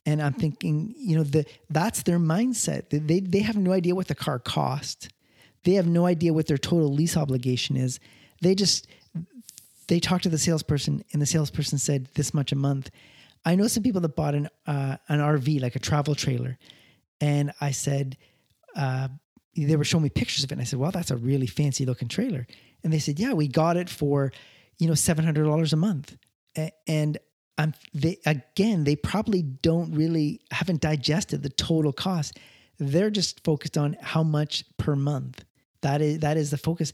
and 0.10 0.24
I'm 0.24 0.34
thinking, 0.34 0.96
you 0.98 1.16
know, 1.18 1.24
the, 1.24 1.46
that's 1.70 2.02
their 2.02 2.18
mindset. 2.18 2.90
They, 2.90 3.20
they 3.20 3.42
have 3.42 3.56
no 3.56 3.72
idea 3.72 3.94
what 3.94 4.08
the 4.08 4.16
car 4.16 4.40
cost. 4.40 5.10
They 5.66 5.74
have 5.74 5.86
no 5.86 6.08
idea 6.08 6.34
what 6.34 6.48
their 6.48 6.58
total 6.58 6.92
lease 6.92 7.16
obligation 7.16 7.78
is. 7.78 8.00
They 8.42 8.56
just, 8.56 8.88
they 9.88 10.00
talked 10.00 10.24
to 10.24 10.30
the 10.30 10.40
salesperson 10.40 11.04
and 11.14 11.22
the 11.22 11.28
salesperson 11.28 11.78
said 11.78 12.08
this 12.16 12.34
much 12.34 12.52
a 12.52 12.56
month. 12.56 12.90
I 13.46 13.54
know 13.54 13.68
some 13.68 13.84
people 13.84 14.02
that 14.02 14.16
bought 14.16 14.34
an, 14.34 14.50
uh, 14.66 14.98
an 15.10 15.20
RV, 15.20 15.62
like 15.62 15.76
a 15.76 15.80
travel 15.80 16.16
trailer. 16.16 16.58
And 17.22 17.54
I 17.62 17.70
said, 17.70 18.18
uh, 18.76 19.10
they 19.56 19.76
were 19.76 19.84
showing 19.84 20.04
me 20.04 20.10
pictures 20.10 20.44
of 20.44 20.52
it. 20.52 20.56
And 20.56 20.62
I 20.62 20.66
said, 20.66 20.80
well, 20.80 20.92
that's 20.92 21.12
a 21.12 21.18
really 21.18 21.48
fancy 21.48 21.86
looking 21.86 22.08
trailer. 22.08 22.48
And 22.84 22.92
they 22.92 23.00
said, 23.00 23.20
yeah, 23.20 23.34
we 23.34 23.48
got 23.48 23.78
it 23.78 23.90
for, 23.90 24.34
you 24.80 24.88
know, 24.88 24.94
$700 24.94 25.74
a 25.74 25.76
month. 25.76 26.18
And 26.88 27.20
um, 27.60 27.74
they 27.94 28.18
again, 28.26 28.86
they 28.86 28.96
probably 28.96 29.42
don't 29.42 29.94
really 29.94 30.40
haven't 30.50 30.80
digested 30.80 31.44
the 31.44 31.50
total 31.50 31.92
cost. 31.92 32.40
They're 32.80 33.10
just 33.10 33.44
focused 33.44 33.78
on 33.78 33.98
how 34.02 34.24
much 34.24 34.64
per 34.78 34.96
month. 34.96 35.44
That 35.82 36.02
is 36.02 36.20
that 36.20 36.38
is 36.38 36.52
the 36.52 36.58
focus. 36.58 36.94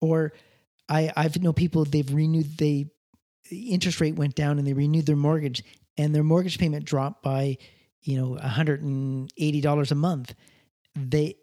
Or 0.00 0.34
I 0.88 1.10
I've 1.16 1.42
know 1.42 1.54
people 1.54 1.86
they've 1.86 2.12
renewed 2.12 2.58
they 2.58 2.90
interest 3.50 4.00
rate 4.00 4.16
went 4.16 4.34
down 4.34 4.58
and 4.58 4.66
they 4.66 4.74
renewed 4.74 5.06
their 5.06 5.16
mortgage 5.16 5.64
and 5.96 6.14
their 6.14 6.22
mortgage 6.22 6.58
payment 6.58 6.84
dropped 6.84 7.22
by 7.22 7.56
you 8.02 8.20
know 8.20 8.38
$180 8.42 9.90
a 9.90 9.94
month 9.94 10.34
they 10.94 11.36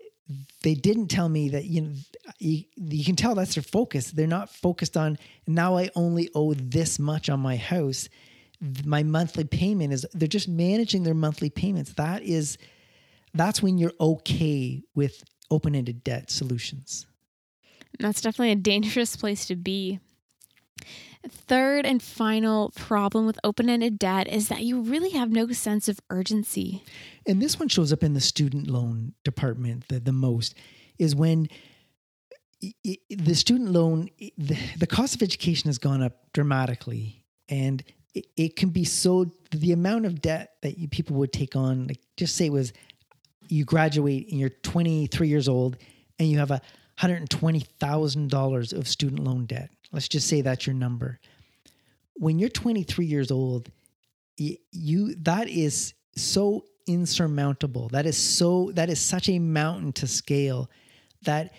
they 0.63 0.75
didn't 0.75 1.07
tell 1.07 1.29
me 1.29 1.49
that 1.49 1.65
you 1.65 1.81
know 1.81 1.91
you, 2.39 2.63
you, 2.75 3.03
can 3.03 3.15
tell 3.15 3.35
that's 3.35 3.55
their 3.55 3.63
focus 3.63 4.11
they're 4.11 4.27
not 4.27 4.49
focused 4.49 4.97
on 4.97 5.17
now 5.47 5.77
i 5.77 5.89
only 5.95 6.29
owe 6.35 6.53
this 6.53 6.99
much 6.99 7.29
on 7.29 7.39
my 7.39 7.55
house 7.55 8.09
my 8.85 9.03
monthly 9.03 9.45
payment 9.45 9.93
is 9.93 10.05
they're 10.13 10.27
just 10.27 10.47
managing 10.47 11.03
their 11.03 11.13
monthly 11.13 11.49
payments. 11.49 11.93
That 11.93 12.23
is 12.23 12.57
that's 13.33 13.61
when 13.61 13.77
you're 13.77 13.93
okay 13.99 14.83
with 14.95 15.23
open-ended 15.51 16.03
debt 16.03 16.31
solutions. 16.31 17.05
That's 17.99 18.21
definitely 18.21 18.51
a 18.51 18.55
dangerous 18.55 19.15
place 19.15 19.45
to 19.47 19.55
be. 19.55 19.99
Third 21.27 21.85
and 21.85 22.01
final 22.01 22.71
problem 22.75 23.25
with 23.25 23.39
open 23.43 23.69
ended 23.69 23.99
debt 23.99 24.27
is 24.27 24.47
that 24.47 24.61
you 24.61 24.81
really 24.81 25.09
have 25.09 25.29
no 25.29 25.51
sense 25.51 25.89
of 25.89 25.99
urgency. 26.09 26.83
And 27.27 27.41
this 27.41 27.59
one 27.59 27.67
shows 27.67 27.91
up 27.91 28.03
in 28.03 28.13
the 28.13 28.21
student 28.21 28.67
loan 28.67 29.13
department 29.23 29.87
the, 29.89 29.99
the 29.99 30.13
most 30.13 30.55
is 30.97 31.15
when 31.15 31.49
the 32.61 33.35
student 33.35 33.71
loan, 33.71 34.09
the, 34.37 34.57
the 34.77 34.87
cost 34.87 35.15
of 35.15 35.21
education 35.21 35.67
has 35.67 35.77
gone 35.77 36.01
up 36.01 36.31
dramatically. 36.33 37.25
And 37.49 37.83
it, 38.13 38.25
it 38.35 38.55
can 38.55 38.69
be 38.69 38.83
so 38.83 39.31
the 39.51 39.71
amount 39.71 40.05
of 40.05 40.21
debt 40.21 40.53
that 40.61 40.77
you, 40.77 40.87
people 40.87 41.15
would 41.17 41.33
take 41.33 41.55
on 41.55 41.87
like 41.87 41.99
just 42.17 42.35
say 42.35 42.47
it 42.47 42.51
was 42.51 42.73
you 43.47 43.65
graduate 43.65 44.27
and 44.29 44.39
you're 44.39 44.49
23 44.49 45.27
years 45.27 45.47
old 45.47 45.77
and 46.19 46.29
you 46.29 46.37
have 46.37 46.51
a 46.51 46.61
$120,000 46.99 48.73
of 48.73 48.87
student 48.87 49.23
loan 49.23 49.45
debt. 49.45 49.69
Let's 49.91 50.07
just 50.07 50.27
say 50.27 50.41
that's 50.41 50.67
your 50.67 50.75
number. 50.75 51.19
When 52.15 52.37
you're 52.37 52.49
23 52.49 53.05
years 53.05 53.31
old, 53.31 53.71
you 54.37 55.15
that 55.15 55.49
is 55.49 55.93
so 56.15 56.65
insurmountable. 56.87 57.89
That 57.89 58.05
is 58.05 58.17
so 58.17 58.71
that 58.75 58.89
is 58.89 58.99
such 58.99 59.29
a 59.29 59.39
mountain 59.39 59.93
to 59.93 60.07
scale 60.07 60.69
that 61.23 61.53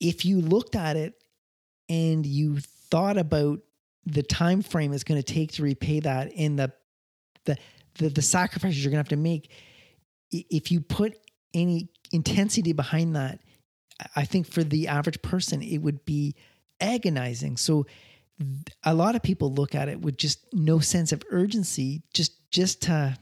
if 0.00 0.24
you 0.24 0.40
looked 0.40 0.76
at 0.76 0.96
it 0.96 1.14
and 1.88 2.24
you 2.24 2.58
thought 2.60 3.16
about 3.16 3.60
the 4.04 4.22
time 4.22 4.62
frame 4.62 4.92
is 4.92 5.04
going 5.04 5.20
to 5.20 5.32
take 5.32 5.52
to 5.52 5.62
repay 5.62 6.00
that 6.00 6.32
and 6.36 6.58
the 6.58 6.72
the 7.44 7.56
the, 7.98 8.08
the 8.08 8.22
sacrifices 8.22 8.82
you're 8.82 8.90
going 8.90 9.04
to 9.04 9.08
have 9.10 9.18
to 9.18 9.22
make. 9.22 9.50
If 10.30 10.72
you 10.72 10.80
put 10.80 11.14
any 11.52 11.90
intensity 12.10 12.72
behind 12.72 13.16
that 13.16 13.40
i 14.16 14.24
think 14.24 14.46
for 14.46 14.64
the 14.64 14.88
average 14.88 15.20
person 15.22 15.62
it 15.62 15.78
would 15.78 16.04
be 16.04 16.34
agonizing. 16.82 17.56
So 17.56 17.86
a 18.82 18.92
lot 18.92 19.14
of 19.14 19.22
people 19.22 19.54
look 19.54 19.74
at 19.74 19.88
it 19.88 20.00
with 20.00 20.18
just 20.18 20.44
no 20.52 20.80
sense 20.80 21.12
of 21.12 21.22
urgency 21.30 22.02
just 22.12 22.50
just 22.50 22.82
to 22.82 23.16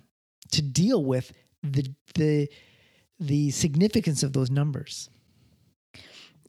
to 0.53 0.63
deal 0.63 1.05
with 1.05 1.33
the 1.63 1.87
the 2.15 2.49
the 3.21 3.51
significance 3.51 4.23
of 4.23 4.33
those 4.33 4.51
numbers. 4.51 5.11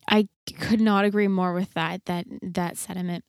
I 0.09 0.29
could 0.57 0.81
not 0.81 1.05
agree 1.05 1.27
more 1.27 1.53
with 1.53 1.73
that 1.73 2.05
that 2.05 2.25
that 2.41 2.77
sentiment 2.77 3.25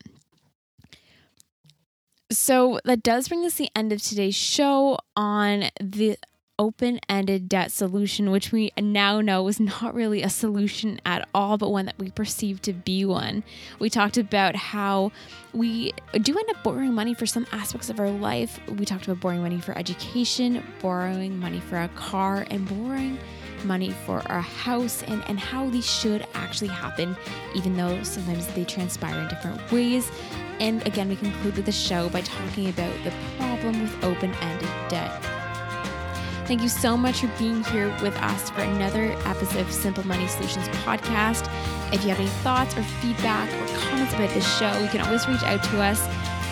so 2.33 2.81
that 2.85 3.03
does 3.03 3.29
bring 3.29 3.45
us 3.45 3.55
the 3.55 3.71
end 3.75 3.93
of 3.93 4.03
today's 4.03 4.35
show 4.35 4.99
on 5.17 5.65
the 5.81 6.17
open 6.59 7.01
ended 7.09 7.49
debt 7.49 7.73
solution, 7.73 8.31
which 8.31 8.53
we 8.53 8.71
now 8.79 9.21
know 9.21 9.43
was 9.43 9.59
not 9.59 9.95
really 9.95 10.23
a 10.23 10.31
solution 10.31 11.01
at 11.05 11.29
all, 11.35 11.59
but 11.59 11.71
one 11.71 11.87
that 11.87 11.99
we 11.99 12.11
perceive 12.11 12.63
to 12.63 12.73
be 12.73 13.05
one. 13.05 13.43
We 13.79 13.91
talked 13.91 14.17
about 14.17 14.55
how 14.55 15.13
we 15.53 15.93
do 16.13 16.39
end 16.39 16.51
up 16.51 16.63
borrowing 16.63 16.95
money 16.95 17.15
for 17.15 17.27
some 17.27 17.47
aspects 17.53 17.91
of 17.91 17.99
our 17.99 18.11
life. 18.11 18.61
We 18.69 18.85
talked 18.85 19.05
about 19.07 19.21
borrowing 19.21 19.43
money 19.43 19.61
for 19.61 19.77
education, 19.77 20.63
borrowing 20.81 21.39
money 21.39 21.61
for 21.61 21.79
a 21.79 21.89
car, 21.89 22.47
and 22.51 22.69
borrowing 22.69 23.19
money 23.65 23.91
for 24.07 24.23
our 24.27 24.41
house 24.41 25.03
and, 25.05 25.23
and 25.29 25.39
how 25.39 25.69
these 25.71 25.89
should 25.89 26.27
actually 26.35 26.69
happen, 26.69 27.17
even 27.55 27.77
though 27.77 28.03
sometimes 28.03 28.47
they 28.49 28.65
transpire 28.65 29.21
in 29.21 29.29
different 29.29 29.73
ways. 29.73 30.11
And 30.61 30.87
again, 30.87 31.09
we 31.09 31.17
concluded 31.17 31.65
the 31.65 31.73
show 31.73 32.09
by 32.09 32.21
talking 32.21 32.69
about 32.69 32.95
the 33.05 33.13
problem 33.37 33.83
with 33.83 34.05
open 34.05 34.33
ended 34.35 34.69
debt. 34.89 35.23
Thank 36.47 36.63
you 36.63 36.69
so 36.69 36.97
much 36.97 37.21
for 37.21 37.29
being 37.39 37.65
here 37.65 37.89
with 38.03 38.17
us 38.17 38.51
for 38.51 38.63
another 38.63 39.13
episode 39.25 39.61
of 39.61 39.73
Simple 39.73 40.07
Money 40.07 40.27
Solutions 40.27 40.69
podcast. 40.85 41.49
If 41.93 42.03
you 42.03 42.11
have 42.11 42.19
any 42.19 42.29
thoughts 42.45 42.77
or 42.77 42.83
feedback 42.83 43.49
or 43.49 43.79
comments 43.79 44.13
about 44.13 44.31
this 44.31 44.59
show, 44.59 44.77
you 44.81 44.89
can 44.89 45.01
always 45.03 45.27
reach 45.29 45.43
out 45.45 45.63
to 45.63 45.81
us 45.81 46.01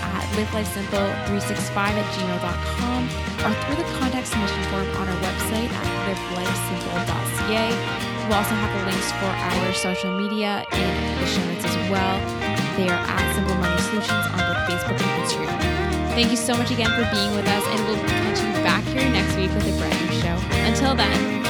at 0.01 0.25
livelifesimple365 0.37 1.77
at 1.77 2.15
gmail.com 2.15 3.05
or 3.45 3.55
through 3.65 3.77
the 3.77 3.99
contact 3.99 4.27
submission 4.27 4.63
form 4.65 4.89
on 4.97 5.09
our 5.09 5.21
website 5.21 5.71
at 5.71 6.17
livelifesimple.ca. 6.17 8.01
We'll 8.29 8.39
also 8.39 8.55
have 8.55 8.79
the 8.79 8.87
links 8.91 9.11
for 9.13 9.27
our 9.27 9.75
social 9.75 10.17
media 10.17 10.65
in 10.73 11.21
the 11.21 11.27
show 11.27 11.45
notes 11.45 11.65
as 11.65 11.91
well. 11.91 12.50
They 12.81 12.89
are 12.89 12.97
at 12.97 13.35
Simple 13.35 13.57
Money 13.57 13.77
Solutions 13.83 14.25
on 14.33 14.41
both 14.41 14.57
Facebook 14.65 14.97
and 14.97 15.13
Instagram. 15.21 15.61
Thank 16.17 16.31
you 16.31 16.37
so 16.41 16.57
much 16.57 16.71
again 16.71 16.89
for 16.89 17.05
being 17.13 17.37
with 17.37 17.47
us, 17.47 17.63
and 17.69 17.79
we'll 17.85 18.01
catch 18.09 18.41
you 18.41 18.49
back 18.65 18.83
here 18.85 19.05
next 19.13 19.37
week 19.37 19.53
with 19.53 19.69
a 19.69 19.77
brand 19.77 20.01
new 20.01 20.17
show. 20.17 20.33
Until 20.65 20.95
then, 20.95 21.45